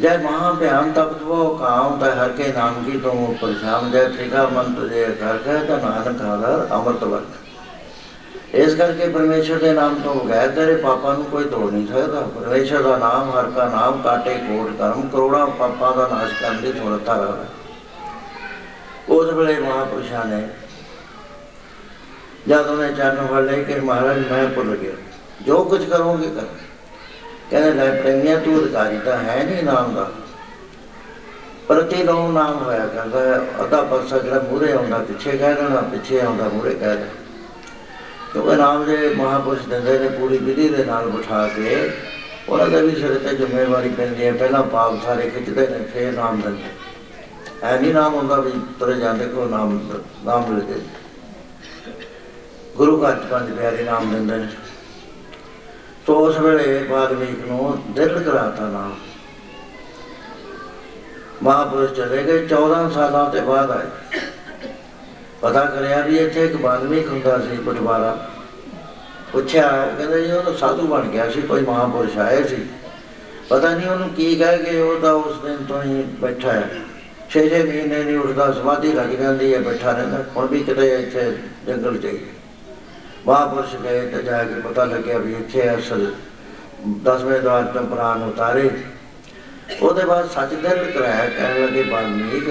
[0.00, 4.04] ਜੈ ਮਹਾ ਭਿਆਨ ਤਪਤ ਉਹ ਕਾਮ ਤਾਂ ਹਰ ਕੇ ਨਾਮ ਕੀ ਤੋਂ ਉੱਪਰ। ਸ਼ਾਮ ਜੈ
[4.04, 9.94] ਤ੍ਰਿਕਾ ਮੰਤ ਜੇ ਕਰ ਗਏ ਤਾਂ ਨਾਨਕ ਆਦਰ ਅੰਮ੍ਰਿਤ ਵਰਤ। ਇਸ ਕਰਕੇ ਪਰਮੇਸ਼ਰ ਦੇ ਨਾਮ
[9.94, 14.02] ਤੋਂ ਬਗੈਰ ਤੇਰੇ ਪਾਪਾਂ ਨੂੰ ਕੋਈ ਤੋੜ ਨਹੀਂ ਸਕਦਾ। ਪਰਮੇਸ਼ਰ ਦਾ ਨਾਮ ਹਰ ਕਾ ਨਾਮ,
[14.02, 17.44] ਕਾਟੇ, ਕੋਟ, ਕਰਮ, ਕਰੋੜਾਂ ਪਾਪਾਂ ਦਾ ਨਾਸ਼ ਕਰਨ ਦੀ ਸਮਰੱਥਾ ਰੱਖਦਾ
[19.08, 20.48] ਉਸ ਵੇਲੇ ਮਹਾਪੁਰਸ਼ਾਂ ਨੇ
[22.48, 24.92] ਜਦ ਉਹਨੇ ਚਰਨ ਫੜ ਲਏ ਕਿ ਮਹਾਰਾਜ ਮੈਂ ਭੁੱਲ ਗਿਆ।
[25.42, 26.44] ਜੋ ਕੁਝ ਕਰੋਗੇ ਕਰ।
[27.50, 30.12] ਕਹਿੰਦੇ, ਲੈ ਪ੍ਰੇਮੀਆਂ, ਤੂੰ ਅਧਿਕਾਰੀ ਤਾਂ ਹੈ ਨਹੀਂ ਨਾਮ ਦਾ।
[31.68, 32.86] ਪ੍ਰਤੀ ਨੋ ਨਾਮ ਹੋਇਆ?
[32.86, 37.10] ਕਰਦਾ ਹੈ। ਅੱਧਾ ਪਰਸਾ ਜਿਹੜਾ ਮੂਰੇ ਆਉਂਦਾ, ਪਿੱਛੇ ਕਹਿ ਦੇਣਾ, ਪਿੱਛੇ ਆਉਂਦਾ ਮੂਰੇ ਕਹਿ ਦੇਣਾ।
[38.32, 41.92] ਕਿਉਂਕਿ ਨਾਮ ਦੇ ਮਹਾਪੁਰਸ਼ ਦਿੰਦੇ ਨੇ, ਪੂਰੀ ਵਿਧੀ ਦੇ ਨਾਲ ਬਿਠਾ ਕੇ
[42.48, 46.40] ਉਹਨਾਂ ਦਾ ਵੀ ਸਿਰ ਤੇ ਜ਼ਿੰਮੇਵਾਰੀ ਪੈਂਦੀ ਹੈ। ਪਹਿਲਾਂ ਪਾਪ ਸਾਰੇ ਖਿੱਚਦੇ ਨੇ, ਫੇਰ ਨਾਮ
[46.40, 46.62] ਦਿੰਦੇ
[47.64, 49.92] ਐ ਨਹੀਂ ਨਾਮ ਹੁੰਦਾ ਵੀ ਤੁਰੇ ਜਾਂਦੇ ਕੋ ਨਾਮ
[50.24, 50.80] ਨਾਮ ਮਿਲ ਜੇ
[52.76, 54.48] ਗੁਰੂ ਘਰ ਚ ਪੰਜ ਪਿਆਰੇ ਨਾਮ ਦਿੰਦੇ ਨੇ।
[56.06, 58.94] ਤੋ ਉਸ ਵੇਲੇ ਵਾਲਮੀਕ ਨੂੰ ਦਿਲ ਕਰਾਤਾ ਨਾਮ।
[61.42, 64.18] ਮਹਾਪੁਰਸ਼ ਚਲੇ ਗਏ 14 ਸਾਲਾਂ ਤੇ ਬਾਅਦ ਆਏ।
[65.40, 68.28] ਪਤਾ ਕਰਿਆ ਵੀ ਇੱਥੇ ਇੱਕ ਵਾਲਮੀਕ ਹੁੰਦਾ ਸੀ ਪਟਵਾਰਾ।
[69.32, 72.66] ਪੁੱਛਿਆ ਉਹ ਕਹਿੰਦਾ ਜੀ, ਉਹ ਤਾਂ ਸਾਧੂ ਬਣ ਗਿਆ ਸੀ, ਕੋਈ ਮਹਾਪੁਰਸ਼ ਆਏ ਸੀ।
[73.48, 76.83] ਪਤਾ ਨਹੀਂ ਉਹਨੂੰ ਕੀ ਕਹਿ ਕੇ ਉਹ ਤਾਂ ਉਸ ਦਿਨ ਤੋਂ ਹੀ ਬੈਠਾ ਹੈ।
[77.34, 81.22] ਛੇ ਛੇ ਮਹੀਨੇ ਨਹੀਂ ਉੱਠਦਾ ਸਮਾਧੀ ਲੱਗ ਜਾਂਦੀ ਹੈ, ਬੈਠਾ ਰਹਿੰਦਾ। ਹੁਣ ਵੀ ਕਿਤੇ ਇੱਥੇ
[81.66, 82.26] ਜੰਗਲ ਚਾਹੀਏ
[83.26, 86.12] ਮਹਾਪੁਰਸ਼ ਗਏ ਤੇ ਜਾ ਕੇ ਪਤਾ ਲੱਗਿਆ ਵੀ ਇੱਥੇ ਅਸਲ
[87.04, 88.70] ਦਸਵੇਂ ਦਵਾਰ ਤੋਂ ਪ੍ਰਾਨ ਉਤਾਰੇ।
[89.80, 92.50] ਉਹਦੇ ਬਾਅਦ ਸੱਚ ਦਿਲ ਕਰਾਇਆ, ਕਹਿਣ ਲੱਗੇ ਬਾਲਮੀਕ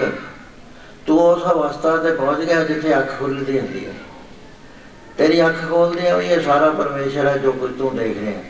[1.08, 3.94] ਤੂੰ ਉਸ ਅਵਸਥਾ ਤੇ ਪਹੁੰਚ ਗਿਆ ਜਿੱਥੇ ਅੱਖ ਖੁੱਲਦੀ ਹੁੰਦੀ ਹੈ।
[5.18, 8.42] ਤੇਰੀ ਅੱਖ ਖੋਲਦੀ ਹੈ ਵੀ ਇਹ ਸਾਰਾ ਪਰਮੇਸ਼ਰ ਹੈ ਜੋ ਕੁਝ ਤੂੰ ਦੇਖ ਰਿਹਾ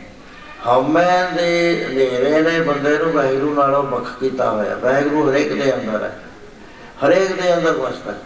[0.66, 1.48] ਹਉਮੈ ਦੇ
[1.86, 6.12] ਹਨੇਰੇ ਨੇ ਬੰਦੇ ਨੂੰ ਵਾਹਿਗੁਰੂ ਨਾਲੋਂ ਵੱਖ ਕੀਤਾ ਹੋਇਆ ਵਾਹਿਗੁਰੂ ਹਰੇਕ ਦੇ ਅੰਦਰ ਹੈ।
[6.94, 8.18] ਹਰੇਕ ਦੇ ਅੰਦਰ ਵਸਦਾ ਹੈ।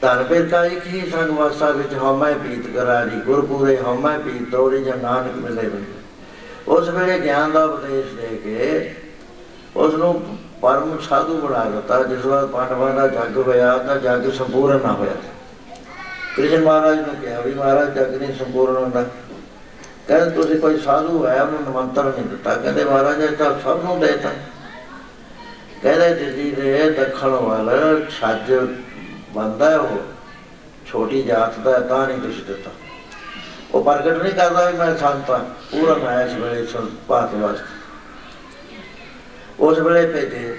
[0.00, 4.96] ਧਨ ਬਿਰਕਾ ਇੱਕ ਹੀ ਸੰਗ ਵਾਸਾ ਵਿੱਚ ਹਉਮੈ ਪੀਤ ਕਰਾਰੀ, ਗੁਰਪੂਰੇ ਹਉਮੈ ਪੀਤ ਤੋੜੀ ਜਾਂ
[4.96, 6.00] ਨਾਨਕ ਮਿਲੇ ਬੰਦੇ
[6.68, 8.94] ਉਸ ਵੇਲੇ ਗਿਆਨ ਦਾ ਉਪਦੇਸ਼ ਦੇ ਕੇ
[9.76, 14.80] ਉਸ ਨੂੰ ਪਰਮ ਸਾਧੂ ਬਣਾ ਦਿੱਤਾ, ਜਿਸ ਵਾਰ ਪਾਂਡਵਾਂ ਦਾ ਜੱਗ ਹੋਇਆ ਤਾਂ ਜੱਗ ਸੰਪੂਰਨ
[14.82, 15.14] ਨਾ ਹੋਇਆ।
[16.36, 19.04] ਕ੍ਰਿਸ਼ਨ ਮਹਾਰਾਜ ਨੂੰ ਕਿਹਾ ਵੀ ਮਹਾਰਾਜ, ਜੱਗ ਨਹੀਂ ਸੰਪੂਰਨ ਹੁੰਦਾ।
[20.08, 24.00] ਕਹਿੰਦੇ, ਤੁਸੀਂ ਕੋਈ ਸਾਧੂ ਹੈ ਉਹਨੂੰ ਨਿਮੰਤਰਣ ਨਹੀਂ ਦਿੱਤਾ। ਕਹਿੰਦੇ, ਮਹਾਰਾਜ, ਇਹ ਤਾਂ ਸਭ ਨੂੰ
[24.00, 24.30] ਦੇਤਾ।
[25.82, 28.52] ਕਹਿੰਦੇ ਦਿੱਲੀ ਦੇ ਦੱਖਣ ਵੱਲ ਛੱਜ
[29.30, 29.98] ਬੰਦਾ ਉਹ
[30.86, 32.70] ਛੋਟੀ ਜਾਤ ਦਾ ਹੈ, ਤਾਂ ਨਹੀਂ ਤੁਸੀਂ ਦਿੱਤਾ।
[33.74, 35.38] ਉਹ ਪ੍ਰਗਟ ਨਹੀਂ ਕਰਦਾ ਵੀ ਮੈਂ ਸੰਤ ਹਾਂ
[35.70, 37.80] ਪੂਰਾ ਮੈਂ ਇਸ ਵੇਲੇ ਸੰਪਾਤ ਵਾਸਤੇ।
[39.60, 40.54] ਉਸ ਵੇਲੇ ਭੇਜੇ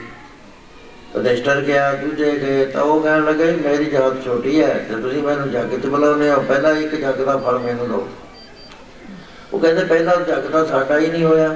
[1.18, 5.24] ਰਜਿਸਟਰ ਗਿਆ ਦੂਜੇ ਗਏ ਤਾਂ ਉਹ ਕਹਿਣ ਲੱਗੇ ਵੀ ਮੇਰੀ ਜਾਤ ਛੋਟੀ ਹੈ ਤੇ ਤੁਸੀਂ
[5.24, 8.08] ਮੈਨੂੰ ਜੱਗ ਤੇ ਬੁਲਾਉਂਦੇ ਹੋ ਪਹਿਲਾਂ ਇੱਕ ਜੱਗ ਦਾ ਫਲ ਮੈਨੂੰ ਦਿਓ।
[9.54, 11.56] ਉਹ ਕਹਿੰਦੇ ਪਹਿਲਾਂ ਜੱਗ ਦਾ ਸਾਡਾ ਹੀ ਨਹੀਂ ਹੋਇਆ।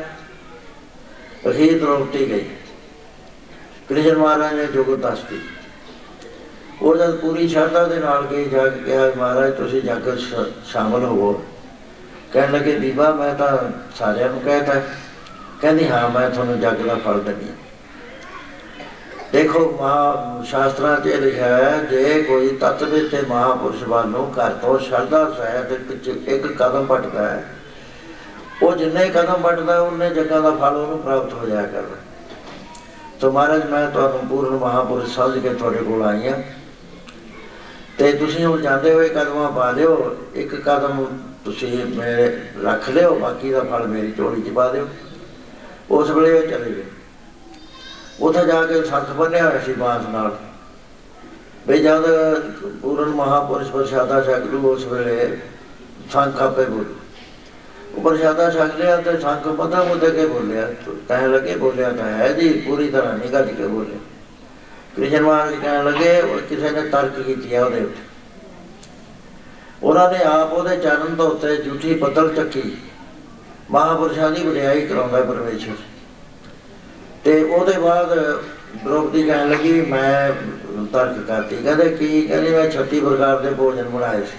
[1.49, 2.45] ਅਖੀਰ ਦ੍ਰੋਪਤੀ ਗਈ।
[3.89, 5.41] ਕ੍ਰਿਸ਼ਨ ਮਹਾਰਾਜ ਨੇ ਜੁਗਤ ਦੱਸਤੀ
[6.81, 10.65] ਉਹ ਜਦ ਪੂਰੀ ਸ਼ਰਧਾ ਦੇ ਨਾਲ ਗਈ, ਜਾ ਕੇ ਕਿਹਾ, ਮਹਾਰਾਜ, ਤੁਸੀਂ ਜੱਗ 'ਚ ਸ਼-
[10.65, 11.43] ਸ਼ਾਮਲ ਹੋਵੋ।
[12.33, 13.57] ਕਹਿਣ ਲੱਗੇ ਦੀਵਾ ਮੈਂ ਤਾਂ
[13.95, 14.73] ਸਾਰਿਆਂ ਨੂੰ ਕਹਿਤਾ
[15.61, 17.55] ਕਹਿੰਦੀ, ਹਾਂ, ਮੈਂ ਤੁਹਾਨੂੰ ਜੱਗ ਦਾ ਫਲ ਦਿੰਦੀ ਹਾਂ।
[19.33, 24.51] ਦੇਖੋ ਮਹਾ ਸ਼ਾਸਤਰਾਂ 'ਚ ਇਹ ਲਿਖਿਆ ਹੈ, ਜੇ ਕੋਈ ਤਤ ਵਿੱਚ ਤੇ ਮਹਾਪੁਰਸ਼ ਵੱਲੋਂ ਘਰ
[24.51, 27.43] ਤੋਂ ਸ਼ਰਧਾ ਸਹਿਤ ਇੱਕ ਇੱਕ ਕਦਮ ਪਟਦਾ ਹੈ।
[28.61, 32.06] ਉਹ ਜਿੰਨੇ ਕਦਮ ਪਟਦਾ ਉਹਨੇ ਜੱਗਾਂ ਦਾ ਫਲ ਉਹਨੂੰ ਪ੍ਰਾਪਤ ਹੋ ਜਾਇਆ ਕਰਦਾ।
[33.21, 36.41] ਸੋ ਮਹਾਰਾਜ, ਮੈਂ ਤੁਹਾਨੂੰ ਪੂਰਨ ਮਹਾਪੁਰਸ਼ ਸਮਝ ਕੇ ਤੁਹਾਡੇ ਕੋਲ ਆਈ ਹਾਂ।
[37.97, 43.51] ਤੇ ਤੁਸੀਂ ਉਹ ਜਾਂਦੇ ਹੋਏ ਕਦਮਾਂ ਪਾ ਲਿਓ ਇੱਕ ਕਦਮ ਤੁਸੀਂ ਮੇਰੇ ਰੱਖ ਲਿਓ, ਬਾਕੀ
[43.51, 44.87] ਦਾ ਫਲ ਮੇਰੀ ਝੋਲੀ 'ਚ ਪਾ ਦਿਓ।
[45.91, 46.83] ਉਸ ਵੇਲੇ ਉਹ ਚਲੇ ਗਏ।
[48.19, 50.37] ਉੱਥੇ ਜਾ ਕੇ ਸੱਤ ਬੰਨਿਆ ਹੋਇਆ ਸੀ ਬਾਂਸ ਨਾਲ।
[51.67, 52.03] ਵੀ ਜਦ
[52.81, 55.37] ਪੂਰਨ ਮਹਾਪੁਰਸ਼ ਪ੍ਰਸ਼ਾਦਾ ਛਕ ਲੂ, ਉਸ ਵੇਲੇ
[56.13, 57.06] ਸੰਖ ਆਪੇ ਬੋਲ। ਉਹ
[58.03, 60.67] ਪ੍ਰਸ਼ਾਦਾ ਛਕ ਲਿਆ ਤੇ ਸੰਖ ਪਤਾ ਮੁੱਦੇ ਕੇ ਬੋਲਿਆ।
[61.07, 63.97] ਕਹਿਣ ਲੱਗੇ, ਬੋਲਿਆ ਤਾਂ ਹੈ ਜੀ, ਪੂਰੀ ਤਰ੍ਹਾਂ ਨਹੀਂ ਗੱਜ ਕੇ ਬੋਲੇ
[64.95, 68.07] ਕ੍ਰਿਸ਼ਨ ਮਹਾਰਾਜ ਕਹਿਣ ਲੱਗੇ, ਉਹ ਕਿਸੇ ਨੇ ਤਰਕ ਕੀਤੀ ਆ ਉਹਦੇ ਉੱਤੇ।
[69.83, 72.77] ਉਹਨਾਂ ਨੇ ਆਪ ਉਹਦੇ ਚਰਨ ਤੋਂ ਉੱਤੇ ਝੂਠੀ ਪੱਤਲ ਚੱਕੀ।
[73.71, 75.71] ਮਹਾਪੁਰਸ਼ਾਂ ਦੀ ਵਡਿਆਈ ਕਰਾਉਂਦਾ ਪਰਮੇਸ਼ਰ
[77.23, 78.41] ਤੇ ਉਹਦੇ ਬਾਅਦ
[78.83, 80.31] ਦ੍ਰੋਪਦੀ ਕਹਿਣ ਲੱਗੀ ਵੀ ਮੈਂ
[80.85, 82.21] ਤਰਕ ਕਰਤੀ। ਕਹਿੰਦੇ, ਕੀ?
[82.27, 84.37] ਕਹਿੰਦੇ, ਮੈਂ 36 ਪ੍ਰਕਾਰ ਦੇ ਭੋਜਨ ਬਣਾਏ ਸੀ।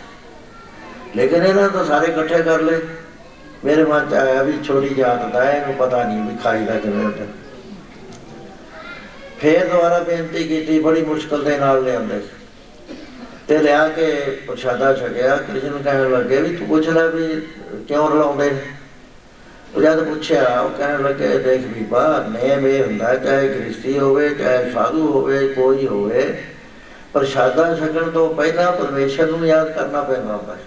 [1.17, 2.81] ਲੇਕਿਨ ਇਹਨਾਂ ਤੋਂ ਸਾਰੇ ਇਕੱਠੇ ਕਰ ਲਏ।
[3.65, 6.75] ਮੇਰੇ ਮਨ ਚ ਆਇਆ ਵੀ ਛੋਟੀ ਜਾਤ ਦਾ ਹੈ, ਇਹਨੂੰ ਪਤਾ ਨਹੀਂ ਵੀ ਖਾਈ ਦਾ
[6.75, 7.25] ਕਿਵੇਂ ਹੁੰਦਾ
[9.39, 12.21] ਫੇਰ ਦੁਬਾਰਾ ਬੇਨਤੀ ਕੀਤੀ ਬੜੀ ਮੁਸ਼ਕਲ ਦੇ ਨਾਲ ਲਿਆਂਦੇ
[13.49, 14.07] ਤੇ ਲਿਆ ਕੇ
[14.47, 17.41] ਪ੍ਰਸ਼ਾਦਾ ਛਕਿਆ ਕ੍ਰਿਸ਼ਨ ਕਹਿਣ ਲੱਗੇ ਵੀ ਤੂੰ ਪੁੱਛ ਲੈ ਵੀ
[17.89, 18.61] ਕਿਉਂ ਰਲਾਉਂਦੇ ਨੇ?
[19.75, 24.29] ਉਹ ਜਦ ਪੁੱਛਿਆ ਉਹ ਕਹਿਣ ਲੱਗੇ ਦੇਖ ਵੀ ਬਾਹਰ ਨੇਮ ਇਹ ਹੁੰਦਾ ਚਾਹੇ ਗ੍ਰਸਤੀ ਹੋਵੇ
[24.29, 26.23] ਚਾਹੇ ਸਾਧੂ ਹੋਵੇ ਕੋਈ ਹੋਵੇ
[27.13, 30.59] ਪ੍ਰਸ਼ਾਦਾ ਛਕਣ ਤੋਂ ਪਹਿਲਾਂ ਪਰਮੇਸ਼ਰ ਨੂੰ ਯਾਦ ਕਰਨਾ ਪੈਂਦਾ ਹੁੰਦਾ। ਹੈ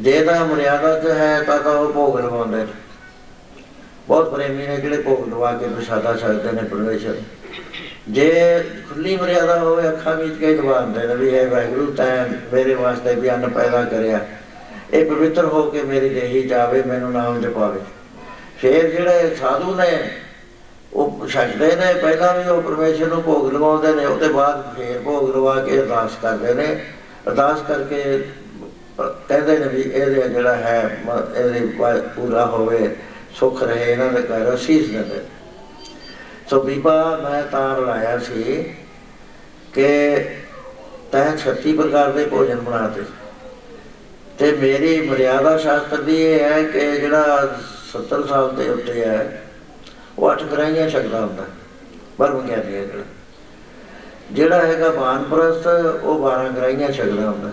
[0.00, 2.66] ਜੇ ਤਾਂ ਮਰਿਆਦਾ 'ਚ ਹੈ ਤਾਂ ਤਾਂ ਉਹ ਭੋਗ ਲਵਾਉਂਦੇ ਨੇ।
[4.08, 7.14] ਬਹੁਤ ਪ੍ਰੇਮੀ ਨੇ ਜਿਹੜੇ ਭੋਗ ਲਵਾ ਕੇ ਪ੍ਰਸ਼ਾਦਾ ਛਕਦੇ ਨੇ ਪਰਮੇਸ਼ਰ।
[8.08, 13.14] ਜੇ ਖੁੱਲੀ ਮਰਿਆਦਾ ਹੋਵੇ, ਅੱਖਾਂ ਵਿੱਚ ਕੇ ਦਵਾਉਂਦੇ ਨੇ ਵੀ ਇਹ ਵਾਹਿਗੁਰੂ, ਤੈਂ ਮੇਰੇ ਵਾਸਤੇ
[13.14, 14.26] ਵੀ ਅੰਨ ਪੈਦਾ ਕਰਿਆ।
[14.92, 17.80] ਇਹ ਪਵਿੱਤਰ ਹੋ ਕੇ ਮੇਰੀ ਦੇਹੀ ਜਾਵੇ, ਮੈਨੂੰ ਨਾਮ ਜਪਾਵੇ।
[18.58, 20.10] ਫਿਰ ਜਿਹੜੇ ਸਾਧੂ ਨੇ,
[20.92, 25.36] ਉਹ ਛੱਡਦੇ ਨੇ, ਪਹਿਲਾਂ ਵੀ ਉਹ ਪਰਮੇਸ਼ਰ ਨੂੰ ਭੋਗ ਲਵਾਉਂਦੇ ਨੇ, ਉਹਦੇ ਬਾਅਦ ਫੇਰ ਭੋਗ
[25.36, 26.84] ਲਵਾ ਕੇ ਅਰਦਾਸ ਕਰਦੇ ਨੇ।
[27.28, 28.24] ਅਰਦਾਸ ਕਰਕੇ
[28.98, 32.96] ਕਹਿੰਦੇ ਨੇ ਵੀ ਇਹਦੇ ਜਿਹੜਾ ਹੈ, ਮ- ਇਹਦੇ ਪ- ਪੂਰਾ ਹੋਵੇ,
[33.34, 35.20] ਸੁਖ ਰਹੇ ਇਹਨਾਂ ਦੇ ਘਰ ਅਸੀਸ ਦਿੰਦੇ
[36.50, 38.64] ਸੋ ਬੀਬਾ, ਮੈਂ ਤਾਂ ਲਾਇਆ ਸੀ
[39.74, 40.14] ਕਿ
[41.12, 43.02] ਤੈਂ 36 ਪ੍ਰਕਾਰ ਦੇ ਭੋਜਨ ਬਣਾਤੇ
[44.38, 47.48] ਤੇ ਮੇਰੀ ਮਰਿਆਦਾ ਸ਼ਾਸਤਰ ਦੀ ਇਹ ਹੈ ਕਿ ਜਿਹੜਾ
[47.92, 49.42] 70 ਸਾਲ ਤੇ ਉੱਤੇ ਹੈ,
[50.18, 51.46] ਉਹ ਅੱਠ ਗਰਾਈਆਂ ਛਕਦਾ ਹੁੰਦਾ
[52.18, 53.04] ਬਰਮ ਗਿਆਨੀ ਹੈ ਜਿਹੜਾ
[54.32, 55.66] ਜਿਹੜਾ ਹੈਗਾ ਬਾਨਪ੍ਰਸਤ
[56.02, 57.50] ਉਹ 12 ਗਰਾਈਆਂ ਛਕਦਾ ਹੁੰਦਾ।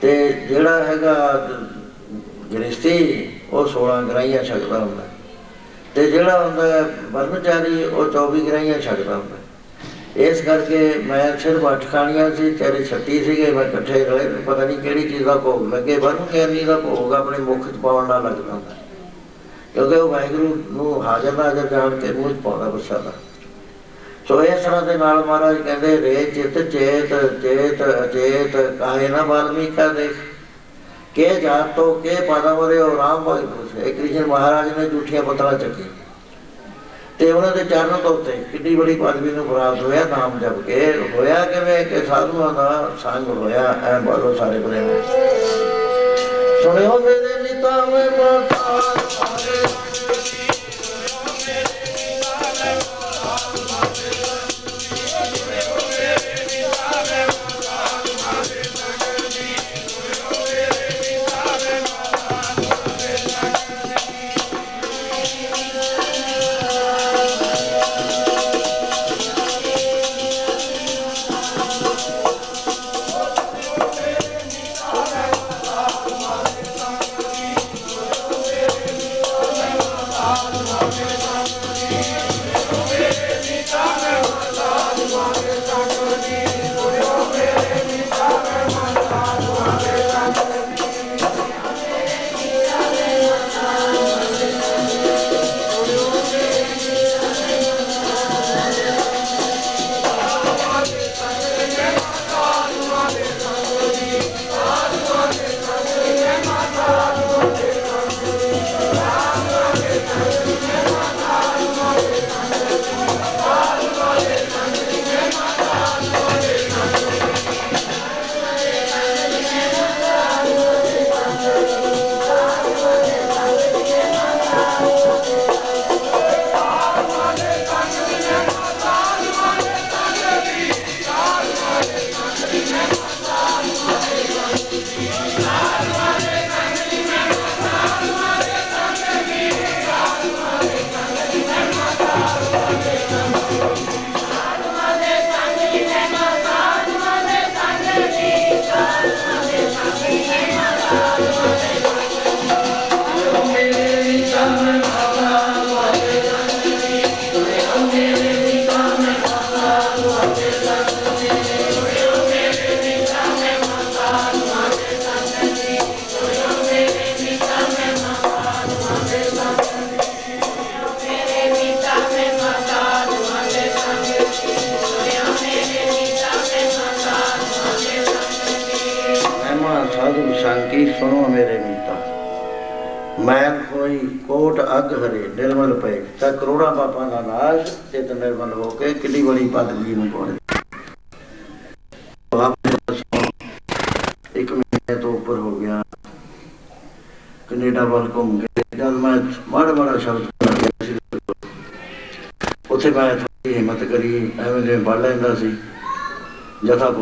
[0.00, 1.48] ਤੇ ਜਿਹੜਾ ਹੈਗਾ
[2.54, 5.02] ਗ੍ਰਸਤੀ ਉਹ 16 ਗਰਾਈਆਂ ਛਕਦਾ ਹੁੰਦਾ।
[5.94, 9.36] ਤੇ ਜਿਹੜਾ ਹੁੰਦਾ ਬਰਮਚਾਰੀ ਉਹ 24 ਗਰਾਈਆਂ ਛਕਦਾ ਹੁੰਦਾ।
[10.16, 14.78] ਇਸ ਕਰਕੇ ਮੈਂ ਸਿਰਫ ਅੱਠ ਖਾਣੀਆਂ ਸੀ, ਤੇਰੇ 36 ਸੀਗੇ, ਮੈਂ ਇਕੱਠੇ ਰਲੇ, ਪਤਾ ਨਹੀਂ
[14.78, 18.52] ਕਿਹੜੀ ਚੀਜ਼ ਦਾ ਭੋਗ ਲੱਗੇ ਬਰਮ ਗਿਆਨੀ ਦਾ ਭੋਗ ਆਪਣੇ ਮੁਖ ਚ ਪਾਉਣ ਨਾਲ ਲੱਗਦਾ
[18.52, 18.76] ਹੁੰਦਾ।
[19.74, 23.12] ਕਿਉਂਕਿ ਉਹ ਵਾਹਿਗੁਰੂ ਨੂੰ ਹਾਜ਼ਰ ਨਾਜ਼ਰ ਜਾਣ ਕੇ ਮੂੰਹ ਚ ਪਾਉਂਦਾ ਪ੍ਰਸ਼ਾਦਾ
[24.28, 27.08] ਸੋ ਇਸ ਤਰ੍ਹਾਂ ਦੇ ਨਾਲ ਮਹਾਰਾਜ ਕਹਿੰਦੇ, ਰੇ ਚਿਤ ਚੇਤ
[27.42, 30.14] ਚੇਤ ਅਚੇਤ, ਕਾਹੇ ਨਾ ਵਾਲਮੀਕਾ ਦੇਖ
[31.14, 35.84] ਕੇ ਜਾਤੋ ਕੇ ਪਦਮਰੇ ਉਹ ਰਾਮ ਭਗਤ ਸੇ ਕ੍ਰਿਸ਼ਨ ਮਹਾਰਾਜ ਨੇ ਝੂਠੀਆਂ ਪਤਲਾ ਚੱਕੀ
[37.18, 40.92] ਤੇ ਉਹਨਾਂ ਦੇ ਚਰਨ ਤੋਂ ਉੱਤੇ ਕਿੰਨੀ ਬੜੀ ਪਦਵੀ ਨੂੰ ਪ੍ਰਾਪਤ ਹੋਇਆ, ਨਾਮ ਜਪ ਕੇ।
[41.14, 41.84] ਹੋਇਆ ਕਿਵੇਂ?
[41.84, 44.88] ਕਿ ਸਾਧੂਆਂ ਦਾ ਸੰਗ ਹੋਇਆ, ਐ ਬੋਲੋ ਸਾਰੇ ਪ੍ਰੇਮ
[46.62, 49.33] ਸੁਣਿਓ ਮੇਰੇ ਨੀਤਾ ਮੈਂ ਮਾਤਾ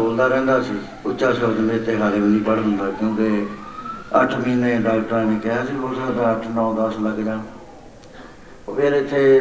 [0.03, 3.47] ਬੋਲਦਾ ਰਹਿੰਦਾ ਸੀ। ਉੱਚਾ ਸ਼ਬਦ ਮੇਰੇ ਤੇ ਹਾਲੇ ਵੀ ਨਹੀਂ ਪੜ੍ਹ ਹੁੰਦਾ ਕਿਉਂਕਿ
[4.19, 7.41] 8 ਮਹੀਨੇ ਡਾਕਟਰਾਂ ਨੇ ਕਿਹਾ ਸੀ, ਹੋ ਸਕਦਾ 8 9 10 ਲੱਗ ਜਾਣ।
[8.69, 9.41] ਉਹ ਫਿਰ ਇੱਥੇ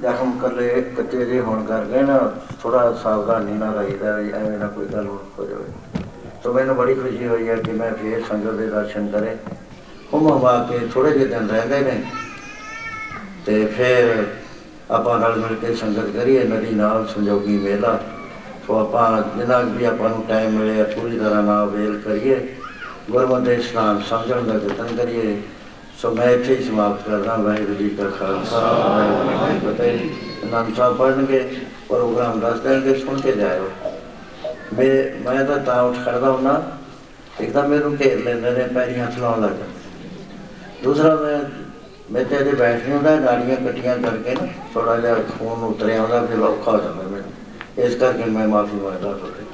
[0.00, 2.18] ਜ਼ਖਮ ਕੱਲੇ ਕੱਚੇ ਜੇ ਹੋਣ ਕਰ ਗਏ ਨਾ
[2.62, 6.02] ਥੋੜਾ ਸਾਵਧਾਨੀ ਨਾਲ ਰਹੀਦਾ ਵੀ ਐਵੇਂ ਨਾ ਕੋਈ ਗੱਲ ਹੋ ਜਾਵੇ।
[6.42, 9.36] ਸੋ ਮੈਨੂੰ ਬੜੀ ਖੁਸ਼ੀ ਹੋਈ ਹੈ ਕਿ ਮੈਂ ਫੇਰ ਸੰਗਤ ਦੇ ਦਰਸ਼ਨ ਕਰੇ।
[10.12, 12.02] ਹੁਮ ਹਵਾ ਕੇ ਥੋੜੇ ਜਿਹੇ ਦਿਨ ਰਹਿੰਦੇ ਨੇ।
[13.46, 14.24] ਤੇ ਫਿਰ
[14.90, 17.98] ਆਪਾਂ ਨਾਲ ਮਿਲ ਕੇ ਸੰਗਤ ਕਰੀਏ, ਨਦੀ ਨਾਲ ਸੰਜੋਗੀ ਮੇਲਾ।
[18.66, 22.36] ਸੋ ਆਪਾਂ ਜਿੰਨਾ ਵੀ ਆਪਾਂ ਨੂੰ ਟਾਈਮ ਮਿਲੇ ਪੂਰੀ ਤਰ੍ਹਾਂ ਨਾਲ ਵੇਲ ਕਰੀਏ,
[23.10, 25.36] ਗੁਰਮਤਿ ਇਸਲਾਮ ਸਮਝਣ ਦਾ ਯਤਨ ਕਰੀਏ।
[25.98, 30.72] ਸੋ ਮੈਂ ਇੱਥੇ ਹੀ ਸਮਾਪਤ ਕਰਦਾ, ਵਾਹਿਗੁਰੂ ਜੀ ਕਾ ਖਾਲਸਾ, ਵਾਹਿਗੁਰੂ ਜੀ ਕੀ ਫਤਿਹ। ਨਾਮ
[30.74, 31.38] ਸਾਹਿਬ ਪੜ੍ਹਨਗੇ,
[31.88, 33.70] ਪ੍ਰੋਗਰਾਮ ਦੱਸ ਦੇਣਗੇ, ਸੁਣ ਕੇ ਜਾਇਓ।
[34.74, 34.86] ਮੈਂ
[35.24, 36.62] ਮੈਂ ਤਾਂ ਤਾਂ ਉੱਠ ਖੜਦਾ ਹੁੰਦਾ
[37.40, 41.38] ਇੱਕ ਤਾਂ ਮੈਨੂੰ ਘੇਰ ਲੈਂਦੇ ਨੇ, ਪੈਰੀਂ ਹੱਥ ਲਾਉਣ ਲੱਗ ਜਾਂਦੇ। ਦੂਸਰਾ, ਮੈਂ
[42.10, 44.34] ਮੈਂ ਤੇ ਇਹਦੇ ਬੈਠ ਨਹੀਂ ਹੁੰਦਾ, ਗਾੜੀਆਂ ਕੱਟੀਆਂ ਕਰਕੇ
[44.74, 47.02] ਥੋੜਾ ਜਿਹਾ ਖੂਨ ਉਤਰਿਆ ਹੁੰਦਾ, ਫਿਰ ਔਖਾ ਹੋ ਜਾਂਦਾ
[47.76, 49.45] ਮੈਨੂੰ ਇਸ ਕਰਕੇ ਮੈਂ ਮਾਫੀ ਮੰਗਦਾ ਤੁਹਾਡੇ